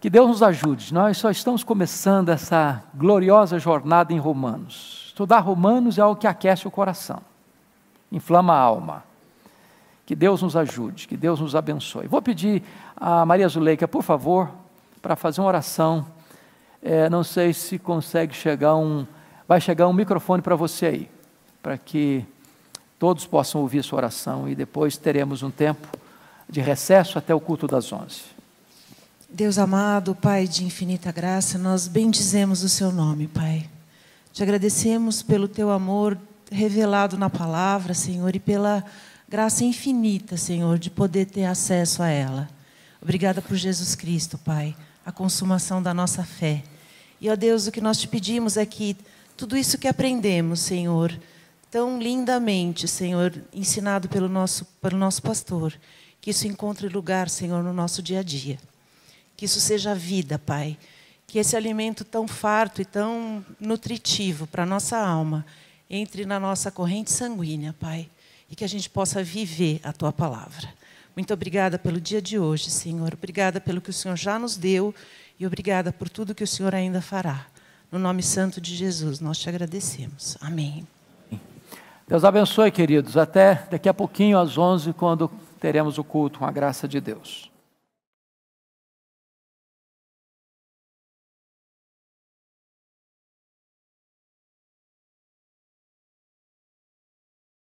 Que 0.00 0.10
Deus 0.10 0.28
nos 0.28 0.42
ajude. 0.42 0.92
Nós 0.94 1.18
só 1.18 1.30
estamos 1.30 1.64
começando 1.64 2.28
essa 2.28 2.82
gloriosa 2.94 3.58
jornada 3.58 4.12
em 4.12 4.18
Romanos. 4.18 5.06
Estudar 5.08 5.40
Romanos 5.40 5.98
é 5.98 6.02
algo 6.02 6.20
que 6.20 6.26
aquece 6.26 6.68
o 6.68 6.70
coração, 6.70 7.20
inflama 8.12 8.52
a 8.52 8.58
alma. 8.58 9.02
Que 10.04 10.14
Deus 10.14 10.42
nos 10.42 10.54
ajude, 10.54 11.08
que 11.08 11.16
Deus 11.16 11.40
nos 11.40 11.56
abençoe. 11.56 12.06
Vou 12.06 12.22
pedir 12.22 12.62
a 12.96 13.26
Maria 13.26 13.48
Zuleika, 13.48 13.88
por 13.88 14.02
favor, 14.02 14.50
para 15.06 15.14
fazer 15.14 15.40
uma 15.40 15.46
oração. 15.46 16.04
É, 16.82 17.08
não 17.08 17.22
sei 17.22 17.52
se 17.52 17.78
consegue 17.78 18.34
chegar 18.34 18.74
um. 18.74 19.06
Vai 19.46 19.60
chegar 19.60 19.86
um 19.86 19.92
microfone 19.92 20.42
para 20.42 20.56
você 20.56 20.86
aí, 20.86 21.10
para 21.62 21.78
que 21.78 22.26
todos 22.98 23.24
possam 23.24 23.60
ouvir 23.60 23.84
sua 23.84 23.98
oração 23.98 24.48
e 24.48 24.56
depois 24.56 24.96
teremos 24.96 25.44
um 25.44 25.50
tempo 25.50 25.86
de 26.50 26.60
recesso 26.60 27.18
até 27.18 27.32
o 27.32 27.38
culto 27.38 27.68
das 27.68 27.92
onze. 27.92 28.22
Deus 29.30 29.58
amado, 29.58 30.12
Pai 30.12 30.48
de 30.48 30.64
infinita 30.64 31.12
graça, 31.12 31.56
nós 31.56 31.86
bendizemos 31.86 32.64
o 32.64 32.68
Seu 32.68 32.90
nome, 32.90 33.28
Pai. 33.28 33.70
Te 34.32 34.42
agradecemos 34.42 35.22
pelo 35.22 35.46
Teu 35.46 35.70
amor 35.70 36.18
revelado 36.50 37.16
na 37.16 37.30
palavra, 37.30 37.94
Senhor, 37.94 38.34
e 38.34 38.40
pela 38.40 38.84
graça 39.28 39.62
infinita, 39.62 40.36
Senhor, 40.36 40.80
de 40.80 40.90
poder 40.90 41.26
ter 41.26 41.44
acesso 41.44 42.02
a 42.02 42.08
ela. 42.08 42.48
Obrigada 43.00 43.40
por 43.40 43.56
Jesus 43.56 43.94
Cristo, 43.94 44.36
Pai, 44.36 44.74
a 45.06 45.12
consumação 45.12 45.80
da 45.80 45.94
nossa 45.94 46.24
fé. 46.24 46.64
E, 47.20 47.30
ó 47.30 47.36
Deus, 47.36 47.68
o 47.68 47.72
que 47.72 47.80
nós 47.80 47.96
te 47.96 48.08
pedimos 48.08 48.56
é 48.56 48.66
que 48.66 48.96
tudo 49.36 49.56
isso 49.56 49.78
que 49.78 49.86
aprendemos, 49.86 50.58
Senhor, 50.58 51.16
tão 51.70 52.02
lindamente, 52.02 52.88
Senhor, 52.88 53.32
ensinado 53.52 54.08
pelo 54.08 54.28
nosso, 54.28 54.64
pelo 54.82 54.98
nosso 54.98 55.22
pastor, 55.22 55.72
que 56.20 56.30
isso 56.30 56.48
encontre 56.48 56.88
lugar, 56.88 57.30
Senhor, 57.30 57.62
no 57.62 57.72
nosso 57.72 58.02
dia 58.02 58.18
a 58.18 58.22
dia. 58.22 58.58
Que 59.36 59.44
isso 59.44 59.60
seja 59.60 59.94
vida, 59.94 60.40
Pai. 60.40 60.76
Que 61.24 61.38
esse 61.38 61.56
alimento 61.56 62.04
tão 62.04 62.26
farto 62.26 62.82
e 62.82 62.84
tão 62.84 63.44
nutritivo 63.60 64.46
para 64.46 64.64
a 64.64 64.66
nossa 64.66 64.98
alma 64.98 65.46
entre 65.88 66.26
na 66.26 66.40
nossa 66.40 66.68
corrente 66.70 67.12
sanguínea, 67.12 67.72
Pai. 67.78 68.08
E 68.50 68.56
que 68.56 68.64
a 68.64 68.68
gente 68.68 68.90
possa 68.90 69.22
viver 69.22 69.80
a 69.84 69.92
Tua 69.92 70.12
palavra. 70.12 70.68
Muito 71.16 71.32
obrigada 71.32 71.78
pelo 71.78 71.98
dia 71.98 72.20
de 72.20 72.38
hoje, 72.38 72.70
Senhor. 72.70 73.14
Obrigada 73.14 73.58
pelo 73.58 73.80
que 73.80 73.88
o 73.88 73.92
Senhor 73.92 74.16
já 74.16 74.38
nos 74.38 74.54
deu 74.54 74.94
e 75.40 75.46
obrigada 75.46 75.90
por 75.90 76.10
tudo 76.10 76.34
que 76.34 76.44
o 76.44 76.46
Senhor 76.46 76.74
ainda 76.74 77.00
fará. 77.00 77.46
No 77.90 77.98
nome 77.98 78.22
santo 78.22 78.60
de 78.60 78.76
Jesus, 78.76 79.18
nós 79.18 79.38
te 79.38 79.48
agradecemos. 79.48 80.36
Amém. 80.42 80.86
Deus 82.06 82.22
abençoe, 82.22 82.70
queridos. 82.70 83.16
Até 83.16 83.66
daqui 83.70 83.88
a 83.88 83.94
pouquinho, 83.94 84.38
às 84.38 84.58
11, 84.58 84.92
quando 84.92 85.30
teremos 85.58 85.96
o 85.96 86.04
culto 86.04 86.40
com 86.40 86.44
a 86.44 86.52
graça 86.52 86.86
de 86.86 87.00
Deus. 87.00 87.50